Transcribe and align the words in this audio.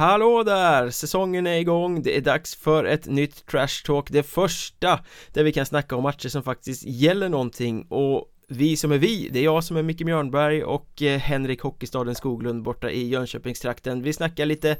Hallå 0.00 0.42
där! 0.42 0.90
Säsongen 0.90 1.46
är 1.46 1.58
igång, 1.58 2.02
det 2.02 2.16
är 2.16 2.20
dags 2.20 2.54
för 2.54 2.84
ett 2.84 3.06
nytt 3.06 3.46
Trash 3.46 3.84
Talk. 3.86 4.10
Det 4.10 4.22
första 4.22 5.00
där 5.32 5.44
vi 5.44 5.52
kan 5.52 5.66
snacka 5.66 5.96
om 5.96 6.02
matcher 6.02 6.28
som 6.28 6.42
faktiskt 6.42 6.82
gäller 6.86 7.28
någonting. 7.28 7.86
Och 7.88 8.24
vi 8.48 8.76
som 8.76 8.92
är 8.92 8.98
vi, 8.98 9.28
det 9.32 9.38
är 9.38 9.42
jag 9.42 9.64
som 9.64 9.76
är 9.76 9.82
Micke 9.82 10.00
Mjörnberg 10.00 10.64
och 10.64 11.02
eh, 11.02 11.18
Henrik 11.18 11.62
Hockeystaden 11.62 12.14
Skoglund 12.14 12.62
borta 12.62 12.90
i 12.90 13.08
Jönköpingstrakten. 13.08 14.02
Vi 14.02 14.12
snackar 14.12 14.46
lite 14.46 14.76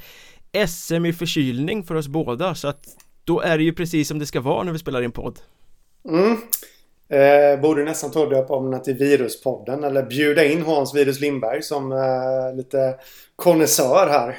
SM 0.69 1.07
i 1.07 1.13
förkylning 1.13 1.85
för 1.85 1.95
oss 1.95 2.09
båda 2.09 2.55
så 2.55 2.69
att 2.69 2.85
då 3.25 3.41
är 3.41 3.59
det 3.59 3.65
ju 3.65 3.73
precis 3.73 4.09
som 4.09 4.19
det 4.19 4.27
ska 4.27 4.41
vara 4.41 4.63
när 4.63 4.73
vi 4.73 4.79
spelar 4.79 5.03
in 5.03 5.13
podd. 5.13 5.39
Mm. 6.09 6.37
Eh, 7.09 7.61
borde 7.61 7.85
nästan 7.85 8.11
ta 8.11 8.27
döpa 8.27 8.55
om 8.55 8.71
den 8.71 8.83
till 8.83 8.95
Viruspodden 8.95 9.85
eller 9.85 10.03
bjuda 10.03 10.45
in 10.45 10.63
Hans 10.63 10.95
Virus 10.95 11.21
Lindberg 11.21 11.63
som 11.63 11.93
eh, 11.93 12.57
lite 12.57 12.95
konnässör 13.37 14.09
här 14.11 14.37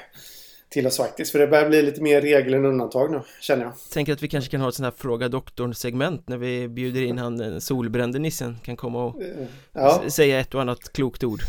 till 0.71 0.87
oss 0.87 0.97
faktiskt. 0.97 1.31
För 1.31 1.39
det 1.39 1.47
börjar 1.47 1.69
bli 1.69 1.81
lite 1.81 2.01
mer 2.01 2.21
regel 2.21 2.53
än 2.53 2.65
undantag 2.65 3.11
nu, 3.11 3.21
känner 3.41 3.63
jag. 3.63 3.73
Tänker 3.93 4.13
att 4.13 4.23
vi 4.23 4.27
kanske 4.27 4.51
kan 4.51 4.61
ha 4.61 4.69
ett 4.69 4.75
sånt 4.75 4.85
här 4.85 4.93
Fråga 4.97 5.29
doktorn-segment 5.29 6.29
när 6.29 6.37
vi 6.37 6.67
bjuder 6.67 7.01
in 7.01 7.17
han 7.17 7.37
den 7.37 7.61
solbrände 7.61 8.19
nissen 8.19 8.57
kan 8.63 8.75
komma 8.75 9.03
och 9.03 9.21
Eh, 9.21 9.27
Ja, 9.73 10.03
säga 10.09 10.39
ett 10.39 10.55
och 10.55 10.61
annat 10.61 10.93
klokt 10.93 11.23
ord 11.23 11.41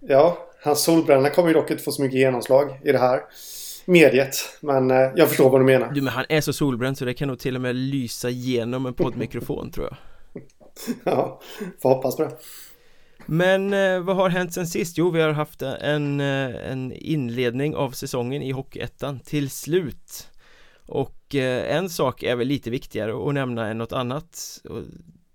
ja, 0.00 0.38
hans 0.62 0.82
solbränna 0.82 1.30
kommer 1.30 1.48
ju 1.48 1.54
dock 1.54 1.70
inte 1.70 1.82
få 1.82 1.92
så 1.92 2.02
mycket 2.02 2.18
genomslag 2.18 2.80
i 2.84 2.92
det 2.92 2.98
här 2.98 3.20
mediet. 3.84 4.34
Men 4.60 4.90
eh, 4.90 5.10
jag 5.16 5.28
förstår 5.28 5.50
vad 5.50 5.60
du 5.60 5.64
menar. 5.64 5.90
Du 5.92 6.02
men 6.02 6.12
han 6.12 6.24
är 6.28 6.40
så 6.40 6.52
solbränd 6.52 6.98
så 6.98 7.04
det 7.04 7.14
kan 7.14 7.28
nog 7.28 7.38
till 7.38 7.54
och 7.54 7.60
med 7.60 7.76
lysa 7.76 8.30
genom 8.30 8.86
en 8.86 8.94
poddmikrofon 8.94 9.70
tror 9.70 9.86
jag 9.86 9.96
Ja, 11.04 11.40
får 11.82 11.88
hoppas 11.88 12.16
på 12.16 12.22
det. 12.22 12.30
Men 13.30 13.72
eh, 13.72 14.00
vad 14.00 14.16
har 14.16 14.28
hänt 14.28 14.54
sen 14.54 14.66
sist? 14.66 14.98
Jo, 14.98 15.10
vi 15.10 15.20
har 15.20 15.32
haft 15.32 15.62
en, 15.62 16.20
eh, 16.20 16.70
en 16.70 16.92
inledning 16.92 17.74
av 17.74 17.90
säsongen 17.90 18.42
i 18.42 18.50
Hockeyettan 18.50 19.20
till 19.20 19.50
slut. 19.50 20.28
Och 20.86 21.34
eh, 21.34 21.76
en 21.76 21.90
sak 21.90 22.22
är 22.22 22.36
väl 22.36 22.48
lite 22.48 22.70
viktigare 22.70 23.28
att 23.28 23.34
nämna 23.34 23.66
än 23.66 23.78
något 23.78 23.92
annat. 23.92 24.60
Och 24.68 24.82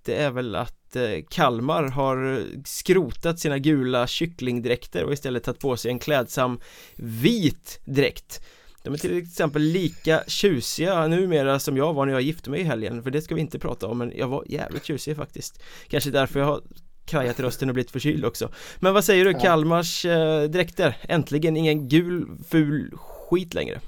Det 0.05 0.15
är 0.15 0.31
väl 0.31 0.55
att 0.55 0.95
eh, 0.95 1.23
Kalmar 1.29 1.83
har 1.83 2.43
skrotat 2.65 3.39
sina 3.39 3.57
gula 3.57 4.07
kycklingdräkter 4.07 5.03
och 5.03 5.13
istället 5.13 5.43
tagit 5.43 5.59
på 5.59 5.77
sig 5.77 5.91
en 5.91 5.99
klädsam 5.99 6.59
vit 6.95 7.81
dräkt. 7.85 8.45
De 8.83 8.93
är 8.93 8.97
till 8.97 9.17
exempel 9.17 9.61
lika 9.61 10.23
tjusiga 10.27 11.07
numera 11.07 11.59
som 11.59 11.77
jag 11.77 11.93
var 11.93 12.05
när 12.05 12.13
jag 12.13 12.21
gifte 12.21 12.49
mig 12.49 12.61
i 12.61 12.63
helgen 12.63 13.03
För 13.03 13.11
det 13.11 13.21
ska 13.21 13.35
vi 13.35 13.41
inte 13.41 13.59
prata 13.59 13.87
om 13.87 13.97
men 13.97 14.13
jag 14.15 14.27
var 14.27 14.43
jävligt 14.47 14.85
tjusig 14.85 15.15
faktiskt. 15.15 15.63
Kanske 15.87 16.09
därför 16.09 16.39
jag 16.39 16.47
har 16.47 16.61
krajat 17.05 17.39
rösten 17.39 17.69
och 17.69 17.73
blivit 17.73 17.91
förkyld 17.91 18.25
också 18.25 18.49
Men 18.79 18.93
vad 18.93 19.03
säger 19.03 19.25
du, 19.25 19.31
Ja. 19.31 19.39
Kalmars 19.39 20.05
eh, 20.05 20.43
dräkter? 20.43 20.97
Äntligen 21.01 21.57
ingen 21.57 21.87
gul, 21.87 22.27
ful 22.49 22.91
skit 23.29 23.53
längre 23.53 23.79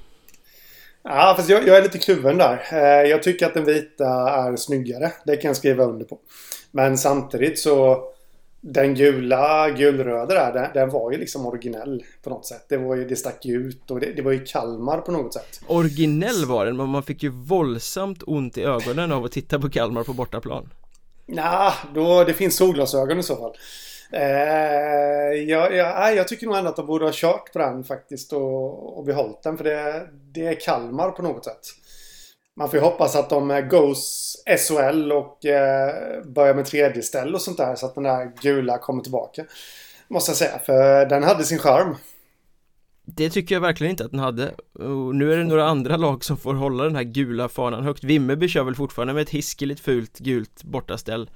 Ja, 1.08 1.34
fast 1.38 1.50
jag, 1.50 1.68
jag 1.68 1.78
är 1.78 1.84
lite 1.84 1.98
kluven 1.98 2.38
där. 2.38 2.62
Eh, 2.72 3.10
jag 3.10 3.24
tycker 3.24 3.46
att 3.46 3.54
den 3.54 3.66
vita 3.66 4.08
är 4.30 4.56
snyggare. 4.56 5.12
Det 5.26 5.38
kan 5.38 5.50
jag 5.50 5.58
skriva 5.58 5.84
under 5.84 6.06
på. 6.06 6.20
Men 6.72 6.98
samtidigt 6.98 7.60
så... 7.60 8.04
Den 8.68 8.96
gula, 8.96 9.70
gulröda 9.70 10.34
där, 10.34 10.54
den, 10.54 10.70
den 10.74 10.90
var 10.90 11.12
ju 11.12 11.18
liksom 11.18 11.46
originell 11.46 12.04
på 12.24 12.30
något 12.30 12.46
sätt. 12.46 12.66
Det 12.70 12.78
var 12.78 12.96
ju, 12.96 13.08
det 13.08 13.16
stack 13.16 13.46
ju 13.46 13.56
ut 13.56 13.92
och 13.92 14.00
det, 14.00 14.14
det 14.16 14.22
var 14.22 14.32
ju 14.32 14.46
Kalmar 14.46 14.98
på 14.98 15.12
något 15.12 15.34
sätt. 15.34 15.62
Originell 15.68 16.46
var 16.46 16.66
den, 16.66 16.78
men 16.78 16.90
man 16.90 17.04
fick 17.04 17.24
ju 17.24 17.30
våldsamt 17.30 18.24
ont 18.28 18.58
i 18.58 18.64
ögonen 18.64 19.12
av 19.12 19.26
att 19.26 19.32
titta 19.32 19.60
på 19.60 19.70
Kalmar 19.70 20.04
på 20.04 20.14
bortaplan 20.14 20.70
Nja, 21.28 21.74
då 21.94 22.24
det 22.24 22.34
finns 22.34 22.56
solglasögon 22.56 23.20
i 23.20 23.24
så 23.24 23.36
fall. 23.36 23.58
Eh, 24.12 25.34
jag, 25.48 25.76
jag, 25.76 26.16
jag 26.16 26.28
tycker 26.28 26.46
nog 26.48 26.56
ändå 26.56 26.70
att 26.70 26.76
de 26.76 26.86
borde 26.86 27.06
ha 27.06 27.12
kört 27.14 27.54
på 27.54 27.60
den 27.60 27.84
faktiskt 27.84 28.34
och, 28.34 28.98
och 28.98 29.06
behållit 29.06 29.44
den. 29.44 29.58
För 29.58 29.64
det, 29.64 30.08
det 30.34 30.48
är 30.48 30.60
Kalmar 30.60 31.12
på 31.12 31.22
något 31.22 31.46
sätt. 31.46 31.68
Man 32.58 32.70
får 32.70 32.80
ju 32.80 32.86
hoppas 32.86 33.16
att 33.16 33.30
de 33.30 33.68
goes 33.72 34.36
SHL 34.46 35.12
och 35.12 35.46
eh, 35.46 36.24
börjar 36.26 36.54
med 36.54 36.66
tredje 36.66 37.02
ställ 37.02 37.36
och 37.36 37.42
sånt 37.42 37.58
där. 37.58 37.76
Så 37.76 37.86
att 37.86 37.96
den 37.96 38.04
där 38.04 38.32
gula 38.42 38.78
kommer 38.78 39.04
tillbaka. 39.04 39.46
Måste 40.08 40.32
jag 40.32 40.38
säga, 40.38 40.60
för 40.60 41.06
den 41.06 41.24
hade 41.24 41.44
sin 41.44 41.60
charm. 41.60 41.96
Det 43.06 43.30
tycker 43.30 43.56
jag 43.56 43.62
verkligen 43.62 43.92
inte 43.92 44.06
att 44.06 44.12
den 44.12 44.20
hade 44.20 44.52
och 44.74 45.16
nu 45.16 45.34
är 45.34 45.38
det 45.38 45.44
några 45.44 45.66
andra 45.66 45.98
lag 45.98 46.24
som 46.24 46.38
får 46.38 46.54
hålla 46.54 46.84
den 46.84 46.96
här 46.96 47.04
gula 47.04 47.50
fanan 47.50 47.84
högt 47.84 48.04
Vimmerby 48.04 48.48
kör 48.48 48.64
väl 48.64 48.76
fortfarande 48.76 49.14
med 49.14 49.22
ett 49.22 49.30
hiskeligt 49.30 49.80
fult 49.80 50.20
gult 50.20 50.64
bortaställ 50.64 51.30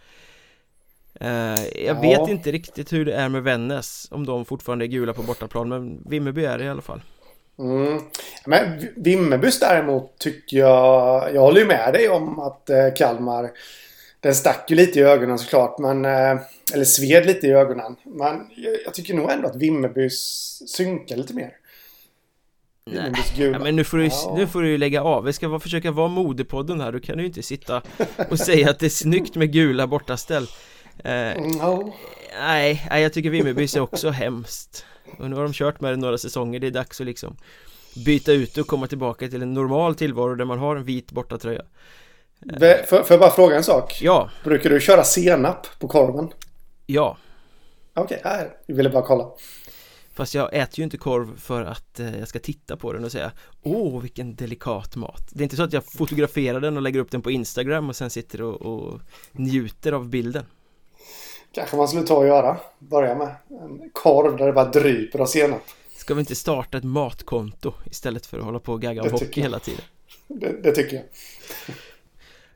eh, 1.19 1.29
Jag 1.29 1.55
Ja. 1.85 2.01
vet 2.01 2.29
inte 2.29 2.51
riktigt 2.51 2.93
hur 2.93 3.05
det 3.05 3.13
är 3.13 3.29
med 3.29 3.43
Vännäs 3.43 4.07
Om 4.11 4.25
de 4.25 4.45
fortfarande 4.45 4.85
är 4.85 4.87
gula 4.87 5.13
på 5.13 5.23
bortaplan 5.23 5.69
men 5.69 6.03
Vimmerby 6.09 6.45
är 6.45 6.57
det 6.57 6.63
i 6.63 6.69
alla 6.69 6.81
fall 6.81 7.01
Mm. 7.59 8.01
Men 8.45 8.87
Vimmerbys 8.95 9.59
däremot 9.59 10.17
tycker 10.17 10.57
jag... 10.57 11.35
Jag 11.35 11.41
håller 11.41 11.61
ju 11.61 11.67
med 11.67 11.93
dig 11.93 12.09
om 12.09 12.39
att 12.39 12.69
eh, 12.69 12.93
Kalmar... 12.95 13.51
Den 14.19 14.35
stack 14.35 14.65
ju 14.71 14.75
lite 14.75 14.99
i 14.99 15.03
ögonen 15.03 15.39
såklart, 15.39 15.79
men... 15.79 16.05
Eh, 16.05 16.37
eller 16.73 16.83
sved 16.85 17.25
lite 17.25 17.47
i 17.47 17.51
ögonen. 17.51 17.95
Men 18.03 18.47
jag, 18.55 18.75
jag 18.85 18.93
tycker 18.93 19.13
nog 19.13 19.31
ändå 19.31 19.47
att 19.47 19.55
Vimmerbys 19.55 20.17
synkar 20.67 21.15
lite 21.15 21.33
mer. 21.33 21.51
Gula. 23.37 23.57
Ja, 23.57 23.63
men 23.63 23.75
nu 23.75 23.83
får, 23.83 23.97
du, 23.97 24.05
Ja. 24.05 24.33
nu 24.37 24.47
får 24.47 24.61
du 24.61 24.69
ju 24.69 24.77
lägga 24.77 25.03
av, 25.03 25.23
vi 25.23 25.33
ska 25.33 25.47
vara, 25.47 25.59
försöka 25.59 25.91
vara 25.91 26.07
modepodden 26.07 26.81
här, 26.81 26.91
då 26.91 26.99
kan 26.99 27.17
du 27.17 27.23
ju 27.23 27.27
inte 27.27 27.43
sitta 27.43 27.81
och 28.29 28.39
säga 28.39 28.69
att 28.69 28.79
det 28.79 28.85
är 28.85 28.89
snyggt 28.89 29.35
med 29.35 29.51
gula 29.53 29.87
bortaställ 29.87 30.47
eh, 31.03 31.11
Mm, 31.11 31.57
ja. 31.57 31.93
Nej, 32.39 32.87
nej, 32.89 33.03
jag 33.03 33.13
tycker 33.13 33.29
Vimmerbys 33.29 33.75
är 33.75 33.79
också 33.79 34.09
hemskt 34.09 34.85
Och 35.19 35.29
nu 35.29 35.35
har 35.35 35.43
de 35.43 35.53
kört 35.53 35.81
med 35.81 35.91
det 35.93 35.97
några 35.97 36.17
säsonger, 36.17 36.59
det 36.59 36.67
är 36.67 36.71
dags 36.71 37.01
att 37.01 37.07
liksom 37.07 37.35
Byta 38.05 38.31
ut 38.31 38.57
och 38.57 38.67
komma 38.67 38.87
tillbaka 38.87 39.27
till 39.27 39.41
en 39.41 39.53
normal 39.53 39.95
tillvaro 39.95 40.35
där 40.35 40.45
man 40.45 40.59
har 40.59 40.75
en 40.75 40.83
vit 40.83 41.11
bortatröja 41.11 41.61
Får 42.87 42.97
får 43.03 43.07
jag 43.09 43.19
bara 43.19 43.31
fråga 43.31 43.55
en 43.55 43.63
sak? 43.63 43.99
Ja, 44.01 44.29
Brukar 44.43 44.69
du 44.69 44.79
köra 44.79 45.03
senap 45.03 45.67
på 45.79 45.87
korven? 45.87 46.29
ja 46.85 47.17
Okej, 47.93 48.17
okay, 48.19 48.45
jag 48.65 48.75
ville 48.75 48.89
bara 48.89 49.03
kolla. 49.03 49.25
Fast 50.19 50.35
jag 50.35 50.53
äter 50.53 50.79
ju 50.79 50.83
inte 50.83 50.97
korv 50.97 51.39
för 51.39 51.61
att 51.61 51.99
eh, 51.99 52.19
jag 52.19 52.27
ska 52.27 52.39
titta 52.39 52.77
på 52.77 52.93
den 52.93 53.03
och 53.03 53.11
säga 53.11 53.31
Åh, 53.63 54.01
vilken 54.01 54.35
delikat 54.35 54.95
mat 54.95 55.29
Det 55.29 55.41
är 55.41 55.43
inte 55.43 55.55
så 55.55 55.63
att 55.63 55.73
jag 55.73 55.85
fotograferar 55.85 56.59
den 56.59 56.77
och 56.77 56.83
lägger 56.83 56.99
upp 56.99 57.11
den 57.11 57.21
på 57.21 57.31
Instagram 57.31 57.89
och 57.89 57.95
sen 57.95 58.09
sitter 58.09 58.41
och, 58.41 58.61
och 58.61 58.99
njuter 59.31 59.91
av 59.91 60.09
bilden 60.09 60.45
Kanske 61.51 61.77
man 61.77 61.87
skulle 61.87 62.03
ta 62.03 62.15
och 62.15 62.27
göra. 62.27 62.57
Börja 62.79 63.15
med 63.15 63.35
en 63.49 63.89
korv 63.93 64.37
där 64.37 64.45
det 64.45 64.53
bara 64.53 64.69
dryper 64.69 65.19
av 65.19 65.25
senap. 65.25 65.61
Ska 65.97 66.13
vi 66.13 66.19
inte 66.19 66.35
starta 66.35 66.77
ett 66.77 66.83
matkonto 66.83 67.73
istället 67.85 68.25
för 68.25 68.37
att 68.37 68.45
hålla 68.45 68.59
på 68.59 68.73
och 68.73 68.81
gagga 68.81 69.01
om 69.01 69.11
hockey 69.11 69.25
jag. 69.33 69.43
hela 69.43 69.59
tiden? 69.59 69.81
Det, 70.27 70.63
det 70.63 70.71
tycker 70.71 70.95
jag. 70.95 71.05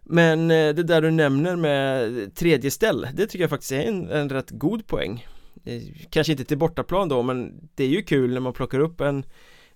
Men 0.03 0.51
eh, 0.51 0.73
det 0.73 0.83
där 0.83 1.01
du 1.01 1.11
nämner 1.11 1.55
med 1.55 2.35
tredje 2.35 2.71
ställ 2.71 3.07
Det 3.13 3.27
tycker 3.27 3.43
jag 3.43 3.49
faktiskt 3.49 3.71
är 3.71 3.81
en, 3.81 4.09
en 4.09 4.29
rätt 4.29 4.49
god 4.49 4.87
poäng 4.87 5.27
Kanske 6.09 6.31
inte 6.31 6.45
till 6.45 6.57
bortaplan 6.57 7.09
då 7.09 7.21
men 7.23 7.69
det 7.75 7.83
är 7.83 7.87
ju 7.87 8.01
kul 8.03 8.33
när 8.33 8.39
man 8.39 8.53
plockar 8.53 8.79
upp 8.79 9.01
en 9.01 9.25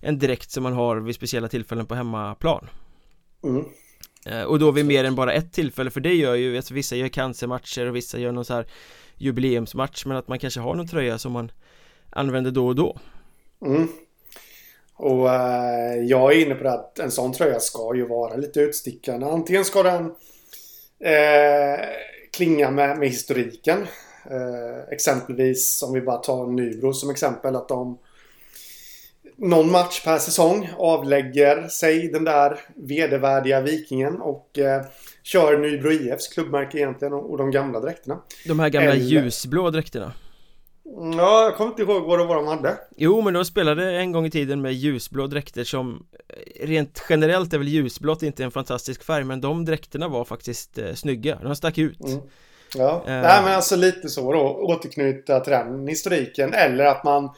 En 0.00 0.18
dräkt 0.18 0.50
som 0.50 0.62
man 0.62 0.72
har 0.72 0.96
vid 0.96 1.14
speciella 1.14 1.48
tillfällen 1.48 1.86
på 1.86 1.94
hemmaplan 1.94 2.68
Mm. 3.44 3.64
Eh, 4.26 4.42
Och 4.42 4.58
då 4.58 4.70
vid 4.70 4.86
mer 4.86 5.04
än 5.04 5.14
bara 5.14 5.32
ett 5.32 5.52
tillfälle 5.52 5.90
för 5.90 6.00
det 6.00 6.14
gör 6.14 6.34
ju, 6.34 6.56
alltså 6.56 6.74
vissa 6.74 6.96
gör 6.96 7.08
cancermatcher 7.08 7.86
och 7.86 7.96
vissa 7.96 8.18
gör 8.18 8.32
någon 8.32 8.44
så 8.44 8.54
här 8.54 8.66
jubileumsmatch 9.16 10.06
men 10.06 10.16
att 10.16 10.28
man 10.28 10.38
kanske 10.38 10.60
har 10.60 10.74
någon 10.74 10.88
tröja 10.88 11.18
som 11.18 11.32
man 11.32 11.52
använder 12.10 12.50
då 12.50 12.66
och 12.66 12.74
då 12.74 12.98
Mm. 13.66 13.88
Och 14.94 15.30
eh, 15.30 15.94
jag 16.04 16.32
är 16.32 16.46
inne 16.46 16.54
på 16.54 16.64
det 16.64 16.72
att 16.72 16.98
en 16.98 17.10
sån 17.10 17.32
tröja 17.32 17.60
ska 17.60 17.94
ju 17.94 18.06
vara 18.06 18.36
lite 18.36 18.60
utstickande. 18.60 19.26
Antingen 19.26 19.64
ska 19.64 19.82
den 19.82 20.04
eh, 21.00 21.80
klinga 22.32 22.70
med, 22.70 22.98
med 22.98 23.08
historiken. 23.08 23.86
Eh, 24.30 24.92
exempelvis 24.92 25.82
om 25.82 25.92
vi 25.92 26.00
bara 26.00 26.16
tar 26.16 26.46
Nybro 26.46 26.92
som 26.92 27.10
exempel 27.10 27.56
att 27.56 27.68
de 27.68 27.98
någon 29.36 29.70
match 29.70 30.04
per 30.04 30.18
säsong 30.18 30.70
avlägger 30.78 31.68
sig 31.68 32.08
den 32.08 32.24
där 32.24 32.60
vedervärdiga 32.76 33.60
vikingen 33.60 34.20
och 34.20 34.58
eh, 34.58 34.82
kör 35.22 35.58
Nybro 35.58 35.92
IFs 35.92 36.28
klubbmärke 36.28 36.78
egentligen 36.78 37.14
och, 37.14 37.30
och 37.30 37.38
de 37.38 37.50
gamla 37.50 37.80
dräkterna. 37.80 38.18
De 38.46 38.60
här 38.60 38.68
gamla 38.68 38.90
Eller- 38.90 39.04
ljusblå 39.04 39.70
dräkterna 39.70 40.12
Ja, 41.16 41.42
jag 41.44 41.56
kommer 41.56 41.70
inte 41.70 41.82
ihåg 41.82 42.02
vad 42.04 42.18
det 42.18 42.24
var 42.24 42.36
de 42.36 42.46
hade. 42.46 42.78
Jo, 42.96 43.20
men 43.20 43.34
de 43.34 43.44
spelade 43.44 43.92
en 43.96 44.12
gång 44.12 44.26
i 44.26 44.30
tiden 44.30 44.60
med 44.60 44.72
ljusblå 44.74 45.26
dräkter 45.26 45.64
som 45.64 46.06
eh, 46.28 46.66
Rent 46.66 47.02
generellt 47.08 47.52
är 47.54 47.58
väl 47.58 47.68
ljusblått 47.68 48.22
inte 48.22 48.44
en 48.44 48.50
fantastisk 48.50 49.02
färg 49.04 49.24
Men 49.24 49.40
de 49.40 49.64
dräkterna 49.64 50.08
var 50.08 50.24
faktiskt 50.24 50.78
eh, 50.78 50.94
snygga, 50.94 51.38
de 51.42 51.56
stack 51.56 51.78
ut 51.78 52.00
Mm. 52.00 52.20
Ja, 52.74 53.04
Eh. 53.06 53.22
nej 53.22 53.42
men 53.42 53.52
alltså 53.52 53.76
lite 53.76 54.08
så 54.08 54.32
då. 54.32 54.40
Återknyta 54.40 55.40
till 55.40 55.52
den 55.52 55.88
historiken. 55.88 56.54
Eller 56.54 56.84
att 56.84 57.04
man 57.04 57.30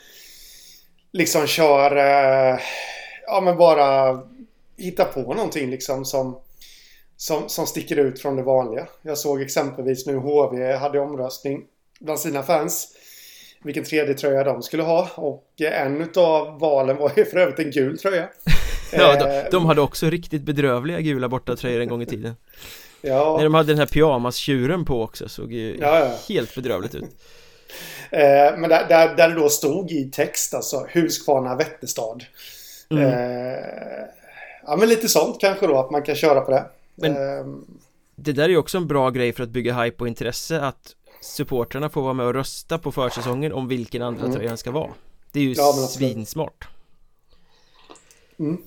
liksom 1.12 1.46
kör... 1.46 1.96
Eh, 1.96 2.58
ja 3.26 3.40
men 3.40 3.56
bara 3.56 4.20
hitta 4.76 5.04
på 5.04 5.34
någonting 5.34 5.70
liksom 5.70 6.04
som, 6.04 6.38
som, 7.16 7.48
som 7.48 7.66
sticker 7.66 7.96
ut 7.96 8.20
från 8.20 8.36
det 8.36 8.42
vanliga. 8.42 8.86
Jag 9.02 9.18
såg 9.18 9.42
exempelvis 9.42 10.06
nu 10.06 10.16
HV 10.16 10.76
hade 10.76 11.00
omröstning 11.00 11.62
bland 12.00 12.20
sina 12.20 12.42
fans. 12.42 12.88
vilken 13.62 13.84
tredje 13.84 14.14
tröja 14.14 14.44
de 14.44 14.62
skulle 14.62 14.82
ha. 14.82 15.08
Och 15.14 15.60
en 15.60 16.00
utav 16.00 16.58
valen 16.58 16.96
var 16.96 17.12
ju 17.16 17.24
för 17.24 17.36
övrigt 17.36 17.58
en 17.58 17.70
gul 17.70 17.98
tröja. 17.98 18.28
ja, 18.92 19.24
de, 19.24 19.38
eh, 19.38 19.44
de, 19.50 19.66
hade 19.66 19.80
också 19.80 20.10
riktigt 20.10 20.42
bedrövliga 20.42 21.00
gula 21.00 21.28
bortatröjor 21.28 21.80
en 21.80 21.88
gång 21.88 22.02
i 22.02 22.06
tiden. 22.06 22.34
Ja. 23.00 23.36
När 23.36 23.44
de 23.44 23.54
hade 23.54 23.72
den 23.72 23.78
här 23.78 23.86
pyjamastjuren 23.86 24.84
på 24.84 25.02
också 25.02 25.28
såg 25.28 25.52
ju 25.52 25.76
ja, 25.80 25.98
ja. 25.98 26.16
helt 26.28 26.54
bedrövligt 26.54 26.94
ut. 26.94 27.04
Eh, 28.12 28.58
men 28.58 28.70
där, 28.70 28.88
där, 28.88 29.16
där 29.16 29.28
det 29.28 29.34
då 29.34 29.48
stod 29.48 29.90
i 29.90 30.10
text 30.10 30.54
alltså 30.54 30.86
Huskvarna 30.92 31.56
Vätterstad. 31.56 32.18
Mm. 32.90 33.04
Eh, 33.04 33.58
ja 34.66 34.76
men 34.76 34.88
lite 34.88 35.08
sånt 35.08 35.40
kanske 35.40 35.66
då 35.66 35.78
att 35.78 35.90
man 35.90 36.02
kan 36.02 36.14
köra 36.14 36.40
på 36.40 36.50
det. 36.50 36.64
Men 36.94 37.16
eh, 37.16 37.46
det 38.16 38.32
där 38.32 38.44
är 38.44 38.48
ju 38.48 38.56
också 38.56 38.78
en 38.78 38.86
bra 38.86 39.10
grej 39.10 39.32
för 39.32 39.42
att 39.42 39.48
bygga 39.48 39.82
hype 39.82 39.96
och 39.98 40.08
intresse 40.08 40.60
att 40.60 40.94
supporterna 41.20 41.88
får 41.88 42.02
vara 42.02 42.12
med 42.12 42.26
och 42.26 42.34
rösta 42.34 42.78
på 42.78 42.92
försäsongen 42.92 43.52
om 43.52 43.68
vilken 43.68 44.02
andra 44.02 44.24
mm. 44.24 44.36
tröjan 44.36 44.56
ska 44.56 44.70
vara. 44.70 44.90
Det 45.32 45.40
är 45.40 45.44
ju 45.44 45.52
ja, 45.52 45.72
svinsmart. 45.72 46.68
Mm. 48.38 48.62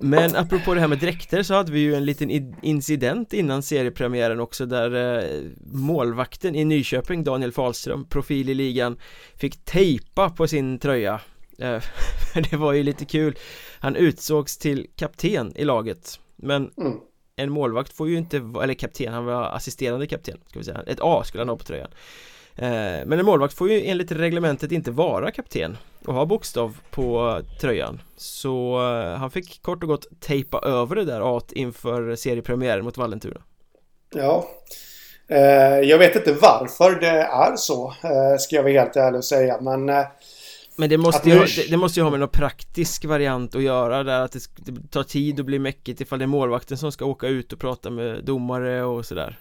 Men 0.00 0.36
apropå 0.36 0.74
det 0.74 0.80
här 0.80 0.88
med 0.88 0.98
dräkter 0.98 1.42
så 1.42 1.54
hade 1.54 1.72
vi 1.72 1.80
ju 1.80 1.94
en 1.94 2.04
liten 2.04 2.54
incident 2.62 3.32
innan 3.32 3.62
seriepremiären 3.62 4.40
också 4.40 4.66
där 4.66 5.18
eh, 5.24 5.40
målvakten 5.72 6.54
i 6.54 6.64
Nyköping, 6.64 7.24
Daniel 7.24 7.52
Falström, 7.52 8.04
profil 8.08 8.48
i 8.48 8.54
ligan, 8.54 8.98
fick 9.36 9.64
tejpa 9.64 10.30
på 10.30 10.48
sin 10.48 10.78
tröja. 10.78 11.20
Eh, 11.58 11.82
Det 12.50 12.56
var 12.56 12.72
ju 12.72 12.82
lite 12.82 13.04
kul. 13.04 13.36
Han 13.78 13.96
utsågs 13.96 14.58
till 14.58 14.86
kapten 14.96 15.52
i 15.56 15.64
laget. 15.64 16.20
Men 16.36 16.70
mm. 16.76 16.98
en 17.36 17.50
målvakt 17.50 17.92
får 17.92 18.08
ju 18.08 18.18
inte, 18.18 18.36
eller 18.36 18.74
kapten, 18.74 19.12
han 19.12 19.24
var 19.24 19.42
assisterande 19.42 20.06
kapten 20.06 20.38
ska 20.46 20.58
vi 20.58 20.64
säga. 20.64 20.82
Ett 20.86 21.00
A 21.00 21.22
skulle 21.24 21.40
han 21.40 21.48
ha 21.48 21.56
på 21.56 21.64
tröjan 21.64 21.90
men 23.06 23.12
en 23.12 23.24
målvakt 23.26 23.54
får 23.54 23.70
ju 23.70 23.86
enligt 23.86 24.12
reglementet 24.12 24.72
inte 24.72 24.90
vara 24.90 25.30
kapten 25.30 25.76
och 26.06 26.14
ha 26.14 26.26
bokstav 26.26 26.76
på 26.90 27.40
tröjan. 27.60 28.02
Så 28.16 28.76
eh, 28.76 29.18
han 29.18 29.30
fick 29.30 29.62
kort 29.62 29.82
och 29.82 29.88
gott 29.88 30.06
tejpa 30.20 30.58
över 30.58 30.96
det 30.96 31.04
där 31.04 31.36
at 31.36 31.52
inför 31.52 32.16
seriepremiären 32.16 32.84
mot 32.84 32.96
Vallentuna. 32.96 33.40
Ja. 34.14 34.48
Eh, 35.28 35.80
Jag 35.80 35.98
vet 35.98 36.16
inte 36.16 36.32
varför 36.32 37.00
det 37.00 37.06
är 37.18 37.56
så 37.56 37.94
Ska 38.38 38.56
jag 38.56 38.62
vara 38.62 38.72
helt 38.72 38.96
ärlig 38.96 39.18
och 39.18 39.24
säga 39.24 39.60
men 39.60 39.90
men 40.78 40.88
det 40.88 40.98
måste, 40.98 41.30
ju, 41.30 41.38
det, 41.38 41.70
det, 41.70 41.76
måste 41.76 42.00
ju 42.00 42.04
ha 42.04 42.10
med 42.10 42.20
någon 42.20 42.28
praktisk 42.28 43.04
variant 43.04 43.54
att 43.54 43.62
göra 43.62 44.02
där 44.02 44.20
att 44.20 44.32
det, 44.32 44.40
det 44.56 44.90
tar 44.90 45.02
tid 45.02 45.38
och 45.40 45.46
blir 45.46 45.58
mäckigt 45.58 46.00
ifall 46.00 46.18
det 46.18 46.24
är 46.24 46.26
målvakten 46.26 46.78
som 46.78 46.92
ska 46.92 47.04
åka 47.04 47.26
ut 47.26 47.52
och 47.52 47.58
prata 47.58 47.90
med 47.90 48.24
domare 48.24 48.82
och 48.82 49.06
sådär 49.06 49.38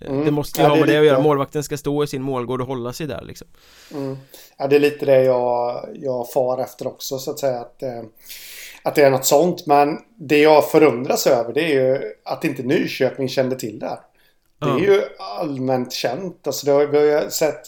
Mm. 0.00 0.24
Det 0.24 0.30
måste 0.30 0.60
ju 0.60 0.64
ja, 0.64 0.70
ha 0.70 0.76
med 0.76 0.88
det, 0.88 0.92
det 0.92 0.98
att 0.98 1.06
göra, 1.06 1.20
målvakten 1.20 1.64
ska 1.64 1.76
stå 1.76 2.04
i 2.04 2.06
sin 2.06 2.22
målgård 2.22 2.60
och 2.60 2.66
hålla 2.66 2.92
sig 2.92 3.06
där 3.06 3.22
liksom. 3.22 3.48
Mm. 3.94 4.16
Ja 4.56 4.66
det 4.66 4.76
är 4.76 4.80
lite 4.80 5.06
det 5.06 5.22
jag, 5.24 5.88
jag 5.94 6.32
far 6.32 6.58
efter 6.58 6.86
också 6.86 7.18
så 7.18 7.30
att 7.30 7.38
säga 7.38 7.60
att, 7.60 7.82
eh, 7.82 8.02
att 8.82 8.94
det 8.94 9.02
är 9.02 9.10
något 9.10 9.26
sånt. 9.26 9.66
Men 9.66 9.98
det 10.16 10.38
jag 10.38 10.70
förundras 10.70 11.26
över 11.26 11.52
det 11.52 11.60
är 11.60 11.74
ju 11.74 12.12
att 12.24 12.44
inte 12.44 12.62
Nyköping 12.62 13.28
kände 13.28 13.56
till 13.56 13.78
det 13.78 13.86
här. 13.86 14.00
Det 14.58 14.66
är 14.66 14.70
mm. 14.70 14.84
ju 14.84 15.02
allmänt 15.18 15.92
känt. 15.92 16.46
Alltså 16.46 16.66
det 16.66 16.72
har, 16.72 16.86
vi 16.86 16.98
har 16.98 17.22
ju 17.22 17.30
sett 17.30 17.60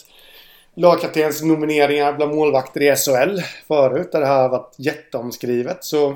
lagkaptens 0.75 1.41
nomineringar 1.41 2.13
bland 2.13 2.35
målvakter 2.35 2.81
i 2.81 2.95
SHL 2.95 3.39
förut 3.67 4.11
där 4.11 4.19
det 4.19 4.27
här 4.27 4.41
har 4.41 4.49
varit 4.49 4.75
jätteomskrivet. 4.77 5.83
Så 5.83 6.15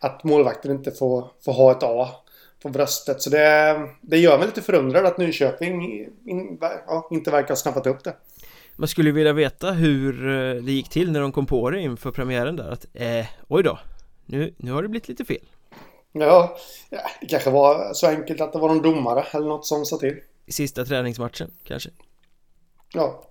att 0.00 0.24
målvakten 0.24 0.70
inte 0.70 0.90
får, 0.90 1.24
får 1.44 1.52
ha 1.52 1.72
ett 1.72 1.82
A 1.82 2.08
på 2.64 2.70
bröstet. 2.70 3.22
Så 3.22 3.30
det, 3.30 3.88
det 4.00 4.18
gör 4.18 4.38
mig 4.38 4.46
lite 4.46 4.62
förundrad 4.62 5.06
att 5.06 5.18
Nyköping 5.18 5.82
in, 6.26 6.58
ja, 6.60 7.08
inte 7.10 7.30
verkar 7.30 7.48
ha 7.48 7.56
snappat 7.56 7.86
upp 7.86 8.04
det. 8.04 8.16
Man 8.76 8.88
skulle 8.88 9.12
vilja 9.12 9.32
veta 9.32 9.72
hur 9.72 10.28
eh, 10.28 10.62
det 10.62 10.72
gick 10.72 10.88
till 10.88 11.12
när 11.12 11.20
de 11.20 11.32
kom 11.32 11.46
på 11.46 11.70
det 11.70 11.80
inför 11.80 12.10
premiären 12.10 12.56
där 12.56 12.70
att 12.70 12.86
eh, 12.94 13.26
oj 13.48 13.62
då, 13.62 13.78
nu, 14.26 14.54
nu 14.56 14.72
har 14.72 14.82
det 14.82 14.88
blivit 14.88 15.08
lite 15.08 15.24
fel. 15.24 15.46
Ja, 16.12 16.56
det 17.20 17.26
kanske 17.28 17.50
var 17.50 17.94
så 17.94 18.06
enkelt 18.06 18.40
att 18.40 18.52
det 18.52 18.58
var 18.58 18.68
någon 18.68 18.82
domare 18.82 19.24
eller 19.30 19.46
något 19.46 19.66
som 19.66 19.84
sa 19.84 19.96
till. 19.96 20.20
Sista 20.48 20.84
träningsmatchen 20.84 21.50
kanske. 21.64 21.90
Ja. 22.92 23.28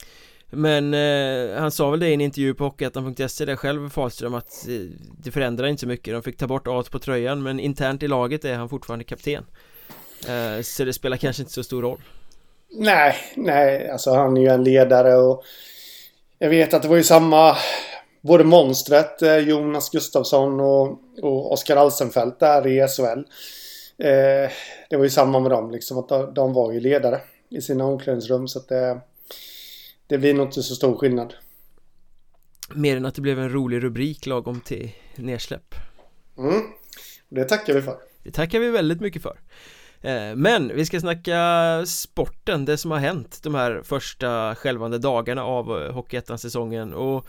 Men 0.56 0.94
eh, 0.94 1.60
han 1.60 1.72
sa 1.72 1.90
väl 1.90 2.00
det 2.00 2.10
i 2.10 2.14
en 2.14 2.22
intervju 2.22 2.54
på 2.54 2.64
Hockeyettan.se 2.64 3.46
där 3.46 3.56
själv 3.56 3.90
Fahlström 3.90 4.34
att 4.34 4.68
eh, 4.68 4.76
det 5.24 5.32
förändrar 5.32 5.68
inte 5.68 5.82
så 5.82 5.88
mycket. 5.88 6.14
De 6.14 6.24
fick 6.24 6.38
ta 6.38 6.48
bort 6.48 6.68
A 6.68 6.84
på 6.92 7.00
tröjan 7.00 7.44
men 7.44 7.60
internt 7.60 8.04
i 8.04 8.08
laget 8.08 8.46
är 8.46 8.56
han 8.56 8.70
fortfarande 8.70 9.06
kapten. 9.06 9.46
Eh, 10.28 10.62
Så 10.62 10.84
det 10.84 10.94
spelar 10.94 11.18
kanske 11.18 11.42
inte 11.42 11.54
så 11.54 11.64
stor 11.64 11.82
roll. 11.82 12.02
Nej, 12.70 13.16
nej, 13.36 13.90
alltså 13.90 14.12
han 14.14 14.38
är 14.38 14.42
ju 14.42 14.48
en 14.48 14.64
ledare 14.64 15.16
och 15.16 15.44
Jag 16.40 16.50
vet 16.50 16.74
att 16.74 16.82
det 16.82 16.88
var 16.88 16.98
ju 16.98 17.04
samma 17.04 17.58
Både 18.22 18.44
monstret 18.44 19.22
eh, 19.22 19.38
Jonas 19.38 19.90
Gustafsson 19.90 20.60
och, 20.60 21.00
och 21.22 21.52
Oskar 21.52 21.76
Alsenfelt 21.78 22.40
där 22.40 22.68
i 22.68 22.88
SHL 22.88 23.20
eh, 24.08 24.52
Det 24.90 24.98
var 24.98 25.04
ju 25.04 25.10
samma 25.10 25.40
med 25.40 25.52
dem 25.52 25.72
liksom 25.72 25.98
att 25.98 26.10
de, 26.10 26.34
de 26.34 26.54
var 26.54 26.72
ju 26.72 26.80
ledare 26.80 27.22
i 27.50 27.62
sina 27.62 27.86
omklädningsrum 27.86 28.48
så 28.48 28.60
att 28.60 28.68
det 28.68 29.00
det 30.08 30.18
blir 30.18 30.34
nog 30.34 30.48
inte 30.48 30.64
så 30.64 30.76
stor 30.76 30.98
skillnad. 30.98 31.34
Mer 32.74 32.98
än 32.98 33.06
att 33.06 33.16
det 33.16 33.22
blev 33.22 33.40
en 33.40 33.50
rolig 33.50 33.84
rubrik 33.84 34.26
lagom 34.26 34.62
till 34.62 34.92
nedsläpp. 35.16 35.76
Mm, 36.38 36.62
det 37.30 37.44
tackar 37.44 37.74
vi 37.74 37.82
för. 37.82 37.98
Det 38.24 38.32
tackar 38.32 38.60
vi 38.60 38.70
väldigt 38.70 39.02
mycket 39.02 39.22
för. 39.22 39.40
Eh, 40.02 40.36
men 40.36 40.76
vi 40.76 40.86
ska 40.86 41.00
snacka 41.00 41.38
sporten, 41.86 42.66
det 42.66 42.78
som 42.78 42.92
har 42.92 43.00
hänt 43.00 43.40
de 43.44 43.56
här 43.56 43.82
första 43.84 44.56
självande 44.56 44.98
dagarna 44.98 45.44
av 45.44 45.82
eh, 45.82 45.94
Hockeyettan-säsongen 45.94 46.94
och 46.94 47.28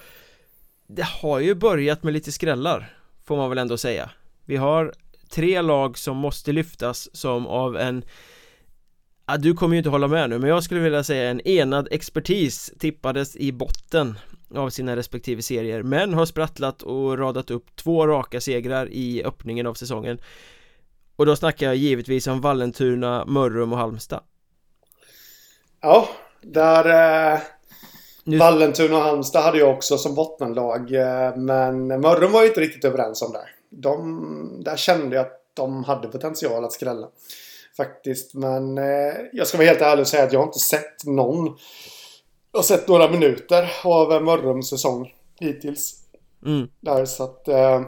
det 0.86 1.04
har 1.04 1.40
ju 1.40 1.54
börjat 1.54 2.02
med 2.02 2.12
lite 2.12 2.32
skrällar 2.32 2.98
får 3.24 3.36
man 3.36 3.48
väl 3.48 3.58
ändå 3.58 3.76
säga. 3.76 4.10
Vi 4.44 4.56
har 4.56 4.92
tre 5.30 5.62
lag 5.62 5.98
som 5.98 6.16
måste 6.16 6.52
lyftas 6.52 7.08
som 7.12 7.46
av 7.46 7.76
en 7.76 8.04
Ja, 9.26 9.36
du 9.36 9.54
kommer 9.54 9.74
ju 9.74 9.78
inte 9.78 9.90
hålla 9.90 10.08
med 10.08 10.30
nu 10.30 10.38
men 10.38 10.50
jag 10.50 10.62
skulle 10.62 10.80
vilja 10.80 11.04
säga 11.04 11.30
en 11.30 11.40
enad 11.40 11.88
expertis 11.90 12.72
tippades 12.78 13.36
i 13.36 13.52
botten 13.52 14.18
av 14.54 14.70
sina 14.70 14.96
respektive 14.96 15.42
serier 15.42 15.82
men 15.82 16.14
har 16.14 16.26
sprattlat 16.26 16.82
och 16.82 17.18
radat 17.18 17.50
upp 17.50 17.76
två 17.76 18.06
raka 18.06 18.40
segrar 18.40 18.88
i 18.90 19.24
öppningen 19.24 19.66
av 19.66 19.74
säsongen. 19.74 20.18
Och 21.16 21.26
då 21.26 21.36
snackar 21.36 21.66
jag 21.66 21.76
givetvis 21.76 22.26
om 22.26 22.40
Vallentuna, 22.40 23.24
Mörrum 23.26 23.72
och 23.72 23.78
Halmstad. 23.78 24.20
Ja, 25.80 26.08
där 26.40 26.84
eh, 27.34 27.40
nu... 28.24 28.38
Vallentuna 28.38 28.96
och 28.96 29.02
Halmstad 29.02 29.42
hade 29.42 29.58
jag 29.58 29.74
också 29.74 29.98
som 29.98 30.14
bottenlag 30.14 30.94
eh, 30.94 31.36
men 31.36 31.86
Mörrum 31.86 32.32
var 32.32 32.42
ju 32.42 32.48
inte 32.48 32.60
riktigt 32.60 32.84
överens 32.84 33.22
om 33.22 33.32
det. 33.32 33.46
De, 33.70 34.62
Där 34.64 34.76
kände 34.76 35.16
jag 35.16 35.26
att 35.26 35.40
de 35.54 35.84
hade 35.84 36.08
potential 36.08 36.64
att 36.64 36.72
skrälla 36.72 37.08
Faktiskt. 37.76 38.34
Men 38.34 38.78
eh, 38.78 39.14
jag 39.32 39.46
ska 39.46 39.58
vara 39.58 39.68
helt 39.68 39.80
ärlig 39.80 40.00
och 40.00 40.08
säga 40.08 40.24
att 40.24 40.32
jag 40.32 40.40
har 40.40 40.46
inte 40.46 40.58
sett 40.58 41.04
någon. 41.04 41.56
Jag 42.52 42.58
har 42.58 42.64
sett 42.64 42.88
några 42.88 43.10
minuter 43.10 43.72
av 43.84 44.22
Mörrums 44.22 44.70
säsong 44.70 45.14
hittills. 45.40 45.94
Mm. 46.46 46.68
Där 46.80 47.04
så 47.04 47.24
att 47.24 47.48
eh, 47.48 47.82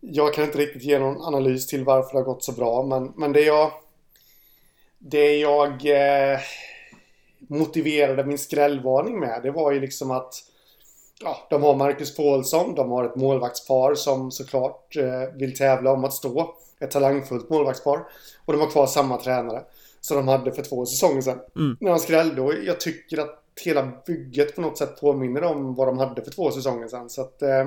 jag 0.00 0.34
kan 0.34 0.44
inte 0.44 0.58
riktigt 0.58 0.82
ge 0.82 0.98
någon 0.98 1.24
analys 1.24 1.66
till 1.66 1.84
varför 1.84 2.12
det 2.12 2.18
har 2.18 2.34
gått 2.34 2.44
så 2.44 2.52
bra. 2.52 2.82
Men, 2.82 3.12
men 3.16 3.32
det 3.32 3.40
jag 3.40 3.70
det 4.98 5.36
jag 5.36 5.70
eh, 5.70 6.38
motiverade 7.48 8.24
min 8.24 8.38
skrällvarning 8.38 9.20
med 9.20 9.40
det 9.42 9.50
var 9.50 9.72
ju 9.72 9.80
liksom 9.80 10.10
att 10.10 10.34
ja, 11.20 11.46
de 11.50 11.62
har 11.62 11.74
Marcus 11.74 12.16
Paulsson, 12.16 12.74
de 12.74 12.90
har 12.90 13.04
ett 13.04 13.16
målvaktspar 13.16 13.94
som 13.94 14.30
såklart 14.30 14.96
eh, 14.96 15.36
vill 15.38 15.56
tävla 15.56 15.92
om 15.92 16.04
att 16.04 16.12
stå. 16.12 16.54
Ett 16.80 16.90
talangfullt 16.90 17.50
målvaktspar. 17.50 18.06
Och 18.44 18.52
de 18.52 18.60
har 18.60 18.70
kvar 18.70 18.86
samma 18.86 19.16
tränare. 19.16 19.62
Som 20.00 20.16
de 20.16 20.28
hade 20.28 20.52
för 20.52 20.62
två 20.62 20.86
säsonger 20.86 21.20
sedan. 21.20 21.40
Mm. 21.56 21.76
När 21.80 21.90
han 21.90 22.00
skrällde. 22.00 22.40
Och 22.40 22.54
jag 22.64 22.80
tycker 22.80 23.18
att 23.18 23.42
hela 23.64 23.92
bygget 24.06 24.54
på 24.54 24.60
något 24.60 24.78
sätt 24.78 25.00
påminner 25.00 25.42
om 25.42 25.74
vad 25.74 25.88
de 25.88 25.98
hade 25.98 26.24
för 26.24 26.30
två 26.30 26.50
säsonger 26.50 26.88
sedan. 26.88 27.10
Så 27.10 27.20
att... 27.20 27.42
Eh, 27.42 27.66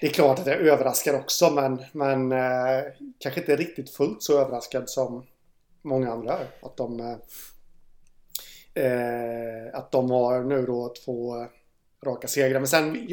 det 0.00 0.06
är 0.06 0.10
klart 0.10 0.38
att 0.38 0.46
jag 0.46 0.56
är 0.56 0.60
överraskad 0.60 1.14
också 1.14 1.50
men, 1.50 1.82
men 1.92 2.32
eh, 2.32 2.84
kanske 3.18 3.40
inte 3.40 3.56
riktigt 3.56 3.90
fullt 3.90 4.22
så 4.22 4.40
överraskad 4.40 4.90
som 4.90 5.26
många 5.82 6.12
andra 6.12 6.32
är. 6.32 6.46
Att 6.62 6.76
de, 6.76 7.00
eh, 7.00 7.16
eh 8.84 9.74
att 9.74 9.92
de 9.92 10.10
har 10.10 10.40
nu 10.40 10.66
då 10.66 10.94
två 11.04 11.46
raka 12.06 12.28
segrar. 12.28 12.60
Men 12.60 12.68
sen, 12.68 13.08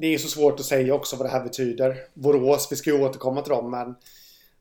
det 0.00 0.14
är 0.14 0.18
så 0.18 0.28
svårt 0.28 0.60
att 0.60 0.66
säga 0.66 0.94
också 0.94 1.16
vad 1.16 1.26
det 1.26 1.30
här 1.30 1.44
betyder. 1.44 1.96
Borås, 2.14 2.68
vi 2.70 2.76
ska 2.76 2.90
ju 2.90 3.02
återkomma 3.02 3.42
till 3.42 3.50
dem 3.50 3.70
men 3.70 3.94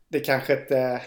det 0.08 0.20
kanske 0.20 0.54
inte 0.54 1.02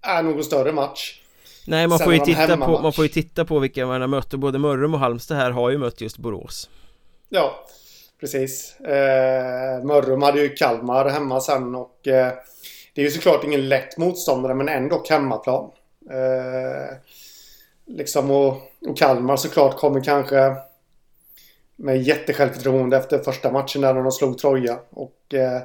är 0.00 0.22
någon 0.22 0.44
större 0.44 0.72
match. 0.72 1.20
Nej, 1.66 1.88
man 1.88 1.98
får, 1.98 2.14
ju 2.14 2.20
titta 2.20 2.56
på, 2.56 2.80
man 2.82 2.92
får 2.92 3.04
ju 3.04 3.08
titta 3.08 3.44
på 3.44 3.58
vilka 3.58 3.86
man 3.86 4.00
har 4.00 4.08
mött 4.08 4.32
och 4.32 4.38
både 4.38 4.58
Mörrum 4.58 4.94
och 4.94 5.00
Halmstad 5.00 5.36
här 5.36 5.50
har 5.50 5.70
ju 5.70 5.78
mött 5.78 6.00
just 6.00 6.18
Borås. 6.18 6.70
Ja, 7.28 7.66
precis. 8.20 8.80
Eh, 8.80 9.84
Mörrum 9.84 10.22
hade 10.22 10.40
ju 10.40 10.48
Kalmar 10.48 11.08
hemma 11.08 11.40
sen 11.40 11.74
och 11.74 12.08
eh, 12.08 12.32
det 12.94 13.00
är 13.00 13.04
ju 13.04 13.10
såklart 13.10 13.44
ingen 13.44 13.68
lätt 13.68 13.98
motståndare 13.98 14.54
men 14.54 14.68
ändå 14.68 15.04
hemmaplan. 15.08 15.70
Eh, 16.10 16.96
liksom 17.86 18.30
och, 18.30 18.56
och 18.88 18.96
Kalmar 18.96 19.36
såklart 19.36 19.76
kommer 19.76 20.04
kanske 20.04 20.56
med 21.78 22.02
jättesjälvförtroende 22.02 22.96
efter 22.96 23.18
första 23.18 23.52
matchen 23.52 23.82
där 23.82 23.94
de 23.94 24.12
slog 24.12 24.38
Troja. 24.38 24.78
Och 24.90 25.34
eh, 25.34 25.62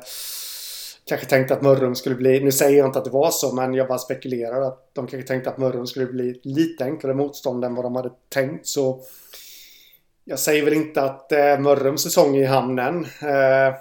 kanske 1.06 1.28
tänkte 1.28 1.54
att 1.54 1.62
Mörrum 1.62 1.96
skulle 1.96 2.16
bli, 2.16 2.44
nu 2.44 2.52
säger 2.52 2.78
jag 2.78 2.88
inte 2.88 3.00
att 3.00 3.06
det 3.06 3.12
var 3.12 3.32
så, 3.32 3.56
men 3.56 3.74
jag 3.74 3.88
bara 3.88 3.98
spekulerar 3.98 4.62
att 4.62 4.90
de 4.94 5.08
kanske 5.08 5.28
tänkte 5.28 5.50
att 5.50 5.58
Mörrum 5.58 5.88
skulle 5.88 6.06
bli 6.06 6.40
lite 6.44 6.84
enklare 6.84 7.14
motstånd 7.14 7.66
än 7.66 7.76
vad 7.76 7.86
de 7.86 7.96
hade 7.96 8.12
tänkt. 8.30 8.68
Så 8.68 9.02
jag 10.26 10.40
säger 10.40 10.66
väl 10.66 10.74
inte 10.74 11.02
att 11.02 11.32
eh, 11.32 11.60
Mörrums 11.60 12.02
säsong 12.04 12.36
är 12.36 12.42
i 12.42 12.46
hamnen. 12.46 13.06
Eh, 13.22 13.74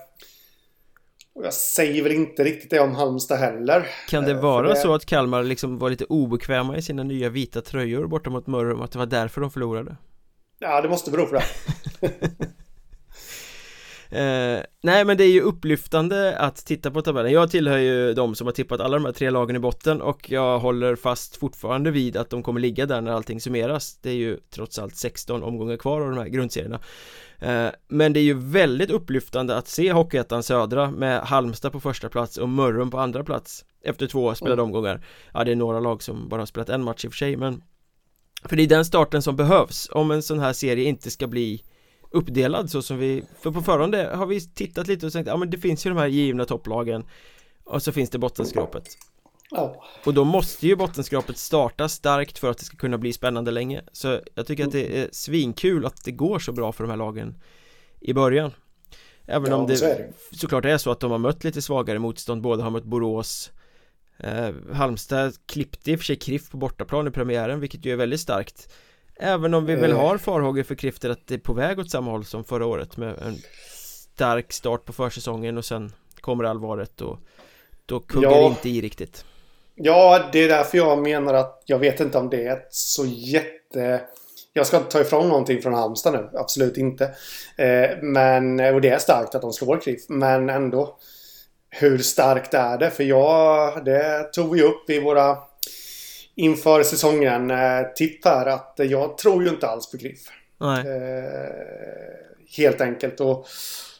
och 1.34 1.44
jag 1.44 1.54
säger 1.54 2.02
väl 2.02 2.12
inte 2.12 2.44
riktigt 2.44 2.70
det 2.70 2.80
om 2.80 2.94
Halmstad 2.94 3.38
heller 3.38 3.86
Kan 4.08 4.24
det 4.24 4.30
eh, 4.30 4.40
vara 4.40 4.68
det... 4.68 4.76
så 4.76 4.94
att 4.94 5.06
Kalmar 5.06 5.42
liksom 5.42 5.78
var 5.78 5.90
lite 5.90 6.04
obekväma 6.04 6.76
i 6.76 6.82
sina 6.82 7.02
nya 7.02 7.28
vita 7.28 7.60
tröjor 7.60 8.06
borta 8.06 8.30
mot 8.30 8.46
Mörrum? 8.46 8.80
Att 8.80 8.92
det 8.92 8.98
var 8.98 9.06
därför 9.06 9.40
de 9.40 9.50
förlorade? 9.50 9.96
Ja, 10.62 10.80
det 10.80 10.88
måste 10.88 11.10
bero 11.10 11.26
på 11.26 11.34
det. 11.34 11.44
Eh, 14.12 14.62
Nej 14.82 15.04
men 15.04 15.16
det 15.16 15.24
är 15.24 15.32
ju 15.32 15.40
upplyftande 15.40 16.38
att 16.38 16.56
titta 16.56 16.90
på 16.90 17.02
tabellen. 17.02 17.32
Jag 17.32 17.50
tillhör 17.50 17.78
ju 17.78 18.14
de 18.14 18.34
som 18.34 18.46
har 18.46 18.54
tippat 18.54 18.80
alla 18.80 18.96
de 18.96 19.04
här 19.04 19.12
tre 19.12 19.30
lagen 19.30 19.56
i 19.56 19.58
botten 19.58 20.02
och 20.02 20.30
jag 20.30 20.58
håller 20.58 20.96
fast 20.96 21.36
fortfarande 21.36 21.90
vid 21.90 22.16
att 22.16 22.30
de 22.30 22.42
kommer 22.42 22.60
ligga 22.60 22.86
där 22.86 23.00
när 23.00 23.12
allting 23.12 23.40
summeras. 23.40 23.98
Det 24.02 24.10
är 24.10 24.14
ju 24.14 24.38
trots 24.54 24.78
allt 24.78 24.96
16 24.96 25.42
omgångar 25.42 25.76
kvar 25.76 26.00
av 26.00 26.10
de 26.10 26.18
här 26.18 26.28
grundserierna. 26.28 26.80
Eh, 27.38 27.68
Men 27.88 28.12
det 28.12 28.20
är 28.20 28.24
ju 28.24 28.34
väldigt 28.34 28.90
upplyftande 28.90 29.56
att 29.56 29.68
se 29.68 29.92
Hockeyettan 29.92 30.42
Södra 30.42 30.90
med 30.90 31.20
Halmstad 31.20 31.72
på 31.72 31.80
första 31.80 32.08
plats 32.08 32.38
och 32.38 32.48
Mörrum 32.48 32.90
på 32.90 32.98
andra 32.98 33.24
plats 33.24 33.64
Efter 33.84 34.06
två 34.06 34.34
spelade 34.34 34.62
mm. 34.62 34.64
omgångar. 34.64 35.04
Ja 35.34 35.44
det 35.44 35.52
är 35.52 35.56
några 35.56 35.80
lag 35.80 36.02
som 36.02 36.28
bara 36.28 36.40
har 36.40 36.46
spelat 36.46 36.68
en 36.68 36.84
match 36.84 37.04
i 37.04 37.08
och 37.08 37.12
för 37.12 37.18
sig 37.18 37.36
men 37.36 37.62
För 38.44 38.56
det 38.56 38.62
är 38.62 38.66
den 38.66 38.84
starten 38.84 39.22
som 39.22 39.36
behövs 39.36 39.88
om 39.92 40.10
en 40.10 40.22
sån 40.22 40.38
här 40.38 40.52
serie 40.52 40.88
inte 40.88 41.10
ska 41.10 41.26
bli 41.26 41.64
uppdelad 42.10 42.70
så 42.70 42.82
som 42.82 42.98
vi 42.98 43.24
För 43.40 43.50
på 43.50 43.62
förhand 43.62 43.94
har 43.94 44.26
vi 44.26 44.40
tittat 44.40 44.86
lite 44.86 45.06
och 45.06 45.12
tänkt 45.12 45.26
ja 45.26 45.36
men 45.36 45.50
det 45.50 45.58
finns 45.58 45.86
ju 45.86 45.90
de 45.90 45.98
här 45.98 46.06
givna 46.06 46.44
topplagen 46.44 47.04
Och 47.64 47.82
så 47.82 47.92
finns 47.92 48.10
det 48.10 48.18
bottenskrapet. 48.18 48.84
Ja. 49.50 49.84
Och 50.04 50.14
då 50.14 50.24
måste 50.24 50.66
ju 50.66 50.76
bottenskrapet 50.76 51.38
starta 51.38 51.88
starkt 51.88 52.38
för 52.38 52.50
att 52.50 52.58
det 52.58 52.64
ska 52.64 52.76
kunna 52.76 52.98
bli 52.98 53.12
spännande 53.12 53.50
länge. 53.50 53.82
Så 53.92 54.20
jag 54.34 54.46
tycker 54.46 54.66
att 54.66 54.72
det 54.72 54.98
är 54.98 55.08
svinkul 55.12 55.86
att 55.86 56.04
det 56.04 56.12
går 56.12 56.38
så 56.38 56.52
bra 56.52 56.72
för 56.72 56.84
de 56.84 56.90
här 56.90 56.96
lagen 56.96 57.34
I 58.00 58.12
början. 58.12 58.50
Även 59.26 59.50
ja, 59.50 59.56
om 59.56 59.66
det, 59.66 59.74
det 59.74 60.12
såklart 60.36 60.64
är 60.64 60.78
så 60.78 60.90
att 60.90 61.00
de 61.00 61.10
har 61.10 61.18
mött 61.18 61.44
lite 61.44 61.62
svagare 61.62 61.98
motstånd. 61.98 62.42
Båda 62.42 62.64
har 62.64 62.70
mött 62.70 62.84
Borås 62.84 63.50
eh, 64.22 64.50
Halmstad 64.72 65.34
klippte 65.46 65.90
i 65.90 65.94
och 65.94 65.98
för 65.98 66.04
sig 66.04 66.16
Kriff 66.16 66.50
på 66.50 66.56
bortaplan 66.56 67.08
i 67.08 67.10
premiären 67.10 67.60
vilket 67.60 67.84
ju 67.84 67.92
är 67.92 67.96
väldigt 67.96 68.20
starkt 68.20 68.68
Även 69.16 69.54
om 69.54 69.66
vi 69.66 69.74
väl 69.74 69.90
eh. 69.90 69.96
har 69.96 70.18
farhågor 70.18 70.62
för 70.62 70.74
Krifter 70.74 71.10
att 71.10 71.26
det 71.26 71.34
är 71.34 71.38
på 71.38 71.52
väg 71.52 71.78
åt 71.78 71.90
samma 71.90 72.10
håll 72.10 72.24
som 72.24 72.44
förra 72.44 72.66
året 72.66 72.96
med 72.96 73.18
en 73.18 73.36
stark 74.14 74.52
start 74.52 74.84
på 74.84 74.92
försäsongen 74.92 75.58
och 75.58 75.64
sen 75.64 75.92
kommer 76.20 76.44
allvaret 76.44 77.00
och 77.00 77.18
då 77.86 78.00
kuggar 78.00 78.30
ja. 78.30 78.46
inte 78.46 78.68
i 78.68 78.80
riktigt. 78.80 79.24
Ja, 79.74 80.28
det 80.32 80.38
är 80.38 80.48
därför 80.48 80.78
jag 80.78 81.02
menar 81.02 81.34
att 81.34 81.62
jag 81.66 81.78
vet 81.78 82.00
inte 82.00 82.18
om 82.18 82.30
det 82.30 82.46
är 82.46 82.52
ett 82.52 82.68
så 82.70 83.04
jätte... 83.06 84.00
Jag 84.52 84.66
ska 84.66 84.76
inte 84.76 84.90
ta 84.90 85.00
ifrån 85.00 85.28
någonting 85.28 85.62
från 85.62 85.74
Halmstad 85.74 86.12
nu, 86.12 86.30
absolut 86.34 86.76
inte. 86.76 87.04
Eh, 87.56 87.90
men, 88.02 88.60
och 88.60 88.80
det 88.80 88.88
är 88.88 88.98
starkt 88.98 89.34
att 89.34 89.42
de 89.42 89.52
slår 89.52 89.80
Kriff, 89.80 90.00
men 90.08 90.50
ändå. 90.50 90.98
Hur 91.74 91.98
starkt 91.98 92.54
är 92.54 92.78
det? 92.78 92.90
För 92.90 93.04
jag, 93.04 93.84
det 93.84 94.32
tog 94.32 94.54
vi 94.54 94.62
upp 94.62 94.90
i 94.90 95.00
våra 95.00 95.36
inför 96.34 96.82
säsongen 96.82 97.50
eh, 97.50 97.82
tipp 97.96 98.24
här 98.24 98.46
att 98.46 98.74
jag 98.76 99.18
tror 99.18 99.42
ju 99.42 99.48
inte 99.48 99.66
alls 99.66 99.90
på 99.90 99.98
Cliff. 99.98 100.28
Eh, 100.60 100.82
helt 102.56 102.80
enkelt. 102.80 103.20
Och, 103.20 103.46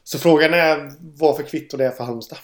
så 0.04 0.18
frågan 0.18 0.54
är 0.54 0.92
vad 0.98 1.36
för 1.36 1.42
kvitto 1.42 1.76
det 1.76 1.86
är 1.86 1.90
för 1.90 2.04
Halmstad. 2.04 2.38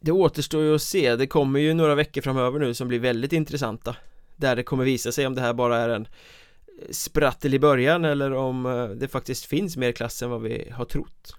Det 0.00 0.12
återstår 0.12 0.62
ju 0.62 0.74
att 0.74 0.82
se. 0.82 1.16
Det 1.16 1.26
kommer 1.26 1.60
ju 1.60 1.74
några 1.74 1.94
veckor 1.94 2.20
framöver 2.20 2.58
nu 2.58 2.74
som 2.74 2.88
blir 2.88 2.98
väldigt 2.98 3.32
intressanta. 3.32 3.96
Där 4.36 4.56
det 4.56 4.62
kommer 4.62 4.84
visa 4.84 5.12
sig 5.12 5.26
om 5.26 5.34
det 5.34 5.40
här 5.40 5.52
bara 5.52 5.78
är 5.78 5.88
en 5.88 6.08
sprattel 6.90 7.54
i 7.54 7.58
början 7.58 8.04
eller 8.04 8.32
om 8.32 8.66
eh, 8.66 8.84
det 8.84 9.08
faktiskt 9.08 9.44
finns 9.44 9.76
mer 9.76 9.92
klass 9.92 10.22
än 10.22 10.30
vad 10.30 10.42
vi 10.42 10.70
har 10.72 10.84
trott. 10.84 11.36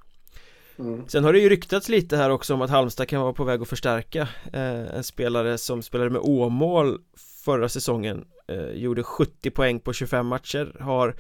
Mm. 0.80 1.08
Sen 1.08 1.24
har 1.24 1.34
det 1.34 1.40
ju 1.40 1.50
ryktats 1.50 1.90
lite 1.90 2.18
här 2.18 2.30
också 2.30 2.54
om 2.54 2.62
att 2.62 2.70
Halmstad 2.70 3.08
kan 3.08 3.22
vara 3.22 3.34
på 3.34 3.44
väg 3.44 3.62
att 3.62 3.70
förstärka 3.70 4.28
eh, 4.54 4.96
En 4.96 5.04
spelare 5.04 5.58
som 5.58 5.82
spelade 5.82 6.10
med 6.10 6.22
Åmål 6.22 7.00
förra 7.46 7.70
säsongen 7.70 8.26
eh, 8.48 8.70
Gjorde 8.72 9.04
70 9.04 9.52
poäng 9.52 9.80
på 9.80 9.94
25 9.94 10.28
matcher 10.28 10.76
Har 10.80 11.16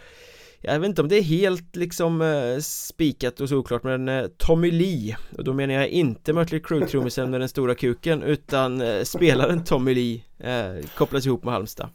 jag 0.65 0.79
vet 0.79 0.89
inte 0.89 1.01
om 1.01 1.07
det 1.07 1.17
är 1.17 1.22
helt 1.22 1.75
liksom 1.75 2.22
eh, 2.22 2.60
spikat 2.60 3.41
och 3.41 3.50
såklart 3.50 3.83
men 3.83 4.10
eh, 4.10 4.27
Tommy 4.38 4.72
Lee 4.72 5.17
och 5.38 5.43
då 5.43 5.53
menar 5.53 5.74
jag 5.74 5.88
inte 5.88 6.33
Mötley 6.33 6.62
Crüe-trummisen 6.62 7.29
med 7.29 7.39
den 7.39 7.50
stora 7.50 7.75
kuken 7.75 8.24
utan 8.24 8.81
eh, 8.81 9.03
spelaren 9.03 9.63
Tommy 9.63 9.93
Lee 9.93 10.22
eh, 10.39 10.86
kopplas 10.95 11.25
ihop 11.25 11.43
med 11.43 11.53
Halmstad. 11.53 11.89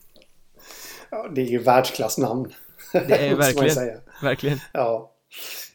Ja, 1.11 1.31
det 1.35 1.41
är 1.41 1.47
ju 1.47 1.59
världsklassnamn. 1.59 2.53
Det 2.93 3.29
är 3.29 3.35
verkligen, 3.37 4.01
verkligen. 4.23 4.59
Ja 4.73 5.15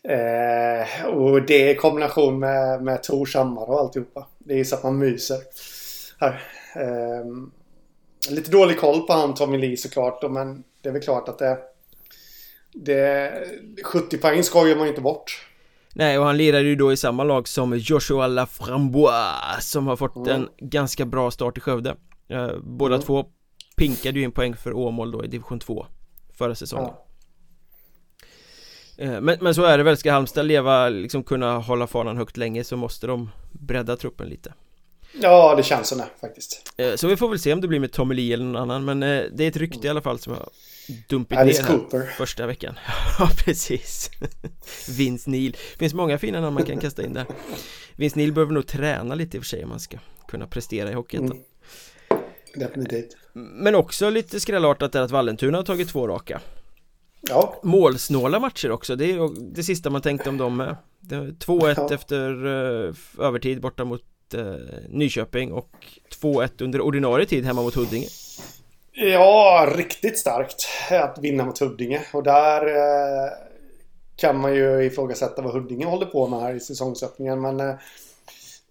eh, 0.03 1.05
Och 1.05 1.41
det 1.41 1.69
är 1.69 1.75
kombination 1.75 2.39
med, 2.39 2.83
med 2.83 3.03
Tor 3.03 3.29
och 3.57 3.79
alltihopa 3.79 4.27
Det 4.37 4.59
är 4.59 4.63
så 4.63 4.75
att 4.75 4.83
man 4.83 4.97
myser 4.97 5.37
här 6.19 6.41
eh, 6.75 7.25
Lite 8.29 8.51
dålig 8.51 8.79
koll 8.79 9.01
på 9.01 9.13
han 9.13 9.33
Tommy 9.33 9.57
Lee 9.57 9.77
såklart. 9.77 10.31
Men 10.31 10.63
det 10.81 10.89
är 10.89 10.93
väl 10.93 11.01
klart 11.01 11.29
att 11.29 11.39
det... 11.39 11.57
det 12.73 13.33
70 13.83 14.17
poäng 14.17 14.43
skojar 14.43 14.75
man 14.75 14.87
inte 14.87 15.01
bort. 15.01 15.45
Nej, 15.95 16.19
och 16.19 16.25
han 16.25 16.37
lirade 16.37 16.63
ju 16.63 16.75
då 16.75 16.93
i 16.93 16.97
samma 16.97 17.23
lag 17.23 17.47
som 17.47 17.77
Joshua 17.77 18.27
Laframboise 18.27 19.61
Som 19.61 19.87
har 19.87 19.95
fått 19.95 20.15
mm. 20.15 20.29
en 20.29 20.49
ganska 20.57 21.05
bra 21.05 21.31
start 21.31 21.57
i 21.57 21.61
Skövde 21.61 21.95
eh, 22.27 22.51
Båda 22.63 22.95
mm. 22.95 23.05
två 23.05 23.25
pinkade 23.75 24.19
ju 24.19 24.25
in 24.25 24.31
poäng 24.31 24.55
för 24.55 24.73
Åmål 24.73 25.11
då 25.11 25.25
i 25.25 25.27
division 25.27 25.59
2 25.59 25.85
Förra 26.37 26.55
säsongen 26.55 26.89
ja. 26.89 27.05
Eh, 28.97 29.21
men, 29.21 29.37
men 29.41 29.55
så 29.55 29.63
är 29.63 29.77
det 29.77 29.83
väl, 29.83 29.97
ska 29.97 30.11
Halmstad 30.11 30.45
leva, 30.45 30.89
liksom 30.89 31.23
kunna 31.23 31.57
hålla 31.57 31.87
fanan 31.87 32.17
högt 32.17 32.37
länge 32.37 32.63
så 32.63 32.77
måste 32.77 33.07
de 33.07 33.29
bredda 33.51 33.95
truppen 33.95 34.27
lite. 34.27 34.53
Ja, 35.21 35.55
det 35.55 35.63
känns 35.63 35.89
det 35.89 36.05
faktiskt. 36.21 36.73
Eh, 36.77 36.95
så 36.95 37.07
vi 37.07 37.17
får 37.17 37.29
väl 37.29 37.39
se 37.39 37.53
om 37.53 37.61
det 37.61 37.67
blir 37.67 37.79
med 37.79 37.91
Tommy 37.91 38.15
Lee 38.15 38.33
eller 38.33 38.45
någon 38.45 38.55
annan 38.71 38.85
Men 38.85 39.03
eh, 39.03 39.23
det 39.31 39.43
är 39.43 39.47
ett 39.47 39.57
rykte 39.57 39.87
i 39.87 39.89
alla 39.89 40.01
fall 40.01 40.19
som 40.19 40.33
har 40.33 40.49
dumpit 41.09 41.37
Alice 41.37 41.61
ner 41.61 41.69
Cooper. 41.69 41.99
här 41.99 42.07
första 42.07 42.47
veckan. 42.47 42.75
Ja, 43.19 43.29
precis. 43.45 44.09
Vince 44.97 45.29
Neil. 45.29 45.57
Finns 45.79 45.93
många 45.93 46.17
fina 46.17 46.41
namn 46.41 46.53
man 46.53 46.65
kan 46.65 46.77
kasta 46.77 47.03
in 47.03 47.13
där. 47.13 47.25
Vince 47.95 48.19
Neil 48.19 48.33
behöver 48.33 48.53
nog 48.53 48.67
träna 48.67 49.15
lite 49.15 49.37
i 49.37 49.39
och 49.39 49.43
för 49.43 49.49
sig 49.49 49.63
om 49.63 49.69
man 49.69 49.79
ska 49.79 49.97
kunna 50.27 50.47
prestera 50.47 50.91
i 50.91 50.93
Hockeyettan 50.93 51.31
mm. 51.31 51.43
Definitivt. 52.55 53.17
Men 53.33 53.75
också 53.75 54.09
lite 54.09 54.39
skrällartat 54.39 54.95
är 54.95 55.01
att 55.01 55.11
Vallentuna 55.11 55.57
har 55.57 55.63
tagit 55.63 55.89
två 55.89 56.07
raka 56.07 56.41
Ja 57.29 57.59
Målsnåla 57.63 58.39
matcher 58.39 58.71
också, 58.71 58.95
det 58.95 59.11
är 59.11 59.53
det 59.55 59.63
sista 59.63 59.89
man 59.89 60.01
tänkte 60.01 60.29
om 60.29 60.37
dem 60.37 60.57
med 60.57 60.75
2-1 61.09 61.73
ja. 61.77 61.93
efter 61.93 62.45
uh, 62.45 62.95
övertid 63.19 63.61
borta 63.61 63.85
mot 63.85 64.03
eh, 64.33 64.43
Nyköping 64.89 65.53
och 65.53 65.69
2-1 66.21 66.63
under 66.63 66.81
ordinarie 66.81 67.25
tid 67.25 67.45
hemma 67.45 67.61
mot 67.61 67.75
Huddinge. 67.75 68.07
Ja, 68.91 69.73
riktigt 69.75 70.19
starkt 70.19 70.67
att 70.91 71.19
vinna 71.21 71.45
mot 71.45 71.59
Huddinge 71.59 72.01
och 72.13 72.23
där 72.23 72.67
eh, 72.67 73.31
kan 74.15 74.39
man 74.39 74.55
ju 74.55 74.85
ifrågasätta 74.85 75.41
vad 75.41 75.53
Huddinge 75.53 75.85
håller 75.85 76.05
på 76.05 76.27
med 76.27 76.39
här 76.39 76.53
i 76.53 76.59
säsongsöppningen 76.59 77.41
men 77.41 77.59
eh, 77.59 77.75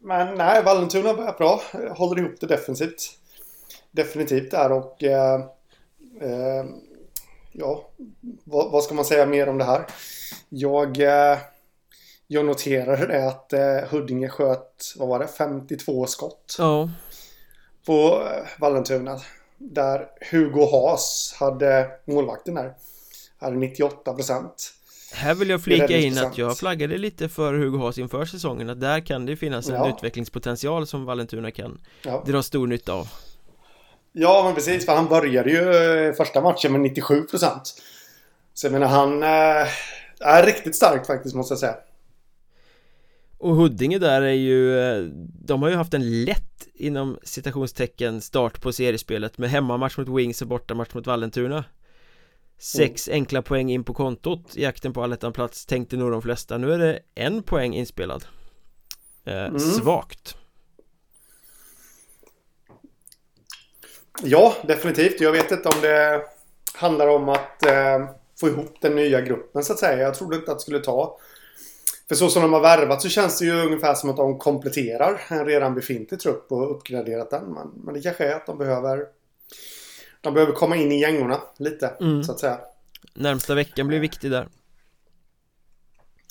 men 0.05 0.35
nej, 0.35 0.63
Vallentuna 0.63 1.15
börjar 1.15 1.33
bra. 1.39 1.61
Håller 1.97 2.23
ihop 2.23 2.41
det 2.41 2.47
defensivt. 2.47 3.11
Definitivt 3.91 4.51
där 4.51 4.73
och 4.73 5.03
eh, 5.03 5.35
eh, 6.21 6.65
ja, 7.53 7.89
vad, 8.45 8.71
vad, 8.71 8.85
ska 8.85 8.95
man 8.95 9.05
säga 9.05 9.27
mer 9.27 9.49
om 9.49 9.59
det 9.59 9.65
här? 9.65 9.87
Jag 10.49 11.01
eh, 11.01 11.39
jag 12.33 12.45
noterade 12.45 13.29
att 13.29 13.53
eh, 13.53 13.89
Huddinge 13.91 14.29
sköt, 14.29 14.95
vad 14.97 15.09
var 15.09 15.19
det, 15.19 15.29
52 15.29 16.07
skott. 16.07 16.57
Ja. 16.59 16.91
På 17.87 18.23
eh, 18.23 18.61
Vallentuna. 18.61 19.21
Där 19.59 20.07
Hugo 20.31 20.67
Haas 20.71 21.35
hade 21.41 21.91
målvakten 22.05 22.55
där. 22.55 22.75
Hade 23.39 23.57
98 23.57 24.15
procent. 24.15 24.73
Här 25.13 25.35
vill 25.35 25.51
jag 25.51 25.63
flika 25.63 25.99
in 25.99 26.19
att 26.19 26.39
jag 26.39 26.59
flaggade 26.59 26.99
lite 26.99 27.29
för 27.29 27.55
Hugo 27.55 27.79
Haas 27.79 27.99
inför 27.99 28.25
säsongen 28.25 28.71
att 28.71 28.81
där 28.81 29.01
kan 29.01 29.27
det 29.27 29.37
finnas 29.37 29.69
en 29.69 29.75
ja. 29.75 29.89
utvecklingspotential 29.97 30.87
som 30.87 31.05
Vallentuna 31.05 31.51
kan 31.51 31.81
ja. 32.03 32.23
dra 32.27 32.43
stor 32.43 32.67
nytta 32.67 32.93
av. 32.93 33.09
Ja, 34.13 34.43
men 34.45 34.55
precis. 34.55 34.87
För 34.87 34.93
han 34.93 35.09
började 35.09 35.51
ju 35.51 35.75
eh, 35.75 36.15
första 36.15 36.41
matchen 36.41 36.73
med 36.73 36.81
97 36.81 37.23
procent. 37.23 37.83
Så 38.55 38.67
jag 38.67 38.73
menar, 38.73 38.87
han 38.87 39.23
eh, 39.23 39.69
är 40.21 40.47
riktigt 40.47 40.77
stark 40.77 41.07
faktiskt, 41.07 41.35
måste 41.35 41.53
jag 41.53 41.59
säga. 41.59 41.77
Och 43.39 43.57
Huddinge 43.57 43.99
där 43.99 44.23
är 44.23 44.33
ju 44.33 44.79
eh, 44.81 45.03
De 45.45 45.63
har 45.63 45.69
ju 45.69 45.77
haft 45.77 45.95
en 45.95 46.25
lätt 46.25 46.69
inom 46.75 47.19
citationstecken 47.23 48.21
start 48.21 48.61
på 48.61 48.73
seriespelet 48.73 49.39
med 49.39 49.51
hemmamatch 49.51 49.99
mot 49.99 50.09
Wings 50.09 50.43
och 50.43 50.49
bortamatch 50.49 50.95
mot 50.95 51.07
Vallentuna 51.07 51.65
Sex 52.59 53.09
mm. 53.09 53.15
enkla 53.15 53.43
poäng 53.43 53.71
in 53.71 53.85
på 53.85 53.95
kontot 53.95 54.57
i 54.57 54.63
jakten 54.63 54.93
på 54.93 55.03
allettan-plats 55.03 55.67
tänkte 55.67 55.97
nog 55.97 56.11
de 56.11 56.23
flesta 56.23 56.59
Nu 56.59 56.73
är 56.73 56.79
det 56.79 56.99
en 57.15 57.43
poäng 57.43 57.75
inspelad 57.75 58.25
eh, 59.25 59.45
mm. 59.45 59.59
Svagt 59.59 60.37
Ja, 64.23 64.55
definitivt. 64.67 65.21
Jag 65.21 65.33
vet 65.33 65.51
inte 65.51 65.69
om 65.69 65.81
det 65.83 66.23
handlar 66.75 67.09
om 67.09 67.29
att 67.29 67.67
eh, 67.67 68.09
få 68.41 68.49
ihop 68.49 68.77
den 68.81 68.95
nya 68.95 69.21
gruppen 69.21 69.65
så 69.65 69.73
att 69.73 69.79
säga. 69.79 70.03
Jag 70.03 70.15
trodde 70.15 70.37
inte 70.37 70.53
att 70.53 70.59
det 70.59 70.63
skulle 70.63 70.79
ta. 70.79 71.19
För 72.09 72.15
så 72.15 72.29
som 72.29 72.43
de 72.43 72.53
har 72.53 72.61
värvat 72.61 73.03
så 73.03 73.09
känns 73.09 73.39
det 73.39 73.45
ju 73.45 73.67
ungefär 73.67 73.95
som 73.95 74.11
att 74.11 74.17
de 74.17 74.39
kompletterar 74.39 75.21
en 75.29 75.47
redan 75.47 75.75
befintlig 75.75 76.21
trupp 76.21 76.53
och 76.53 76.77
uppgraderat 76.77 77.31
den. 77.31 77.45
Men, 77.45 77.69
men 77.85 77.95
det 77.95 78.01
kanske 78.01 78.25
är 78.25 78.37
att 78.37 78.47
de 78.47 78.59
behöver 78.59 79.07
de 80.21 80.35
behöver 80.35 80.53
komma 80.53 80.77
in 80.77 80.93
i 80.93 81.01
gängorna 81.01 81.41
lite, 81.59 81.89
mm. 82.01 82.25
så 82.25 82.33
att 82.33 82.41
säga. 82.41 82.59
Närmsta 83.15 83.55
veckan 83.55 83.89
blir 83.89 84.01
viktig 84.01 84.31
där. 84.31 84.49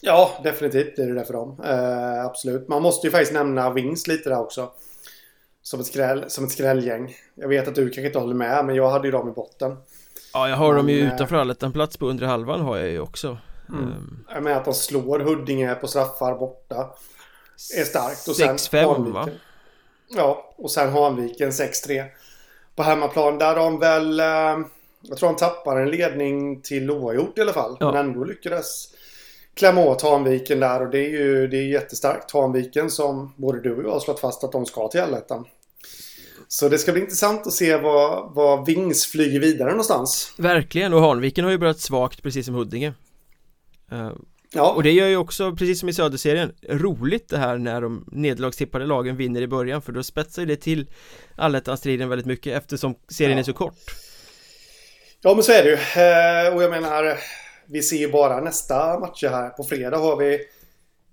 Ja, 0.01 0.39
definitivt 0.43 0.95
blir 0.95 1.07
det 1.07 1.13
det 1.13 1.25
för 1.25 1.33
dem. 1.33 1.61
Eh, 1.65 2.25
absolut. 2.25 2.67
Man 2.67 2.81
måste 2.81 3.07
ju 3.07 3.11
faktiskt 3.11 3.33
nämna 3.33 3.73
Wings 3.73 4.07
lite 4.07 4.29
där 4.29 4.39
också. 4.39 4.71
Som 5.63 5.79
ett, 5.79 5.85
skräll, 5.85 6.25
som 6.27 6.45
ett 6.45 6.51
skrällgäng. 6.51 7.15
Jag 7.35 7.47
vet 7.47 7.67
att 7.67 7.75
du 7.75 7.83
kanske 7.89 8.07
inte 8.07 8.19
håller 8.19 8.35
med, 8.35 8.65
men 8.65 8.75
jag 8.75 8.89
hade 8.89 9.07
ju 9.07 9.11
dem 9.11 9.29
i 9.29 9.31
botten. 9.31 9.77
Ja, 10.33 10.49
jag 10.49 10.55
har 10.55 10.67
men, 10.67 10.77
dem 10.77 10.89
ju 10.89 11.01
eh, 11.01 11.13
utanför 11.13 11.35
allet. 11.35 11.63
En 11.63 11.73
plats 11.73 11.97
på 11.97 12.05
undre 12.05 12.25
halvan 12.25 12.61
har 12.61 12.77
jag 12.77 12.89
ju 12.89 12.99
också. 12.99 13.37
Mm. 13.69 13.83
Um. 13.83 14.25
Jag 14.33 14.43
menar 14.43 14.57
att 14.57 14.65
de 14.65 14.73
slår 14.73 15.19
Huddinge 15.19 15.75
på 15.75 15.87
straffar 15.87 16.35
borta. 16.35 16.89
Är 17.77 17.83
starkt. 17.83 18.27
6-5 18.71 19.11
va? 19.11 19.29
Ja, 20.07 20.53
och 20.57 20.71
sen 20.71 20.93
Hanviken 20.93 21.49
6-3 21.49 22.05
på 22.75 22.83
hemmaplan. 22.83 23.37
Där 23.37 23.55
de 23.55 23.79
väl... 23.79 24.19
Eh, 24.19 24.65
jag 25.03 25.17
tror 25.17 25.29
de 25.29 25.35
tappade 25.35 25.81
en 25.81 25.89
ledning 25.89 26.61
till 26.61 26.91
oavgjort 26.91 27.37
i 27.37 27.41
alla 27.41 27.53
fall. 27.53 27.77
Ja. 27.79 27.91
Men 27.91 28.05
ändå 28.05 28.23
lyckades 28.23 28.87
klämma 29.61 29.81
åt 29.81 30.01
Hanviken 30.01 30.59
där 30.59 30.81
och 30.81 30.91
det 30.91 30.99
är 30.99 31.09
ju 31.09 31.47
det 31.47 31.57
är 31.57 31.63
jättestarkt. 31.63 32.31
Hanviken 32.31 32.89
som 32.89 33.33
både 33.37 33.61
du 33.61 33.75
och 33.75 33.83
jag 33.83 33.91
har 33.91 33.99
slått 33.99 34.19
fast 34.19 34.43
att 34.43 34.51
de 34.51 34.65
ska 34.65 34.87
till 34.87 35.01
allettan. 35.01 35.45
Så 36.47 36.69
det 36.69 36.77
ska 36.77 36.91
bli 36.91 37.01
intressant 37.01 37.47
att 37.47 37.53
se 37.53 37.77
vad, 37.77 38.35
vad 38.35 38.65
Vings 38.65 39.05
flyger 39.05 39.39
vidare 39.39 39.69
någonstans. 39.69 40.33
Verkligen, 40.37 40.93
och 40.93 41.01
Hanviken 41.01 41.45
har 41.45 41.51
ju 41.51 41.57
börjat 41.57 41.79
svagt 41.79 42.23
precis 42.23 42.45
som 42.45 42.55
Huddinge. 42.55 42.93
Uh, 43.91 44.11
Ja. 44.53 44.71
Och 44.71 44.83
det 44.83 44.91
gör 44.91 45.07
ju 45.07 45.17
också, 45.17 45.55
precis 45.55 45.79
som 45.79 45.89
i 45.89 45.93
Söderserien, 45.93 46.51
roligt 46.69 47.29
det 47.29 47.37
här 47.37 47.57
när 47.57 47.81
de 47.81 48.05
nederlagstippade 48.11 48.85
lagen 48.85 49.17
vinner 49.17 49.41
i 49.41 49.47
början 49.47 49.81
för 49.81 49.91
då 49.91 50.03
spetsar 50.03 50.45
det 50.45 50.55
till 50.55 50.87
allettan-striden 51.35 52.09
väldigt 52.09 52.25
mycket 52.25 52.57
eftersom 52.57 52.95
serien 53.11 53.37
ja. 53.37 53.39
är 53.39 53.43
så 53.43 53.53
kort. 53.53 53.95
Ja 55.21 55.33
men 55.33 55.43
så 55.43 55.51
är 55.51 55.63
det 55.63 55.69
ju. 55.69 55.75
Eh, 56.01 56.55
och 56.55 56.63
jag 56.63 56.71
menar, 56.71 57.17
vi 57.71 57.81
ser 57.81 57.97
ju 57.97 58.11
bara 58.11 58.41
nästa 58.41 58.99
matcher 58.99 59.27
här. 59.27 59.49
På 59.49 59.63
fredag 59.63 59.97
har 59.97 60.17
vi 60.17 60.39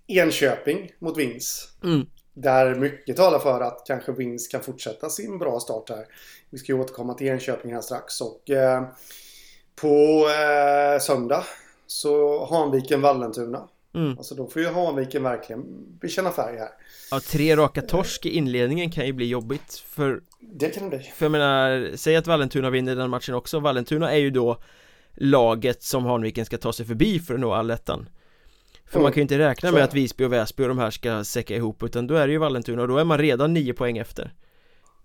Enköping 0.06 0.90
mot 0.98 1.16
Vins. 1.16 1.68
Mm. 1.84 2.06
Där 2.34 2.74
mycket 2.74 3.16
talar 3.16 3.38
för 3.38 3.60
att 3.60 3.82
kanske 3.86 4.12
Vins 4.12 4.48
kan 4.48 4.60
fortsätta 4.60 5.10
sin 5.10 5.38
bra 5.38 5.60
start 5.60 5.90
här. 5.90 6.06
Vi 6.50 6.58
ska 6.58 6.72
ju 6.72 6.80
återkomma 6.80 7.14
till 7.14 7.26
Enköping 7.26 7.74
här 7.74 7.80
strax. 7.80 8.20
Och 8.20 8.50
eh, 8.50 8.82
på 9.80 10.28
eh, 10.28 11.00
söndag 11.00 11.44
så 11.86 12.44
Hanviken-Vallentuna. 12.46 13.68
Mm. 13.94 14.18
Alltså 14.18 14.34
då 14.34 14.46
får 14.46 14.62
ju 14.62 14.68
Hanviken 14.68 15.22
verkligen 15.22 15.64
bekänna 16.00 16.30
färg 16.30 16.58
här. 16.58 16.70
Ja, 17.10 17.20
tre 17.20 17.56
raka 17.56 17.82
torsk 17.82 18.26
i 18.26 18.30
inledningen 18.30 18.90
kan 18.90 19.06
ju 19.06 19.12
bli 19.12 19.28
jobbigt 19.28 19.84
för 19.88 20.20
Det 20.40 20.70
kan 20.70 20.90
det 20.90 20.96
bli. 20.96 21.12
För 21.14 21.24
jag 21.24 21.32
menar, 21.32 21.96
säg 21.96 22.16
att 22.16 22.26
Vallentuna 22.26 22.70
vinner 22.70 22.96
den 22.96 23.10
matchen 23.10 23.34
också. 23.34 23.60
Vallentuna 23.60 24.12
är 24.12 24.18
ju 24.18 24.30
då 24.30 24.58
laget 25.20 25.82
som 25.82 26.04
Hanviken 26.04 26.46
ska 26.46 26.58
ta 26.58 26.72
sig 26.72 26.86
förbi 26.86 27.20
för 27.20 27.34
att 27.34 27.40
nå 27.40 27.52
allettan. 27.52 28.08
För 28.84 28.96
mm. 28.96 29.02
man 29.02 29.12
kan 29.12 29.16
ju 29.16 29.22
inte 29.22 29.38
räkna 29.38 29.72
med 29.72 29.84
att 29.84 29.94
Visby 29.94 30.24
och 30.24 30.32
Väsby 30.32 30.64
och 30.64 30.68
de 30.68 30.78
här 30.78 30.90
ska 30.90 31.24
säcka 31.24 31.56
ihop 31.56 31.82
utan 31.82 32.06
då 32.06 32.14
är 32.14 32.26
det 32.26 32.32
ju 32.32 32.38
Vallentuna 32.38 32.82
och 32.82 32.88
då 32.88 32.98
är 32.98 33.04
man 33.04 33.18
redan 33.18 33.54
nio 33.54 33.72
poäng 33.72 33.98
efter. 33.98 34.34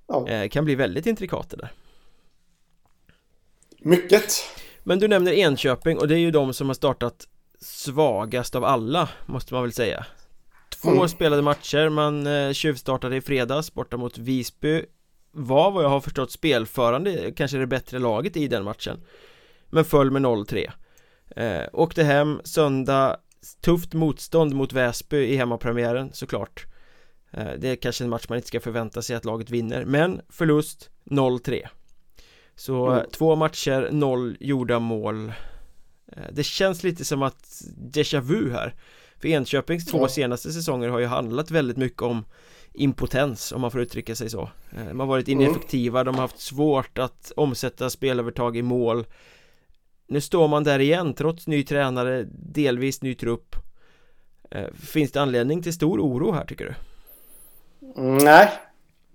Ja. 0.07 0.27
Eh, 0.27 0.49
kan 0.49 0.65
bli 0.65 0.75
väldigt 0.75 1.05
intrikat 1.05 1.49
det 1.49 1.57
där. 1.57 1.71
Mycket. 3.79 4.25
Men 4.83 4.99
du 4.99 5.07
nämner 5.07 5.31
Enköping 5.31 5.97
och 5.97 6.07
det 6.07 6.15
är 6.15 6.19
ju 6.19 6.31
de 6.31 6.53
som 6.53 6.67
har 6.67 6.73
startat 6.73 7.27
svagast 7.59 8.55
av 8.55 8.63
alla 8.63 9.09
måste 9.25 9.53
man 9.53 9.63
väl 9.63 9.73
säga 9.73 10.05
Två 10.81 10.91
mm. 10.91 11.07
spelade 11.07 11.41
matcher, 11.41 11.89
man 11.89 12.27
eh, 12.27 12.53
tjuvstartade 12.53 13.15
i 13.15 13.21
fredags 13.21 13.73
borta 13.73 13.97
mot 13.97 14.17
Visby 14.17 14.85
Var 15.31 15.71
vad 15.71 15.83
jag 15.83 15.89
har 15.89 16.01
förstått 16.01 16.31
spelförande, 16.31 17.31
kanske 17.35 17.57
det 17.57 17.67
bättre 17.67 17.99
laget 17.99 18.37
i 18.37 18.47
den 18.47 18.63
matchen 18.63 19.01
Men 19.73 19.85
föll 19.85 20.11
med 20.11 20.21
0-3 20.21 20.71
eh, 21.35 21.69
Åkte 21.73 22.03
hem 22.03 22.41
söndag 22.43 23.17
Tufft 23.61 23.93
motstånd 23.93 24.53
mot 24.53 24.73
Väsby 24.73 25.17
i 25.17 25.35
hemmapremiären 25.35 26.09
såklart. 26.13 26.65
Eh, 27.31 27.51
Det 27.57 27.69
är 27.69 27.75
kanske 27.75 28.03
en 28.03 28.09
match 28.09 28.25
man 28.29 28.35
inte 28.35 28.47
ska 28.47 28.59
förvänta 28.59 29.01
sig 29.01 29.15
att 29.15 29.25
laget 29.25 29.49
vinner 29.49 29.85
Men 29.85 30.21
förlust 30.29 30.89
0-3 31.05 31.67
så 32.55 32.91
mm. 32.91 33.05
två 33.11 33.35
matcher, 33.35 33.89
noll 33.91 34.37
gjorda 34.39 34.79
mål. 34.79 35.33
Eh, 36.07 36.23
Det 36.31 36.43
känns 36.43 36.83
lite 36.83 37.05
som 37.05 37.23
att 37.23 37.61
déjà 37.77 38.21
vu 38.21 38.51
här. 38.51 38.75
För 39.17 39.27
Enköpings 39.27 39.85
två 39.85 39.99
ja. 39.99 40.07
senaste 40.07 40.51
säsonger 40.51 40.89
har 40.89 40.99
ju 40.99 41.05
handlat 41.05 41.51
väldigt 41.51 41.77
mycket 41.77 42.01
om 42.01 42.25
impotens 42.73 43.51
om 43.51 43.61
man 43.61 43.71
får 43.71 43.81
uttrycka 43.81 44.15
sig 44.15 44.29
så. 44.29 44.49
Eh, 44.71 44.85
De 44.87 44.99
har 44.99 45.07
varit 45.07 45.27
mm. 45.27 45.41
ineffektiva, 45.41 46.03
de 46.03 46.15
har 46.15 46.21
haft 46.21 46.39
svårt 46.39 46.97
att 46.97 47.31
omsätta 47.35 47.89
spelövertag 47.89 48.57
i 48.57 48.61
mål 48.61 49.05
nu 50.13 50.21
står 50.21 50.47
man 50.47 50.63
där 50.63 50.79
igen 50.79 51.13
trots 51.13 51.47
ny 51.47 51.63
tränare, 51.63 52.25
delvis 52.31 53.01
ny 53.01 53.15
trupp 53.15 53.55
eh, 54.51 54.67
Finns 54.73 55.11
det 55.11 55.21
anledning 55.21 55.63
till 55.63 55.73
stor 55.73 55.99
oro 55.99 56.31
här 56.31 56.45
tycker 56.45 56.65
du? 56.65 56.73
Mm, 58.01 58.17
nej, 58.17 58.49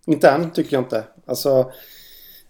inte 0.06 0.28
än 0.28 0.50
tycker 0.50 0.76
jag 0.76 0.84
inte 0.84 1.04
Alltså 1.26 1.72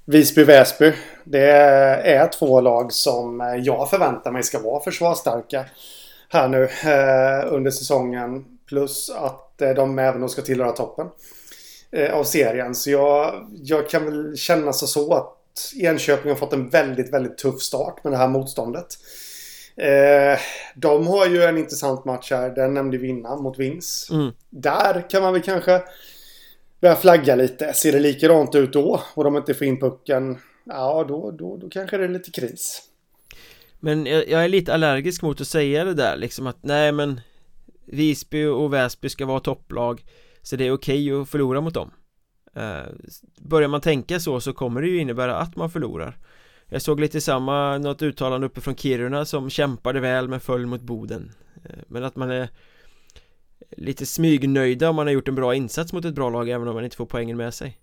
Visby-Väsby. 0.05 0.93
Det 1.25 1.51
är 1.51 2.29
två 2.29 2.61
lag 2.61 2.93
som 2.93 3.41
jag 3.65 3.91
förväntar 3.91 4.33
mig 4.33 4.43
ska 4.43 4.59
vara 4.63 4.83
försvarsstarka 4.83 5.65
här 6.29 6.49
nu 6.49 6.63
eh, 6.65 7.53
under 7.55 7.71
säsongen. 7.71 8.45
Plus 8.69 9.11
att 9.11 9.63
eh, 9.63 9.71
de 9.71 9.99
även 9.99 10.29
ska 10.29 10.43
tillhöra 10.43 10.73
toppen 10.73 11.07
eh, 11.91 12.15
av 12.15 12.25
serien. 12.25 12.75
Så 12.75 12.91
jag, 12.91 13.47
jag 13.63 13.89
kan 13.89 14.05
väl 14.05 14.37
känna 14.37 14.73
så, 14.73 14.87
så 14.87 15.15
att 15.15 15.38
Enköping 15.77 16.31
har 16.31 16.37
fått 16.37 16.53
en 16.53 16.69
väldigt, 16.69 17.13
väldigt 17.13 17.39
tuff 17.39 17.63
start 17.63 18.05
med 18.05 18.13
det 18.13 18.17
här 18.17 18.29
motståndet. 18.29 18.87
Eh, 19.77 20.39
de 20.75 21.07
har 21.07 21.27
ju 21.27 21.43
en 21.43 21.59
intressant 21.59 22.05
match 22.05 22.31
här. 22.31 22.51
Den 22.51 22.75
nämnde 22.75 22.99
vi 22.99 23.09
innan 23.09 23.43
mot 23.43 23.59
Vins. 23.59 24.09
Mm. 24.11 24.33
Där 24.51 25.11
kan 25.11 25.23
man 25.23 25.33
väl 25.33 25.43
kanske 25.43 25.83
börjar 26.81 26.97
flagga 26.97 27.35
lite. 27.35 27.73
Ser 27.73 27.93
det 27.93 28.01
likadant 28.01 28.55
ut 28.55 28.73
då 28.73 29.03
och 29.15 29.25
de 29.25 29.37
inte 29.37 29.55
får 29.55 29.67
in 29.67 29.81
pucken, 29.81 30.39
ja 30.65 31.05
då, 31.09 31.31
då, 31.31 31.57
då 31.57 31.69
kanske 31.69 31.97
det 31.97 32.05
är 32.05 32.09
lite 32.09 32.31
kris. 32.31 32.83
Men 33.81 34.07
jag, 34.07 34.29
jag 34.29 34.45
är 34.45 34.49
lite 34.49 34.75
allergisk 34.75 35.23
mot 35.23 35.41
att 35.41 35.49
säga 35.49 35.85
det 35.85 35.95
där 35.95 36.17
liksom 36.17 36.47
att 36.47 36.59
nej 36.61 36.93
men 36.93 37.21
Visby 37.85 38.45
och 38.45 38.73
Väsby 38.73 39.09
ska 39.09 39.27
vara 39.27 39.41
topplag 39.41 40.05
Så 40.43 40.57
det 40.57 40.67
är 40.67 40.73
okej 40.73 41.13
okay 41.13 41.23
att 41.23 41.29
förlora 41.29 41.61
mot 41.61 41.75
dem 41.75 41.91
Börjar 43.39 43.69
man 43.69 43.81
tänka 43.81 44.21
så 44.21 44.41
så 44.41 44.53
kommer 44.53 44.83
det 44.83 44.89
ju 44.89 45.01
innebära 45.01 45.37
att 45.37 45.57
man 45.57 45.71
förlorar. 45.71 46.17
Jag 46.67 46.83
såg 46.83 47.01
lite 47.01 47.21
samma, 47.21 47.79
något 47.79 48.03
uttalande 48.03 48.47
uppe 48.47 48.61
från 48.61 48.77
Kiruna 48.77 49.25
som 49.25 49.51
kämpade 49.51 50.01
väl 50.01 50.29
men 50.29 50.41
föll 50.41 50.67
mot 50.67 50.81
Boden. 50.81 51.33
Uh, 51.57 51.77
Men 51.89 52.05
att 52.05 52.17
man 52.17 52.31
är 52.31 52.49
lite 53.77 54.07
smygnöjda 54.07 54.91
om 54.91 54.97
man 54.97 55.07
har 55.07 55.15
gjort 55.15 55.29
en 55.29 55.35
bra 55.35 55.55
insats 55.55 55.93
mot 55.93 56.05
ett 56.05 56.15
bra 56.15 56.31
lag 56.31 56.49
även 56.49 56.69
om 56.69 56.75
man 56.75 56.85
inte 56.85 56.97
får 56.97 57.07
poängen 57.07 57.37
med 57.37 57.55
sig. 57.55 57.79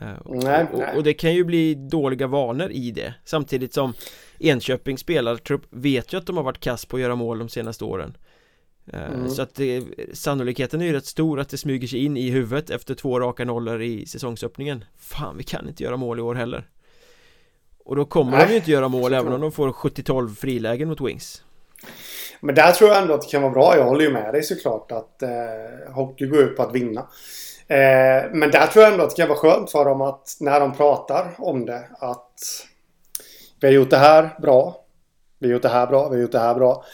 Eh, 0.00 0.18
och, 0.18 0.44
nej, 0.44 0.66
och, 0.72 0.78
nej. 0.78 0.96
och, 0.96 1.02
det 1.02 1.14
kan 1.14 1.34
ju 1.34 1.44
bli 1.44 1.74
dåliga 1.74 2.26
vanor 2.26 2.70
i 2.70 2.90
det. 2.90 3.14
Samtidigt 3.24 3.74
som 3.74 3.92
Enköpings 4.38 5.00
spelartrupp 5.00 5.62
vet 5.70 6.12
ju 6.12 6.18
att 6.18 6.26
de 6.26 6.36
har 6.36 6.44
varit 6.44 6.60
kass 6.60 6.86
på 6.86 6.96
att 6.96 7.02
göra 7.02 7.14
mål 7.14 7.38
de 7.38 7.48
senaste 7.48 7.84
åren. 7.84 8.16
eh, 8.16 8.31
mm. 8.92 9.28
Så 9.28 9.42
att 9.42 9.54
det, 9.54 9.84
sannolikheten 10.12 10.80
är 10.80 10.84
ju 10.84 10.92
rätt 10.92 11.06
stor 11.06 11.40
att 11.40 11.48
det 11.48 11.58
smyger 11.58 11.88
sig 11.88 12.04
in 12.04 12.16
i 12.16 12.30
huvudet 12.30 12.70
efter 12.70 12.94
två 12.94 13.20
raka 13.20 13.44
nollor 13.44 13.82
i 13.82 14.06
säsongsöppningen 14.06 14.84
Fan, 14.98 15.36
vi 15.36 15.44
kan 15.44 15.68
inte 15.68 15.82
göra 15.82 15.96
mål 15.96 16.18
i 16.18 16.22
år 16.22 16.34
heller 16.34 16.68
Och 17.84 17.96
då 17.96 18.04
kommer 18.04 18.32
nej, 18.32 18.46
de 18.46 18.52
ju 18.52 18.58
inte 18.58 18.70
göra 18.70 18.88
mål 18.88 19.14
även 19.14 19.32
om 19.32 19.40
de 19.40 19.52
får 19.52 19.72
70-12 19.72 20.34
frilägen 20.34 20.88
mot 20.88 21.00
Wings 21.00 21.42
men 22.44 22.54
där 22.54 22.72
tror 22.72 22.90
jag 22.90 23.02
ändå 23.02 23.14
att 23.14 23.22
det 23.22 23.28
kan 23.28 23.42
vara 23.42 23.52
bra. 23.52 23.76
Jag 23.76 23.84
håller 23.84 24.04
ju 24.04 24.12
med 24.12 24.34
dig 24.34 24.42
såklart 24.42 24.92
att 24.92 25.22
eh, 25.22 25.94
hockey 25.94 26.26
går 26.26 26.40
ut 26.40 26.56
på 26.56 26.62
att 26.62 26.74
vinna. 26.74 27.00
Eh, 27.66 28.30
men 28.32 28.50
där 28.50 28.66
tror 28.66 28.84
jag 28.84 28.92
ändå 28.92 29.04
att 29.04 29.10
det 29.10 29.16
kan 29.16 29.28
vara 29.28 29.38
skönt 29.38 29.70
för 29.70 29.84
dem 29.84 30.00
att 30.00 30.36
när 30.40 30.60
de 30.60 30.76
pratar 30.76 31.30
om 31.38 31.66
det 31.66 31.88
att 31.98 32.40
vi 33.60 33.66
har 33.66 33.74
gjort 33.74 33.90
det 33.90 33.96
här 33.96 34.30
bra. 34.42 34.76
Vi 35.38 35.46
har 35.46 35.52
gjort 35.52 35.62
det 35.62 35.68
här 35.68 35.86
bra. 35.86 36.08
Vi 36.08 36.16
har 36.16 36.22
gjort 36.22 36.32
det 36.32 36.38
här 36.38 36.54
bra. 36.54 36.84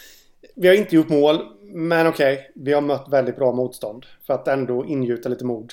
Vi 0.57 0.68
har 0.68 0.74
inte 0.74 0.96
gjort 0.96 1.09
mål. 1.09 1.38
Men 1.70 2.07
okej, 2.07 2.35
okay, 2.35 2.46
vi 2.54 2.72
har 2.72 2.81
mött 2.81 3.09
väldigt 3.11 3.37
bra 3.37 3.52
motstånd. 3.52 4.07
För 4.26 4.35
att 4.35 4.48
ändå 4.48 4.85
ingjuta 4.85 5.28
lite 5.28 5.44
mod 5.44 5.72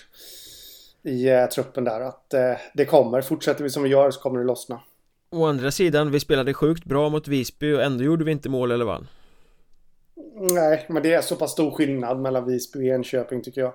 i 1.04 1.30
eh, 1.30 1.46
truppen 1.46 1.84
där. 1.84 2.02
Att 2.02 2.34
eh, 2.34 2.54
det 2.74 2.86
kommer. 2.86 3.22
Fortsätter 3.22 3.64
vi 3.64 3.70
som 3.70 3.84
vi 3.84 3.90
gör 3.90 4.12
så 4.12 4.22
kommer 4.22 4.40
det 4.40 4.46
lossna. 4.46 4.82
Å 5.32 5.46
andra 5.46 5.72
sidan, 5.72 6.12
vi 6.12 6.20
spelade 6.20 6.54
sjukt 6.54 6.86
bra 6.86 7.10
mot 7.10 7.28
Visby 7.28 7.74
och 7.74 7.84
ändå 7.84 8.04
gjorde 8.04 8.26
vi 8.26 8.32
inte 8.32 8.50
mål 8.50 8.72
eller 8.72 8.86
vann 8.86 9.08
Nej, 10.36 10.86
men 10.90 11.04
det 11.04 11.14
är 11.14 11.22
så 11.22 11.36
pass 11.36 11.52
stor 11.52 11.72
skillnad 11.72 12.20
mellan 12.20 12.46
Visby 12.46 12.80
och 12.80 12.84
Enköping 12.84 13.42
tycker 13.42 13.62
jag 13.62 13.74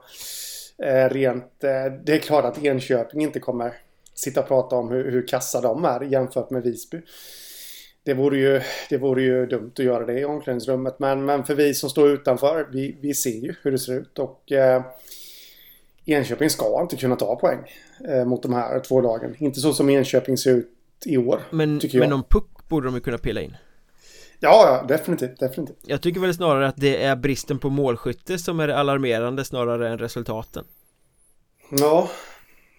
eh, 0.79 1.09
Rent, 1.09 1.65
eh, 1.65 1.93
det 2.05 2.13
är 2.13 2.19
klart 2.19 2.45
att 2.45 2.65
Enköping 2.65 3.23
inte 3.23 3.41
kommer 3.41 3.75
sitta 4.15 4.41
och 4.41 4.49
prata 4.49 4.77
om 4.77 4.89
hur, 4.89 5.11
hur 5.11 5.27
kassa 5.27 5.61
de 5.61 5.85
är 5.85 6.01
jämfört 6.01 6.51
med 6.51 6.63
Visby 6.63 7.03
det 8.11 8.15
vore, 8.15 8.39
ju, 8.39 8.61
det 8.89 8.99
vore 8.99 9.23
ju 9.23 9.47
dumt 9.47 9.73
att 9.79 9.85
göra 9.85 10.07
det 10.07 10.21
i 10.21 10.25
omklädningsrummet. 10.25 10.99
Men, 10.99 11.25
men 11.25 11.45
för 11.45 11.55
vi 11.55 11.75
som 11.75 11.91
står 11.91 12.11
utanför, 12.11 12.69
vi, 12.73 12.97
vi 13.01 13.15
ser 13.15 13.31
ju 13.31 13.55
hur 13.63 13.73
det 13.73 13.79
ser 13.79 13.93
ut. 13.93 14.19
Och 14.19 14.53
eh, 14.53 14.83
Enköping 16.05 16.51
ska 16.51 16.81
inte 16.81 16.97
kunna 16.97 17.17
ta 17.17 17.37
poäng 17.37 17.59
eh, 18.09 18.25
mot 18.25 18.43
de 18.43 18.53
här 18.53 18.81
två 18.81 19.01
lagen. 19.01 19.35
Inte 19.39 19.61
så 19.61 19.73
som 19.73 19.91
Enköping 19.91 20.37
ser 20.37 20.51
ut 20.51 20.73
i 21.07 21.17
år. 21.17 21.41
Men, 21.51 21.81
men 21.95 22.11
någon 22.11 22.23
puck 22.23 22.69
borde 22.69 22.87
de 22.87 22.95
ju 22.95 23.01
kunna 23.01 23.19
pilla 23.19 23.41
in. 23.41 23.57
Ja, 24.41 24.65
ja, 24.67 24.97
definitivt, 24.97 25.39
definitivt. 25.39 25.79
Jag 25.83 26.03
tycker 26.03 26.21
väl 26.21 26.35
snarare 26.35 26.69
att 26.69 26.77
det 26.77 27.03
är 27.03 27.17
bristen 27.17 27.59
på 27.59 27.71
målskytte 27.71 28.39
som 28.39 28.61
är 28.61 28.69
alarmerande 28.69 29.45
snarare 29.45 29.89
än 29.89 29.99
resultaten. 29.99 30.65
Ja, 31.71 32.11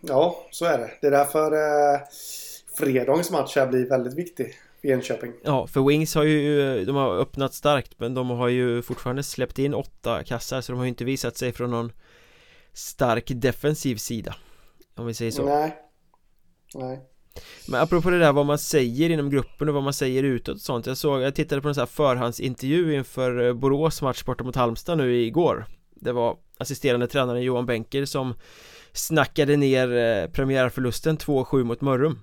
ja, 0.02 0.48
så 0.52 0.66
är 0.66 0.78
det. 0.78 0.92
Det 1.02 1.08
är 1.08 1.12
därför 1.12 1.52
eh, 1.52 2.00
fredagens 2.78 3.32
match 3.32 3.56
här 3.56 3.68
blir 3.68 3.90
väldigt 3.90 4.18
viktig 4.18 4.56
i 4.82 4.92
Enköping. 4.92 5.34
Ja, 5.44 5.68
för 5.68 5.82
Wings 5.82 6.16
har 6.16 6.24
ju, 6.24 6.86
de 6.86 6.96
har 6.96 7.18
öppnat 7.18 7.54
starkt 7.54 8.00
men 8.00 8.14
de 8.14 8.30
har 8.30 8.48
ju 8.48 8.82
fortfarande 8.82 9.24
släppt 9.24 9.60
in 9.60 9.74
åtta 9.74 10.24
kassar 10.24 10.62
så 10.62 10.72
de 10.72 10.78
har 10.78 10.86
ju 10.86 10.90
inte 10.90 11.06
visat 11.06 11.38
sig 11.38 11.52
från 11.52 11.72
någon 11.72 11.92
stark 12.74 13.26
defensiv 13.28 13.96
sida 13.96 14.36
Om 14.96 15.06
vi 15.06 15.14
säger 15.14 15.32
så. 15.32 15.46
Nej. 15.46 15.78
Nej. 16.76 17.00
Men 17.68 17.82
apropå 17.82 18.10
det 18.10 18.20
där 18.20 18.34
vad 18.34 18.46
man 18.46 18.58
säger 18.58 19.10
inom 19.10 19.30
gruppen 19.30 19.68
och 19.68 19.74
vad 19.74 19.84
man 19.84 19.94
säger 19.94 20.24
utåt 20.24 20.56
och 20.56 20.62
sånt 20.62 20.86
Jag 20.86 20.98
såg, 20.98 21.22
jag 21.22 21.36
tittade 21.36 21.62
på 21.62 21.68
en 21.68 21.76
sån 21.76 21.82
här 21.82 21.86
förhandsintervju 21.86 22.96
inför 22.96 23.48
eh, 23.48 23.54
Borås 23.54 24.02
match 24.02 24.24
borta 24.24 24.44
mot 24.44 24.56
Halmstad 24.56 24.98
nu 24.98 25.22
igår. 25.22 25.66
Det 25.96 26.12
var 26.12 26.38
assisterande 26.58 27.08
tränaren 27.08 27.42
Johan 27.42 27.66
Benker 27.66 28.06
som 28.06 28.34
snackade 28.94 29.58
ner 29.58 29.96
eh, 29.96 30.28
premiärförlusten 30.28 31.18
2-7 31.18 31.64
mot 31.64 31.82
Mörrum 31.82 32.20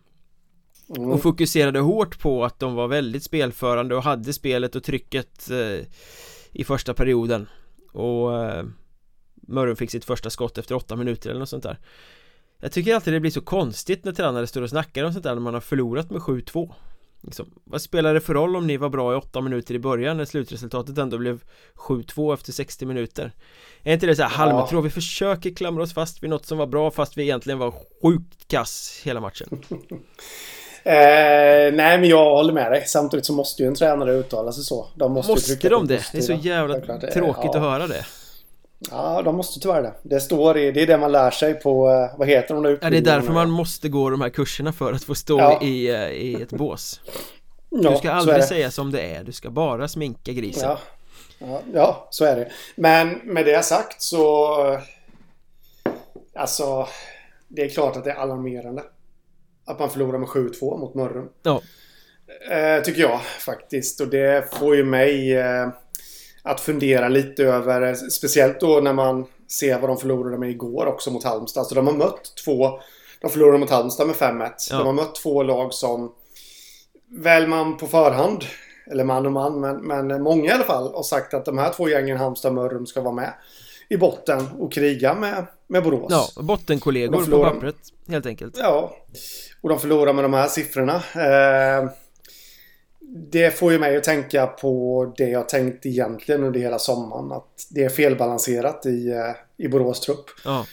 Mm. 0.97 1.11
Och 1.11 1.23
fokuserade 1.23 1.79
hårt 1.79 2.19
på 2.21 2.45
att 2.45 2.59
de 2.59 2.75
var 2.75 2.89
väldigt 2.89 3.23
spelförande 3.23 3.95
och 3.97 4.03
hade 4.03 4.33
spelet 4.33 4.77
och 4.77 4.83
trycket 4.83 5.51
eh, 5.51 5.87
i 6.53 6.65
första 6.65 6.95
perioden 6.95 7.49
Och 7.93 8.45
eh, 8.45 8.65
Mörrum 9.35 9.77
fick 9.77 9.91
sitt 9.91 10.05
första 10.05 10.31
skott 10.31 10.59
efter 10.59 10.75
åtta 10.75 10.97
minuter 10.97 11.31
eller 11.31 11.41
något 11.41 11.49
sånt 11.49 11.63
där 11.63 11.79
Jag 12.59 12.73
tycker 12.73 12.95
alltid 12.95 13.13
det 13.13 13.21
blir 13.21 13.31
så 13.31 13.41
konstigt 13.41 14.05
när 14.05 14.13
tränare 14.13 14.47
står 14.47 14.63
och 14.63 14.71
snackar 14.71 15.05
om 15.05 15.13
sånt 15.13 15.25
där 15.25 15.35
när 15.35 15.41
man 15.41 15.55
har 15.55 15.61
förlorat 15.61 16.11
med 16.11 16.21
7-2 16.21 16.73
liksom, 17.21 17.51
Vad 17.65 17.83
spelar 17.83 18.15
det 18.15 18.21
för 18.21 18.35
roll 18.35 18.57
om 18.57 18.67
ni 18.67 18.77
var 18.77 18.89
bra 18.89 19.13
i 19.13 19.17
åtta 19.17 19.41
minuter 19.41 19.75
i 19.75 19.79
början 19.79 20.17
när 20.17 20.25
slutresultatet 20.25 20.99
ändå 20.99 21.19
blev 21.19 21.45
7-2 21.75 22.35
efter 22.35 22.53
60 22.53 22.87
minuter? 22.87 23.33
Är 23.83 23.95
inte 23.95 24.07
det 24.07 24.17
så 24.17 24.23
här 24.23 24.31
halmtråd? 24.31 24.79
Ja. 24.79 24.81
Vi 24.81 24.91
försöker 24.91 25.55
klamra 25.55 25.83
oss 25.83 25.95
fast 25.95 26.23
vid 26.23 26.31
något 26.31 26.47
som 26.47 26.59
var 26.59 26.67
bra 26.67 26.91
fast 26.91 27.17
vi 27.17 27.23
egentligen 27.23 27.59
var 27.59 27.75
sjukt 28.03 28.49
kass 28.49 29.01
hela 29.05 29.21
matchen 29.21 29.49
Eh, 30.89 31.75
nej, 31.75 31.99
men 31.99 32.05
jag 32.05 32.25
håller 32.25 32.53
med 32.53 32.73
dig. 32.73 32.85
Samtidigt 32.87 33.27
så 33.27 33.33
måste 33.33 33.63
ju 33.63 33.69
en 33.69 33.75
tränare 33.75 34.13
uttala 34.13 34.53
sig 34.53 34.65
så. 34.65 34.87
De 34.95 35.13
måste 35.13 35.33
måste 35.33 35.69
de 35.69 35.87
det? 35.87 36.05
Det 36.13 36.19
är 36.19 36.23
så 36.23 36.33
jävla 36.33 36.75
tråkigt 36.99 37.45
ja. 37.45 37.51
att 37.51 37.61
höra 37.61 37.87
det. 37.87 38.05
Ja, 38.91 39.23
de 39.23 39.37
måste 39.37 39.61
tyvärr 39.61 39.83
det. 39.83 39.95
Det 40.03 40.21
står 40.21 40.59
i, 40.59 40.73
det 40.73 40.83
är 40.83 40.87
det 40.87 40.99
man 40.99 41.13
lär 41.13 41.31
sig 41.31 41.55
på, 41.55 41.91
eh, 41.91 42.19
vad 42.19 42.29
heter 42.29 42.55
de 42.55 42.63
där 42.63 42.79
Ja, 42.83 42.91
det 42.91 42.97
är 42.97 43.01
därför 43.01 43.33
man 43.33 43.51
måste 43.51 43.89
gå 43.89 44.11
de 44.11 44.21
här 44.21 44.29
kurserna 44.29 44.73
för 44.73 44.93
att 44.93 45.05
få 45.05 45.15
stå 45.15 45.39
ja. 45.39 45.63
i, 45.63 45.89
eh, 45.89 46.09
i 46.09 46.43
ett 46.43 46.51
bås. 46.51 47.01
Du 47.71 47.97
ska 47.99 48.11
aldrig 48.11 48.45
säga 48.45 48.71
som 48.71 48.93
det 48.93 49.01
är, 49.01 49.25
du 49.25 49.33
ska 49.33 49.51
bara 49.51 49.89
sminka 49.89 50.33
grisen. 50.33 50.69
Ja. 50.69 50.79
Ja, 51.39 51.61
ja, 51.75 52.09
så 52.11 52.25
är 52.25 52.37
det. 52.37 52.51
Men 52.77 53.21
med 53.25 53.47
det 53.47 53.65
sagt 53.65 54.03
så... 54.03 54.55
Alltså, 56.35 56.89
det 57.49 57.63
är 57.63 57.69
klart 57.69 57.97
att 57.97 58.05
det 58.05 58.11
är 58.11 58.17
alarmerande. 58.17 58.83
Att 59.69 59.79
man 59.79 59.91
förlorar 59.91 60.19
med 60.19 60.29
7-2 60.29 60.79
mot 60.79 60.95
Mörrum. 60.95 61.29
Ja. 61.43 61.63
Eh, 62.51 62.83
tycker 62.83 63.01
jag 63.01 63.21
faktiskt. 63.23 64.01
Och 64.01 64.09
det 64.09 64.55
får 64.55 64.77
ju 64.77 64.85
mig 64.85 65.37
eh, 65.37 65.69
att 66.43 66.61
fundera 66.61 67.09
lite 67.09 67.45
över, 67.45 67.95
speciellt 67.95 68.61
då 68.61 68.81
när 68.81 68.93
man 68.93 69.27
ser 69.51 69.79
vad 69.79 69.91
de 69.91 69.99
förlorade 69.99 70.39
med 70.39 70.51
igår 70.51 70.87
också 70.87 71.11
mot 71.11 71.25
Halmstad. 71.25 71.61
Alltså 71.61 71.75
de 71.75 71.87
har 71.87 71.95
mött 71.95 72.37
två, 72.45 72.81
de 73.21 73.31
förlorade 73.31 73.59
mot 73.59 73.71
Halmstad 73.71 74.07
med 74.07 74.17
5-1. 74.17 74.51
Ja. 74.71 74.77
De 74.77 74.87
har 74.87 74.93
mött 74.93 75.15
två 75.15 75.43
lag 75.43 75.75
som 75.75 76.13
väl 77.11 77.47
man 77.47 77.77
på 77.77 77.87
förhand, 77.87 78.45
eller 78.91 79.05
man 79.05 79.27
och 79.27 79.33
man, 79.33 79.61
men, 79.61 79.77
men 79.87 80.23
många 80.23 80.45
i 80.45 80.51
alla 80.51 80.65
fall, 80.65 80.95
har 80.95 81.03
sagt 81.03 81.35
att 81.35 81.45
de 81.45 81.59
här 81.59 81.73
två 81.73 81.89
gängen, 81.89 82.17
Halmstad 82.17 82.49
och 82.49 82.55
Mörrum, 82.55 82.87
ska 82.87 83.01
vara 83.01 83.15
med 83.15 83.33
i 83.89 83.97
botten 83.97 84.49
och 84.59 84.73
kriga 84.73 85.15
med, 85.15 85.47
med 85.67 85.85
Borås. 85.85 86.33
Ja, 86.37 86.43
bottenkollegor 86.43 87.31
på 87.31 87.43
pappret 87.43 87.77
helt 88.09 88.27
enkelt. 88.27 88.57
Ja, 88.59 88.97
och 89.61 89.69
de 89.69 89.81
förlorar 89.81 90.13
med 90.13 90.25
de 90.25 90.35
här 90.35 90.49
siffrorna. 90.49 90.95
Eh, 91.15 91.91
det 93.33 93.59
får 93.59 93.73
ju 93.73 93.79
mig 93.79 93.97
att 93.97 94.05
tänka 94.05 94.47
på 94.47 95.15
det 95.17 95.29
jag 95.29 95.49
tänkt 95.49 95.87
egentligen 95.87 96.45
under 96.45 96.61
hela 96.61 96.79
sommaren. 96.79 97.33
Att 97.33 97.67
det 97.71 97.85
är 97.85 97.89
felbalanserat 97.89 98.87
i, 98.87 99.09
eh, 99.09 99.65
i 99.67 99.69
Borås 99.69 100.01
trupp. 100.01 100.25
Ja. 100.45 100.67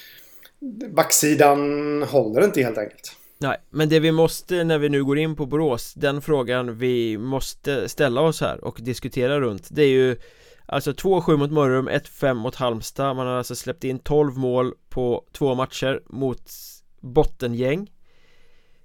Backsidan 0.89 2.03
håller 2.03 2.43
inte 2.43 2.61
helt 2.61 2.77
enkelt. 2.77 3.15
Nej, 3.37 3.57
men 3.69 3.89
det 3.89 3.99
vi 3.99 4.11
måste 4.11 4.63
när 4.63 4.77
vi 4.77 4.89
nu 4.89 5.03
går 5.03 5.17
in 5.17 5.35
på 5.35 5.45
Borås 5.45 5.93
Den 5.93 6.21
frågan 6.21 6.77
vi 6.77 7.17
måste 7.17 7.89
ställa 7.89 8.21
oss 8.21 8.41
här 8.41 8.63
och 8.63 8.77
diskutera 8.81 9.39
runt 9.39 9.67
Det 9.71 9.83
är 9.83 9.87
ju 9.87 10.17
Alltså 10.65 10.91
2-7 10.91 11.37
mot 11.37 11.51
Mörrum, 11.51 11.89
1-5 11.89 12.33
mot 12.33 12.55
Halmstad 12.55 13.15
Man 13.15 13.27
har 13.27 13.33
alltså 13.33 13.55
släppt 13.55 13.83
in 13.83 13.99
12 13.99 14.37
mål 14.37 14.73
på 14.89 15.25
två 15.31 15.55
matcher 15.55 16.01
mot 16.05 16.51
bottengäng 16.99 17.89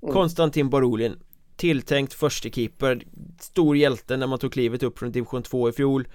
mm. 0.02 0.14
Konstantin 0.14 0.70
Barolin 0.70 1.16
Tilltänkt 1.56 2.14
förstekeeper 2.14 3.02
Stor 3.40 3.76
hjälte 3.76 4.16
när 4.16 4.26
man 4.26 4.38
tog 4.38 4.52
klivet 4.52 4.82
upp 4.82 4.98
från 4.98 5.12
division 5.12 5.42
2 5.42 5.68
i 5.68 5.72
fjol 5.72 6.08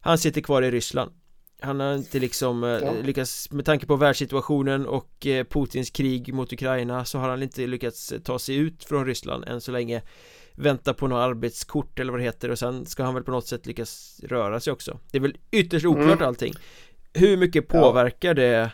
Han 0.00 0.18
sitter 0.18 0.40
kvar 0.40 0.62
i 0.62 0.70
Ryssland 0.70 1.12
Han 1.60 1.80
har 1.80 1.94
inte 1.94 2.18
liksom 2.18 2.64
eh, 2.64 2.70
ja. 2.70 2.92
lyckats 3.02 3.50
Med 3.50 3.64
tanke 3.64 3.86
på 3.86 3.96
världssituationen 3.96 4.86
och 4.86 5.26
eh, 5.26 5.44
Putins 5.44 5.90
krig 5.90 6.34
mot 6.34 6.52
Ukraina 6.52 7.04
Så 7.04 7.18
har 7.18 7.28
han 7.28 7.42
inte 7.42 7.66
lyckats 7.66 8.12
ta 8.24 8.38
sig 8.38 8.56
ut 8.56 8.84
från 8.84 9.06
Ryssland 9.06 9.44
än 9.44 9.60
så 9.60 9.72
länge 9.72 10.02
Vänta 10.56 10.94
på 10.94 11.08
något 11.08 11.16
arbetskort 11.30 12.00
eller 12.00 12.12
vad 12.12 12.20
det 12.20 12.24
heter 12.24 12.50
och 12.50 12.58
sen 12.58 12.86
ska 12.86 13.02
han 13.02 13.14
väl 13.14 13.24
på 13.24 13.30
något 13.30 13.46
sätt 13.46 13.66
lyckas 13.66 14.20
röra 14.24 14.60
sig 14.60 14.72
också 14.72 14.98
Det 15.10 15.18
är 15.18 15.22
väl 15.22 15.36
ytterst 15.50 15.86
oklart 15.86 16.06
mm. 16.06 16.28
allting 16.28 16.54
Hur 17.12 17.36
mycket 17.36 17.68
påverkar 17.68 18.28
ja. 18.28 18.34
det 18.34 18.70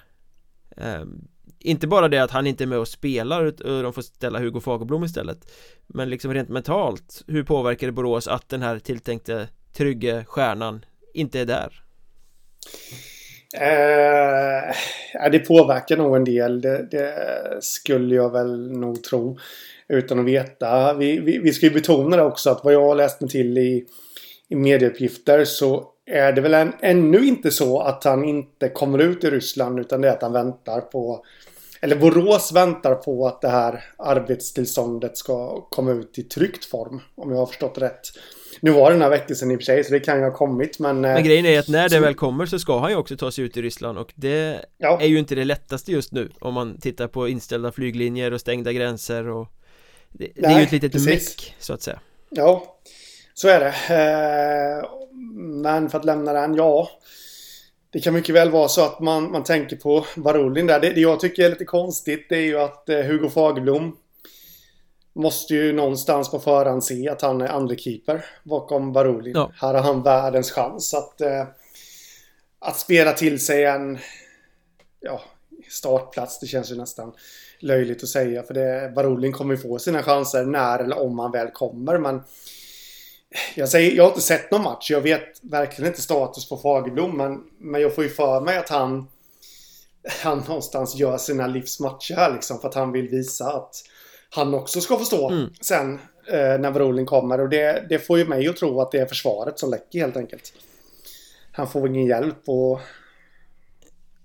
eh, 0.76 1.04
inte 1.60 1.86
bara 1.86 2.08
det 2.08 2.18
att 2.18 2.30
han 2.30 2.46
inte 2.46 2.64
är 2.64 2.66
med 2.66 2.78
och 2.78 2.88
spelar 2.88 3.44
och 3.44 3.82
de 3.82 3.92
får 3.92 4.02
ställa 4.02 4.38
Hugo 4.38 4.60
Fagerblom 4.60 5.04
istället 5.04 5.50
Men 5.86 6.10
liksom 6.10 6.34
rent 6.34 6.48
mentalt 6.48 7.22
Hur 7.26 7.42
påverkar 7.42 7.86
det 7.86 7.92
Borås 7.92 8.28
att 8.28 8.48
den 8.48 8.62
här 8.62 8.78
tilltänkte 8.78 9.48
trygge 9.72 10.24
stjärnan 10.28 10.84
inte 11.14 11.40
är 11.40 11.44
där? 11.44 11.82
Eh, 13.54 15.30
det 15.30 15.38
påverkar 15.38 15.96
nog 15.96 16.16
en 16.16 16.24
del 16.24 16.60
det, 16.60 16.88
det, 16.90 17.14
skulle 17.60 18.14
jag 18.14 18.32
väl 18.32 18.70
nog 18.72 19.04
tro 19.04 19.38
Utan 19.88 20.18
att 20.18 20.24
veta 20.24 20.94
vi, 20.94 21.18
vi, 21.18 21.38
vi 21.38 21.52
ska 21.52 21.66
ju 21.66 21.72
betona 21.72 22.16
det 22.16 22.22
också 22.22 22.50
att 22.50 22.64
vad 22.64 22.74
jag 22.74 22.82
har 22.82 22.94
läst 22.94 23.20
mig 23.20 23.30
till 23.30 23.58
i, 23.58 23.86
i 24.48 24.56
medieuppgifter 24.56 25.44
så 25.44 25.86
är 26.06 26.32
det 26.32 26.40
väl 26.40 26.54
en, 26.54 26.72
ännu 26.80 27.26
inte 27.26 27.50
så 27.50 27.80
att 27.80 28.04
han 28.04 28.24
inte 28.24 28.68
kommer 28.68 28.98
ut 28.98 29.24
i 29.24 29.30
Ryssland 29.30 29.80
utan 29.80 30.00
det 30.00 30.08
är 30.08 30.12
att 30.12 30.22
han 30.22 30.32
väntar 30.32 30.80
på 30.80 31.24
eller 31.80 31.96
Borås 31.96 32.52
väntar 32.52 32.94
på 32.94 33.26
att 33.26 33.40
det 33.40 33.48
här 33.48 33.84
arbetstillståndet 33.96 35.16
ska 35.16 35.60
komma 35.60 35.90
ut 35.92 36.18
i 36.18 36.22
tryckt 36.22 36.64
form. 36.64 37.00
Om 37.14 37.30
jag 37.30 37.38
har 37.38 37.46
förstått 37.46 37.78
rätt. 37.78 38.00
Nu 38.60 38.70
var 38.70 38.90
det 38.90 38.94
den 38.94 39.02
här 39.02 39.10
väckelsen 39.10 39.50
i 39.50 39.56
och 39.56 39.58
för 39.58 39.64
sig 39.64 39.84
så 39.84 39.92
det 39.92 40.00
kan 40.00 40.18
ju 40.18 40.24
ha 40.24 40.32
kommit 40.32 40.78
men 40.78 41.00
Men 41.00 41.24
grejen 41.24 41.46
är 41.46 41.58
att 41.58 41.68
när 41.68 41.82
det 41.82 41.94
så... 41.94 42.00
väl 42.00 42.14
kommer 42.14 42.46
så 42.46 42.58
ska 42.58 42.78
han 42.78 42.90
ju 42.90 42.96
också 42.96 43.16
ta 43.16 43.32
sig 43.32 43.44
ut 43.44 43.56
i 43.56 43.62
Ryssland 43.62 43.98
och 43.98 44.12
det 44.14 44.64
ja. 44.78 45.00
är 45.00 45.06
ju 45.06 45.18
inte 45.18 45.34
det 45.34 45.44
lättaste 45.44 45.92
just 45.92 46.12
nu 46.12 46.30
Om 46.38 46.54
man 46.54 46.80
tittar 46.80 47.08
på 47.08 47.28
inställda 47.28 47.72
flyglinjer 47.72 48.32
och 48.32 48.40
stängda 48.40 48.72
gränser 48.72 49.28
och 49.28 49.48
Det, 50.08 50.24
Nej, 50.24 50.32
det 50.34 50.46
är 50.46 50.58
ju 50.58 50.64
ett 50.64 50.72
litet 50.72 51.04
meck 51.04 51.56
så 51.58 51.72
att 51.72 51.82
säga 51.82 52.00
Ja 52.30 52.80
Så 53.34 53.48
är 53.48 53.60
det 53.60 53.74
eh, 53.94 54.90
Men 55.62 55.90
för 55.90 55.98
att 55.98 56.04
lämna 56.04 56.32
den, 56.32 56.54
ja 56.54 56.90
det 57.90 58.00
kan 58.00 58.14
mycket 58.14 58.34
väl 58.34 58.50
vara 58.50 58.68
så 58.68 58.84
att 58.84 59.00
man, 59.00 59.32
man 59.32 59.44
tänker 59.44 59.76
på 59.76 60.06
Varulin 60.16 60.66
där. 60.66 60.80
Det, 60.80 60.90
det 60.90 61.00
jag 61.00 61.20
tycker 61.20 61.44
är 61.44 61.50
lite 61.50 61.64
konstigt 61.64 62.26
det 62.28 62.36
är 62.36 62.42
ju 62.42 62.58
att 62.58 62.88
eh, 62.88 63.00
Hugo 63.00 63.30
Fagerblom 63.30 63.96
måste 65.12 65.54
ju 65.54 65.72
någonstans 65.72 66.30
på 66.30 66.38
förhand 66.38 66.84
se 66.84 67.08
att 67.08 67.22
han 67.22 67.40
är 67.40 67.48
andrekeeper 67.48 68.24
bakom 68.42 68.92
Barolin. 68.92 69.32
Ja. 69.34 69.52
Här 69.54 69.74
har 69.74 69.82
han 69.82 70.02
världens 70.02 70.50
chans 70.50 70.94
att, 70.94 71.20
eh, 71.20 71.44
att 72.58 72.78
spela 72.78 73.12
till 73.12 73.40
sig 73.44 73.64
en, 73.64 73.98
ja, 75.00 75.20
startplats. 75.68 76.40
Det 76.40 76.46
känns 76.46 76.72
ju 76.72 76.76
nästan 76.76 77.12
löjligt 77.58 78.02
att 78.02 78.08
säga. 78.08 78.42
För 78.42 78.54
det, 78.54 78.92
Barolin 78.94 79.32
kommer 79.32 79.54
ju 79.54 79.60
få 79.60 79.78
sina 79.78 80.02
chanser 80.02 80.44
när 80.44 80.78
eller 80.78 80.98
om 80.98 81.18
han 81.18 81.32
väl 81.32 81.50
kommer. 81.50 81.98
Men 81.98 82.22
jag, 83.54 83.68
säger, 83.68 83.96
jag 83.96 84.04
har 84.04 84.10
inte 84.10 84.20
sett 84.20 84.50
någon 84.50 84.62
match. 84.62 84.90
Jag 84.90 85.00
vet 85.00 85.40
verkligen 85.42 85.90
inte 85.90 86.02
status 86.02 86.48
på 86.48 86.56
Fagerblom. 86.56 87.16
Men, 87.16 87.40
men 87.58 87.80
jag 87.80 87.94
får 87.94 88.04
ju 88.04 88.10
för 88.10 88.40
mig 88.40 88.58
att 88.58 88.68
han, 88.68 89.08
han 90.22 90.38
någonstans 90.38 90.94
gör 90.94 91.18
sina 91.18 91.46
livsmatcher 91.46 92.14
här 92.14 92.32
liksom. 92.32 92.60
För 92.60 92.68
att 92.68 92.74
han 92.74 92.92
vill 92.92 93.08
visa 93.08 93.52
att 93.52 93.74
han 94.30 94.54
också 94.54 94.80
ska 94.80 94.96
förstå 94.96 95.30
mm. 95.30 95.50
sen 95.60 95.92
eh, 96.26 96.58
när 96.58 96.70
Brolin 96.70 97.06
kommer. 97.06 97.40
Och 97.40 97.48
det, 97.48 97.86
det 97.88 97.98
får 97.98 98.18
ju 98.18 98.24
mig 98.24 98.48
att 98.48 98.56
tro 98.56 98.80
att 98.80 98.92
det 98.92 98.98
är 98.98 99.06
försvaret 99.06 99.58
som 99.58 99.70
läcker 99.70 99.98
helt 99.98 100.16
enkelt. 100.16 100.52
Han 101.52 101.68
får 101.68 101.88
ingen 101.88 102.06
hjälp 102.06 102.42
och 102.46 102.80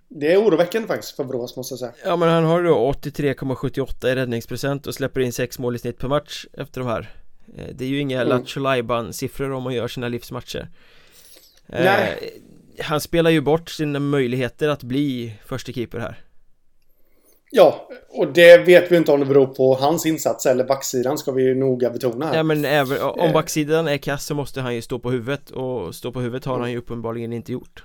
det 0.07 0.33
är 0.33 0.37
oroväckande 0.37 0.87
faktiskt 0.87 1.15
för 1.15 1.23
Brås 1.23 1.55
måste 1.55 1.71
jag 1.71 1.79
säga. 1.79 1.91
Ja 2.03 2.15
men 2.15 2.29
han 2.29 2.43
har 2.43 2.63
då 2.63 2.91
83,78 2.91 4.07
i 4.07 4.15
räddningsprocent 4.15 4.87
och 4.87 4.95
släpper 4.95 5.21
in 5.21 5.33
6 5.33 5.59
mål 5.59 5.75
i 5.75 5.79
snitt 5.79 5.99
per 5.99 6.07
match 6.07 6.45
efter 6.53 6.81
de 6.81 6.87
här. 6.87 7.24
Eh, 7.57 7.67
det 7.73 7.85
är 7.85 7.89
ju 7.89 7.99
inga 7.99 8.21
mm. 8.21 8.29
Lattjo 8.29 9.11
siffror 9.11 9.51
om 9.51 9.63
man 9.63 9.73
gör 9.73 9.87
sina 9.87 10.07
livsmatcher. 10.07 10.69
Eh, 11.67 11.83
Nej. 11.83 12.41
Han 12.79 13.01
spelar 13.01 13.29
ju 13.29 13.41
bort 13.41 13.69
sina 13.69 13.99
möjligheter 13.99 14.69
att 14.69 14.83
bli 14.83 15.33
första 15.45 15.71
keeper 15.71 15.99
här. 15.99 16.19
Ja, 17.51 17.89
och 18.09 18.33
det 18.33 18.57
vet 18.57 18.91
vi 18.91 18.97
inte 18.97 19.11
om 19.11 19.19
det 19.19 19.25
beror 19.25 19.47
på 19.47 19.75
hans 19.75 20.05
insats 20.05 20.45
eller 20.45 20.63
backsidan 20.63 21.17
ska 21.17 21.31
vi 21.31 21.43
ju 21.43 21.55
noga 21.55 21.89
betona 21.89 22.27
här. 22.27 22.35
Ja 22.35 22.43
men 22.43 22.65
även 22.65 23.01
om 23.01 23.19
eh. 23.19 23.33
backsidan 23.33 23.87
är 23.87 23.97
kass 23.97 24.25
så 24.25 24.35
måste 24.35 24.61
han 24.61 24.75
ju 24.75 24.81
stå 24.81 24.99
på 24.99 25.11
huvudet 25.11 25.51
och 25.51 25.95
stå 25.95 26.11
på 26.11 26.19
huvudet 26.19 26.45
har 26.45 26.59
han 26.59 26.71
ju 26.71 26.77
uppenbarligen 26.77 27.33
inte 27.33 27.51
gjort. 27.51 27.83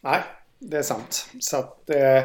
Nej, 0.00 0.20
det 0.58 0.76
är 0.76 0.82
sant. 0.82 1.26
Så 1.40 1.56
att... 1.56 1.90
Eh, 1.90 2.22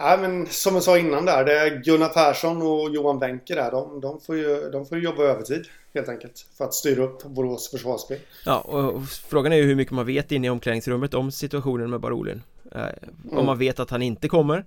ja, 0.00 0.18
men 0.20 0.46
som 0.46 0.74
jag 0.74 0.82
sa 0.82 0.98
innan 0.98 1.24
där, 1.24 1.44
det 1.44 1.58
är 1.58 1.82
Gunnar 1.84 2.08
Persson 2.08 2.62
och 2.62 2.90
Johan 2.90 3.18
Wenke 3.18 3.54
där, 3.54 3.70
de, 3.70 4.00
de, 4.00 4.20
får 4.20 4.36
ju, 4.36 4.70
de 4.70 4.86
får 4.86 4.98
ju 4.98 5.04
jobba 5.04 5.22
övertid 5.22 5.66
helt 5.94 6.08
enkelt. 6.08 6.46
För 6.58 6.64
att 6.64 6.74
styra 6.74 7.02
upp 7.04 7.22
Borås 7.22 7.70
försvarsspel. 7.70 8.18
Ja, 8.44 8.60
och 8.60 9.02
frågan 9.08 9.52
är 9.52 9.56
ju 9.56 9.62
hur 9.62 9.74
mycket 9.74 9.94
man 9.94 10.06
vet 10.06 10.32
inne 10.32 10.46
i 10.46 10.50
omklädningsrummet 10.50 11.14
om 11.14 11.32
situationen 11.32 11.90
med 11.90 12.00
Barolin. 12.00 12.42
Eh, 12.74 12.80
om 13.24 13.32
mm. 13.32 13.46
man 13.46 13.58
vet 13.58 13.80
att 13.80 13.90
han 13.90 14.02
inte 14.02 14.28
kommer. 14.28 14.64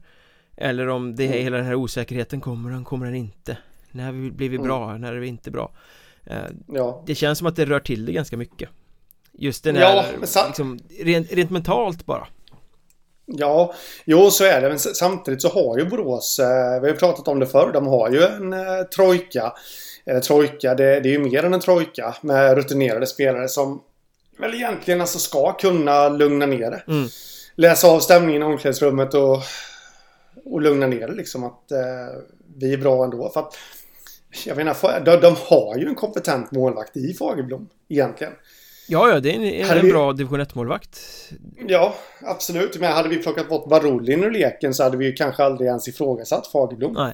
Eller 0.58 0.88
om 0.88 1.16
det 1.16 1.24
är 1.24 1.28
mm. 1.28 1.44
hela 1.44 1.58
den 1.58 1.66
här 1.66 1.76
osäkerheten 1.76 2.42
kommer 2.42 2.72
han, 2.72 2.84
kommer 2.84 3.06
han 3.06 3.16
inte 3.16 3.58
När 3.92 4.32
blir 4.32 4.50
vi 4.50 4.58
bra, 4.58 4.90
mm. 4.90 5.02
när 5.02 5.14
är 5.14 5.20
vi 5.20 5.28
inte 5.28 5.52
bra 5.52 5.72
eh, 6.26 6.38
ja. 6.68 7.04
Det 7.06 7.16
känns 7.16 7.38
som 7.38 7.48
att 7.48 7.56
det 7.56 7.66
rör 7.66 7.80
till 7.80 8.06
det 8.06 8.12
ganska 8.12 8.38
mycket 8.38 8.70
Just 9.32 9.64
den 9.64 9.76
här, 9.76 9.96
ja, 9.96 10.46
liksom, 10.48 10.80
rent, 11.00 11.32
rent 11.32 11.50
mentalt 11.50 12.06
bara 12.06 12.28
Ja, 13.26 13.74
jo 14.06 14.32
så 14.32 14.44
är 14.44 14.62
det. 14.62 14.70
Men 14.70 14.80
samtidigt 14.80 15.42
så 15.42 15.50
har 15.50 15.78
ju 15.78 15.86
Borås, 15.86 16.40
eh, 16.40 16.82
vi 16.82 16.90
har 16.90 16.96
pratat 16.96 17.28
om 17.28 17.40
det 17.40 17.48
förr, 17.48 17.72
de 17.74 17.88
har 17.88 18.10
ju 18.10 18.24
en 18.24 18.54
eh, 18.54 18.84
trojka. 18.96 19.54
Eller 20.06 20.20
trojka, 20.20 20.76
det, 20.76 21.00
det 21.00 21.10
är 21.10 21.14
ju 21.14 21.20
mer 21.20 21.44
än 21.46 21.54
en 21.54 21.60
trojka 21.60 22.16
med 22.22 22.56
rutinerade 22.56 23.08
spelare 23.08 23.48
som 23.48 23.82
väl 24.38 24.54
egentligen 24.54 25.02
alltså 25.02 25.20
ska 25.20 25.54
kunna 25.54 26.10
lugna 26.10 26.46
ner 26.46 26.72
det. 26.72 26.84
Mm. 26.88 27.08
Läsa 27.56 27.88
av 27.88 28.00
stämningen 28.00 28.42
i 28.42 28.46
omklädningsrummet 28.46 29.14
och 29.14 29.44
och 30.46 30.62
lugna 30.62 30.88
ner 30.88 31.08
det 31.08 31.14
liksom 31.14 31.44
att 31.44 31.72
eh, 31.72 32.22
vi 32.56 32.74
är 32.74 32.78
bra 32.78 33.04
ändå. 33.04 33.30
För 33.30 33.40
att, 33.40 33.58
jag 34.46 34.58
menar, 34.58 35.00
de, 35.06 35.16
de 35.16 35.36
har 35.40 35.78
ju 35.78 35.88
en 35.88 35.96
kompetent 35.96 36.52
målvakt 36.52 36.98
i 36.98 37.14
Fagerblom 37.14 37.70
egentligen. 37.90 38.34
Ja, 38.88 39.10
ja, 39.10 39.20
det 39.20 39.32
är 39.32 39.36
en, 39.36 39.44
en, 39.44 39.78
en 39.78 39.90
bra 39.90 40.14
division 40.14 40.42
1-målvakt. 40.42 41.00
Ja, 41.68 41.96
absolut. 42.22 42.80
Men 42.80 42.94
hade 42.94 43.10
vi 43.10 43.18
plockat 43.18 43.50
bort 43.50 43.70
Barolin 43.70 44.24
ur 44.24 44.32
leken 44.32 44.74
så 44.74 44.84
hade 44.84 44.98
vi 44.98 45.06
ju 45.06 45.14
kanske 45.14 45.44
aldrig 45.44 45.68
ens 45.68 45.88
ifrågasatt 45.88 46.48
Fagerblom. 46.48 46.94
Nej. 46.94 47.14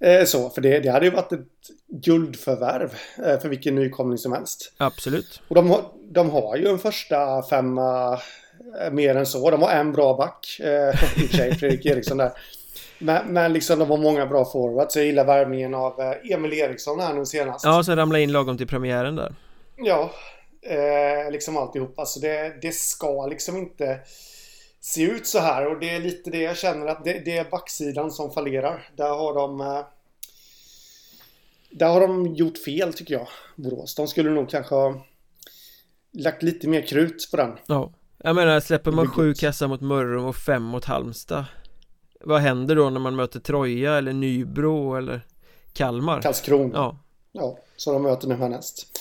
Eh, 0.00 0.24
så, 0.24 0.50
för 0.50 0.60
det, 0.60 0.80
det 0.80 0.90
hade 0.90 1.06
ju 1.06 1.12
varit 1.12 1.32
ett 1.32 1.46
guldförvärv 1.88 2.94
eh, 3.24 3.40
för 3.40 3.48
vilken 3.48 3.74
nykomling 3.74 4.18
som 4.18 4.32
helst. 4.32 4.72
Absolut. 4.76 5.42
Och 5.48 5.54
de, 5.54 5.76
de 6.10 6.30
har 6.30 6.56
ju 6.56 6.68
en 6.68 6.78
första 6.78 7.42
femma 7.42 8.20
Eh, 8.78 8.90
mer 8.90 9.16
än 9.16 9.26
så. 9.26 9.50
De 9.50 9.62
har 9.62 9.70
en 9.70 9.92
bra 9.92 10.16
back. 10.16 10.60
Eh, 10.60 11.22
I 11.22 11.26
och 11.26 11.30
sig, 11.30 11.54
Fredrik 11.54 11.86
Eriksson 11.86 12.18
där. 12.18 12.32
Men, 12.98 13.32
men 13.32 13.52
liksom 13.52 13.78
de 13.78 13.90
har 13.90 13.96
många 13.96 14.26
bra 14.26 14.44
forwards. 14.44 14.96
Jag 14.96 15.04
gillar 15.04 15.24
värvningen 15.24 15.74
av 15.74 16.00
eh, 16.00 16.32
Emil 16.32 16.52
Eriksson 16.52 17.00
här 17.00 17.14
nu 17.14 17.26
senast. 17.26 17.64
Ja, 17.64 17.82
så 17.82 17.96
ramlade 17.96 18.22
in 18.22 18.32
lagom 18.32 18.58
till 18.58 18.66
premiären 18.66 19.16
där. 19.16 19.34
Ja, 19.76 20.10
eh, 20.62 21.30
liksom 21.32 21.56
alltihop. 21.56 21.98
Alltså 21.98 22.20
det, 22.20 22.58
det 22.62 22.74
ska 22.74 23.26
liksom 23.26 23.56
inte 23.56 24.00
se 24.80 25.02
ut 25.02 25.26
så 25.26 25.38
här. 25.38 25.66
Och 25.66 25.80
det 25.80 25.90
är 25.90 26.00
lite 26.00 26.30
det 26.30 26.42
jag 26.42 26.56
känner 26.56 26.86
att 26.86 27.04
det, 27.04 27.22
det 27.24 27.36
är 27.36 27.50
backsidan 27.50 28.10
som 28.10 28.30
fallerar. 28.32 28.90
Där 28.96 29.08
har 29.08 29.34
de... 29.34 29.60
Eh, 29.60 29.84
där 31.70 31.88
har 31.88 32.00
de 32.00 32.34
gjort 32.34 32.58
fel 32.58 32.92
tycker 32.92 33.14
jag, 33.14 33.28
Borås. 33.56 33.94
De 33.94 34.08
skulle 34.08 34.30
nog 34.30 34.50
kanske 34.50 34.74
ha 34.74 35.04
lagt 36.12 36.42
lite 36.42 36.68
mer 36.68 36.82
krut 36.82 37.28
på 37.30 37.36
den. 37.36 37.58
Ja. 37.66 37.92
Jag 38.22 38.36
menar, 38.36 38.60
släpper 38.60 38.90
man 38.90 39.10
sju 39.10 39.34
kassar 39.34 39.68
mot 39.68 39.80
Mörrum 39.80 40.24
och 40.24 40.36
fem 40.36 40.62
mot 40.62 40.84
Halmstad 40.84 41.44
Vad 42.20 42.40
händer 42.40 42.76
då 42.76 42.90
när 42.90 43.00
man 43.00 43.16
möter 43.16 43.40
Troja 43.40 43.98
eller 43.98 44.12
Nybro 44.12 44.96
eller 44.96 45.26
Kalmar? 45.72 46.22
Karlskrona 46.22 46.70
Ja 46.74 46.98
Ja, 47.32 47.58
så 47.76 47.92
de 47.92 48.02
möter 48.02 48.28
nu 48.28 48.34
härnäst 48.34 48.98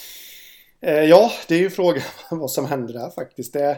Ja, 0.80 1.32
det 1.48 1.56
är 1.56 1.60
ju 1.60 1.70
frågan 1.70 2.04
vad 2.32 2.52
som 2.52 2.66
händer 2.66 2.94
där 2.94 3.10
faktiskt 3.10 3.54
Det, 3.54 3.78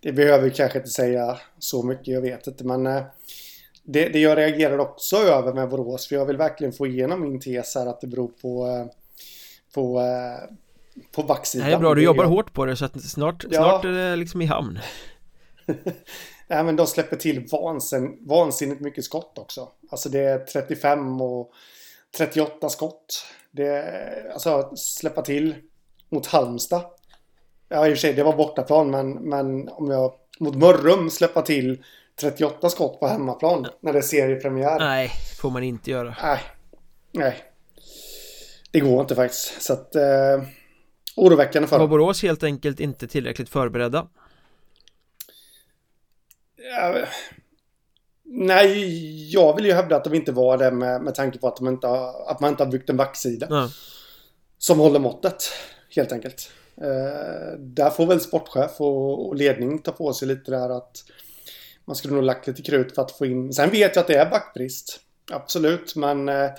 det 0.00 0.12
behöver 0.12 0.44
vi 0.44 0.50
kanske 0.50 0.78
inte 0.78 0.90
säga 0.90 1.38
så 1.58 1.82
mycket, 1.82 2.14
jag 2.14 2.20
vet 2.20 2.46
inte 2.46 2.64
men 2.64 2.86
eh, 2.86 3.02
det, 3.84 4.08
det 4.08 4.18
jag 4.18 4.38
reagerar 4.38 4.78
också 4.78 5.16
över 5.16 5.52
med 5.52 5.68
Borås, 5.68 6.08
för 6.08 6.16
jag 6.16 6.26
vill 6.26 6.36
verkligen 6.36 6.72
få 6.72 6.86
igenom 6.86 7.20
min 7.20 7.40
tes 7.40 7.74
här 7.74 7.86
att 7.86 8.00
det 8.00 8.06
beror 8.06 8.28
på 8.28 8.66
eh, 8.66 8.86
på 9.74 10.00
eh, 10.00 10.54
på 11.12 11.22
backsidan. 11.22 11.68
Det 11.68 11.74
är 11.74 11.78
bra, 11.78 11.94
du 11.94 12.02
jobbar 12.02 12.24
hårt 12.24 12.52
på 12.52 12.64
det 12.64 12.76
så 12.76 12.84
att 12.84 13.02
snart, 13.02 13.44
ja. 13.50 13.56
snart 13.56 13.84
är 13.84 13.92
det 13.92 14.16
liksom 14.16 14.42
i 14.42 14.46
hamn. 14.46 14.78
Nej 16.48 16.64
men 16.64 16.76
de 16.76 16.86
släpper 16.86 17.16
till 17.16 17.48
vansin, 17.52 18.18
vansinnigt 18.20 18.80
mycket 18.80 19.04
skott 19.04 19.38
också. 19.38 19.68
Alltså 19.90 20.08
det 20.08 20.20
är 20.20 20.38
35 20.38 21.20
och 21.20 21.52
38 22.16 22.68
skott. 22.68 23.26
Det 23.50 23.84
alltså 24.32 24.72
släppa 24.76 25.22
till 25.22 25.54
mot 26.12 26.26
Halmstad. 26.26 26.84
Ja 27.68 27.86
i 27.86 27.92
och 27.92 27.96
för 27.96 28.00
sig 28.00 28.12
det 28.12 28.22
var 28.22 28.36
bortaplan 28.36 28.90
men, 28.90 29.12
men 29.12 29.68
om 29.68 29.90
jag 29.90 30.12
mot 30.40 30.54
Mörrum 30.54 31.10
släppa 31.10 31.42
till 31.42 31.84
38 32.20 32.70
skott 32.70 33.00
på 33.00 33.06
hemmaplan 33.06 33.66
när 33.80 33.92
det 33.92 33.98
är 33.98 34.02
seriepremiär. 34.02 34.78
Nej, 34.78 35.10
får 35.40 35.50
man 35.50 35.62
inte 35.62 35.90
göra. 35.90 36.16
Nej. 36.22 36.40
Nej. 37.12 37.36
Det 38.70 38.80
går 38.80 39.00
inte 39.00 39.14
faktiskt. 39.14 39.62
Så 39.62 39.72
att 39.72 39.94
eh, 39.94 40.42
oroväckande 41.16 41.68
för 41.68 41.78
Var 41.78 41.86
Borås 41.86 42.22
helt 42.22 42.42
enkelt 42.42 42.80
inte 42.80 43.06
tillräckligt 43.06 43.48
förberedda? 43.48 44.06
Ja, 46.56 47.06
nej, 48.24 49.32
jag 49.32 49.56
vill 49.56 49.64
ju 49.64 49.72
hävda 49.72 49.96
att 49.96 50.04
de 50.04 50.14
inte 50.14 50.32
var 50.32 50.58
det 50.58 50.70
med, 50.70 51.02
med 51.02 51.14
tanke 51.14 51.38
på 51.38 51.48
att, 51.48 51.56
de 51.56 51.68
inte 51.68 51.86
har, 51.86 52.30
att 52.30 52.40
man 52.40 52.50
inte 52.50 52.64
har 52.64 52.70
byggt 52.70 52.90
en 52.90 52.96
backsida. 52.96 53.46
Ja. 53.50 53.70
Som 54.58 54.78
håller 54.78 54.98
måttet, 54.98 55.50
helt 55.96 56.12
enkelt. 56.12 56.50
Eh, 56.76 57.58
där 57.58 57.90
får 57.90 58.06
väl 58.06 58.20
sportchef 58.20 58.80
och, 58.80 59.28
och, 59.28 59.36
ledning 59.36 59.78
ta 59.78 59.92
på 59.92 60.12
sig 60.12 60.28
lite 60.28 60.50
där 60.50 60.70
att 60.70 61.04
man 61.84 61.96
skulle 61.96 62.14
nog 62.14 62.24
lagt 62.24 62.46
lite 62.46 62.62
krut 62.62 62.94
för 62.94 63.02
att 63.02 63.12
få 63.12 63.26
in. 63.26 63.52
Sen 63.52 63.70
vet 63.70 63.96
jag 63.96 64.02
att 64.02 64.08
det 64.08 64.16
är 64.16 64.30
backbrist. 64.30 65.00
Absolut, 65.30 65.96
men 65.96 66.28
eh, 66.28 66.50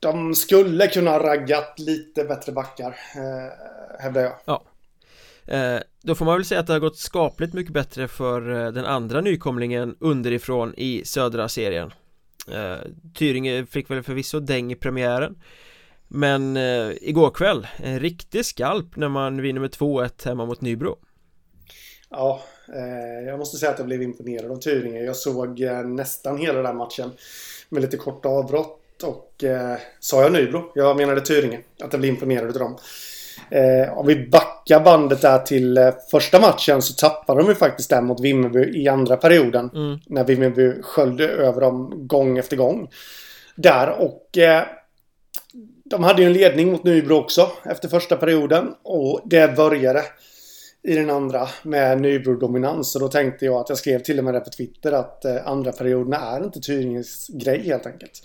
de 0.00 0.34
skulle 0.34 0.86
kunna 0.86 1.18
raggat 1.18 1.78
lite 1.78 2.24
bättre 2.24 2.52
backar, 2.52 2.96
eh, 3.16 4.00
hävdar 4.02 4.20
jag. 4.20 4.32
Ja. 4.44 4.64
Eh, 5.48 5.80
då 6.02 6.14
får 6.14 6.24
man 6.24 6.34
väl 6.34 6.44
säga 6.44 6.60
att 6.60 6.66
det 6.66 6.72
har 6.72 6.80
gått 6.80 6.98
skapligt 6.98 7.54
mycket 7.54 7.72
bättre 7.72 8.08
för 8.08 8.50
eh, 8.50 8.72
den 8.72 8.84
andra 8.84 9.20
nykomlingen 9.20 9.96
underifrån 10.00 10.74
i 10.76 11.02
södra 11.04 11.48
serien. 11.48 11.92
Eh, 12.52 12.76
Tyringe 13.14 13.66
fick 13.66 13.90
väl 13.90 14.02
förvisso 14.02 14.40
däng 14.40 14.72
i 14.72 14.74
premiären. 14.74 15.42
Men 16.08 16.56
eh, 16.56 16.92
igår 17.00 17.30
kväll, 17.30 17.66
en 17.76 18.00
riktig 18.00 18.46
skalp 18.46 18.96
när 18.96 19.08
man 19.08 19.42
vinner 19.42 19.60
med 19.60 19.70
2-1 19.70 20.26
hemma 20.26 20.46
mot 20.46 20.60
Nybro. 20.60 20.98
Ja, 22.10 22.40
eh, 22.74 23.28
jag 23.28 23.38
måste 23.38 23.56
säga 23.56 23.72
att 23.72 23.78
jag 23.78 23.86
blev 23.86 24.02
imponerad 24.02 24.50
av 24.50 24.56
Tyringe. 24.56 25.00
Jag 25.02 25.16
såg 25.16 25.60
eh, 25.60 25.82
nästan 25.82 26.38
hela 26.38 26.62
den 26.62 26.76
matchen 26.76 27.10
med 27.68 27.82
lite 27.82 27.96
korta 27.96 28.28
avbrott 28.28 29.02
och 29.02 29.44
eh, 29.44 29.76
sa 30.00 30.22
jag 30.22 30.32
Nybro? 30.32 30.72
Jag 30.74 30.96
menade 30.96 31.20
Tyringe. 31.20 31.60
Att 31.82 31.92
jag 31.92 32.00
blev 32.00 32.12
imponerad 32.14 32.46
av 32.46 32.52
dem. 32.52 32.78
Eh, 33.50 33.98
om 33.98 34.06
vi 34.06 34.26
backar 34.26 34.80
bandet 34.80 35.22
där 35.22 35.38
till 35.38 35.78
eh, 35.78 35.90
första 36.10 36.40
matchen 36.40 36.82
så 36.82 36.94
tappade 36.94 37.40
de 37.40 37.48
ju 37.48 37.54
faktiskt 37.54 37.90
den 37.90 38.04
mot 38.04 38.20
Vimmerby 38.20 38.82
i 38.82 38.88
andra 38.88 39.16
perioden. 39.16 39.70
Mm. 39.74 39.98
När 40.06 40.24
Vimmerby 40.24 40.82
sköljde 40.82 41.28
över 41.28 41.60
dem 41.60 42.06
gång 42.06 42.38
efter 42.38 42.56
gång. 42.56 42.90
Där 43.56 43.90
och 43.90 44.38
de 45.90 46.04
hade 46.04 46.22
ju 46.22 46.26
en 46.26 46.32
ledning 46.32 46.72
mot 46.72 46.84
Nybro 46.84 47.14
också 47.16 47.52
efter 47.64 47.88
första 47.88 48.16
perioden. 48.16 48.74
Och 48.82 49.20
det 49.24 49.56
började 49.56 50.04
i 50.82 50.94
den 50.94 51.10
andra 51.10 51.48
med 51.62 52.00
Nybro-dominans. 52.00 52.94
Och 52.94 53.00
då 53.00 53.08
tänkte 53.08 53.44
jag 53.44 53.60
att 53.60 53.68
jag 53.68 53.78
skrev 53.78 54.02
till 54.02 54.18
och 54.18 54.24
med 54.24 54.34
det 54.34 54.40
på 54.40 54.50
Twitter 54.50 54.92
att 54.92 55.24
eh, 55.24 55.46
andra 55.46 55.72
perioden 55.72 56.12
är 56.12 56.44
inte 56.44 56.60
Tyringens 56.60 57.26
grej 57.28 57.62
helt 57.62 57.86
enkelt. 57.86 58.22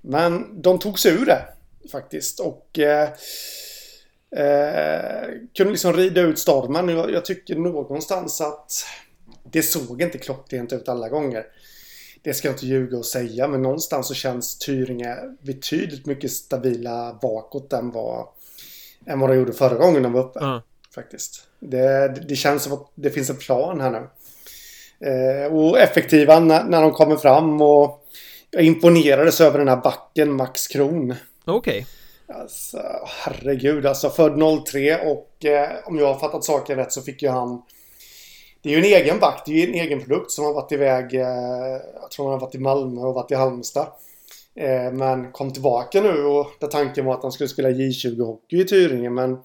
Men 0.00 0.62
de 0.62 0.78
tog 0.78 0.98
sig 0.98 1.12
ur 1.12 1.26
det 1.26 1.42
faktiskt. 1.92 2.40
Och 2.40 2.78
eh, 2.78 3.08
eh, 4.36 5.28
kunde 5.56 5.72
liksom 5.72 5.92
rida 5.92 6.20
ut 6.20 6.38
stormen. 6.38 6.88
Jag, 6.88 7.12
jag 7.12 7.24
tycker 7.24 7.54
någonstans 7.54 8.40
att 8.40 8.72
det 9.52 9.62
såg 9.62 10.02
inte 10.02 10.18
klockrent 10.18 10.72
ut 10.72 10.88
alla 10.88 11.08
gånger. 11.08 11.44
Det 12.24 12.34
ska 12.34 12.48
jag 12.48 12.54
inte 12.54 12.66
ljuga 12.66 12.98
och 12.98 13.06
säga, 13.06 13.48
men 13.48 13.62
någonstans 13.62 14.08
så 14.08 14.14
känns 14.14 14.58
Tyringe 14.58 15.16
betydligt 15.40 16.06
mycket 16.06 16.30
stabila 16.30 17.18
bakåt 17.22 17.72
än 17.72 17.90
vad, 17.90 18.26
än 19.06 19.20
vad 19.20 19.30
de 19.30 19.36
gjorde 19.36 19.52
förra 19.52 19.74
gången 19.74 20.02
de 20.02 20.12
var 20.12 20.20
uppe. 20.20 20.38
Mm. 20.38 20.60
Faktiskt. 20.94 21.46
Det, 21.60 22.08
det 22.28 22.36
känns 22.36 22.62
som 22.62 22.72
att 22.72 22.90
det 22.94 23.10
finns 23.10 23.30
en 23.30 23.36
plan 23.36 23.80
här 23.80 23.90
nu. 23.90 24.08
Eh, 25.08 25.52
och 25.52 25.78
effektiva 25.78 26.40
när, 26.40 26.64
när 26.64 26.82
de 26.82 26.92
kommer 26.92 27.16
fram 27.16 27.62
och 27.62 28.06
jag 28.50 28.62
imponerades 28.62 29.40
över 29.40 29.58
den 29.58 29.68
här 29.68 29.76
backen 29.76 30.32
Max 30.32 30.66
Kron. 30.66 31.14
Okej. 31.44 31.86
Okay. 32.26 32.40
Alltså, 32.40 32.82
herregud 33.06 33.86
alltså. 33.86 34.10
Född 34.10 34.64
03 34.66 35.10
och 35.10 35.44
eh, 35.44 35.70
om 35.84 35.98
jag 35.98 36.06
har 36.06 36.20
fattat 36.20 36.44
saken 36.44 36.76
rätt 36.76 36.92
så 36.92 37.02
fick 37.02 37.22
ju 37.22 37.28
han... 37.28 37.62
Det 38.64 38.70
är 38.70 38.72
ju 38.72 38.78
en 38.78 39.02
egen 39.02 39.18
back. 39.20 39.42
Det 39.46 39.52
är 39.52 39.56
ju 39.56 39.68
en 39.68 39.74
egen 39.74 40.00
produkt 40.00 40.30
som 40.30 40.44
har 40.44 40.54
varit 40.54 40.72
iväg... 40.72 41.14
Eh, 41.14 41.20
jag 42.00 42.10
tror 42.10 42.24
han 42.24 42.32
har 42.32 42.40
varit 42.40 42.54
i 42.54 42.58
Malmö 42.58 43.00
och 43.00 43.14
varit 43.14 43.30
i 43.30 43.34
Halmstad. 43.34 43.86
Eh, 44.54 44.92
men 44.92 45.32
kom 45.32 45.52
tillbaka 45.52 46.00
nu 46.00 46.24
och 46.24 46.50
där 46.60 46.68
tanken 46.68 47.04
var 47.04 47.14
att 47.14 47.22
han 47.22 47.32
skulle 47.32 47.48
spela 47.48 47.70
J20-hockey 47.70 48.60
i 48.60 48.64
Tyringe. 48.64 49.10
Men 49.10 49.38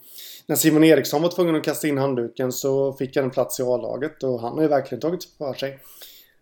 när 0.46 0.56
Simon 0.56 0.84
Eriksson 0.84 1.22
var 1.22 1.30
tvungen 1.30 1.56
att 1.56 1.64
kasta 1.64 1.88
in 1.88 1.98
handduken 1.98 2.52
så 2.52 2.94
fick 2.94 3.16
han 3.16 3.26
en 3.26 3.32
plats 3.32 3.60
i 3.60 3.64
A-laget 3.64 4.24
och 4.24 4.42
han 4.42 4.54
har 4.54 4.62
ju 4.62 4.68
verkligen 4.68 5.02
tagit 5.02 5.24
för 5.38 5.54
sig. 5.54 5.80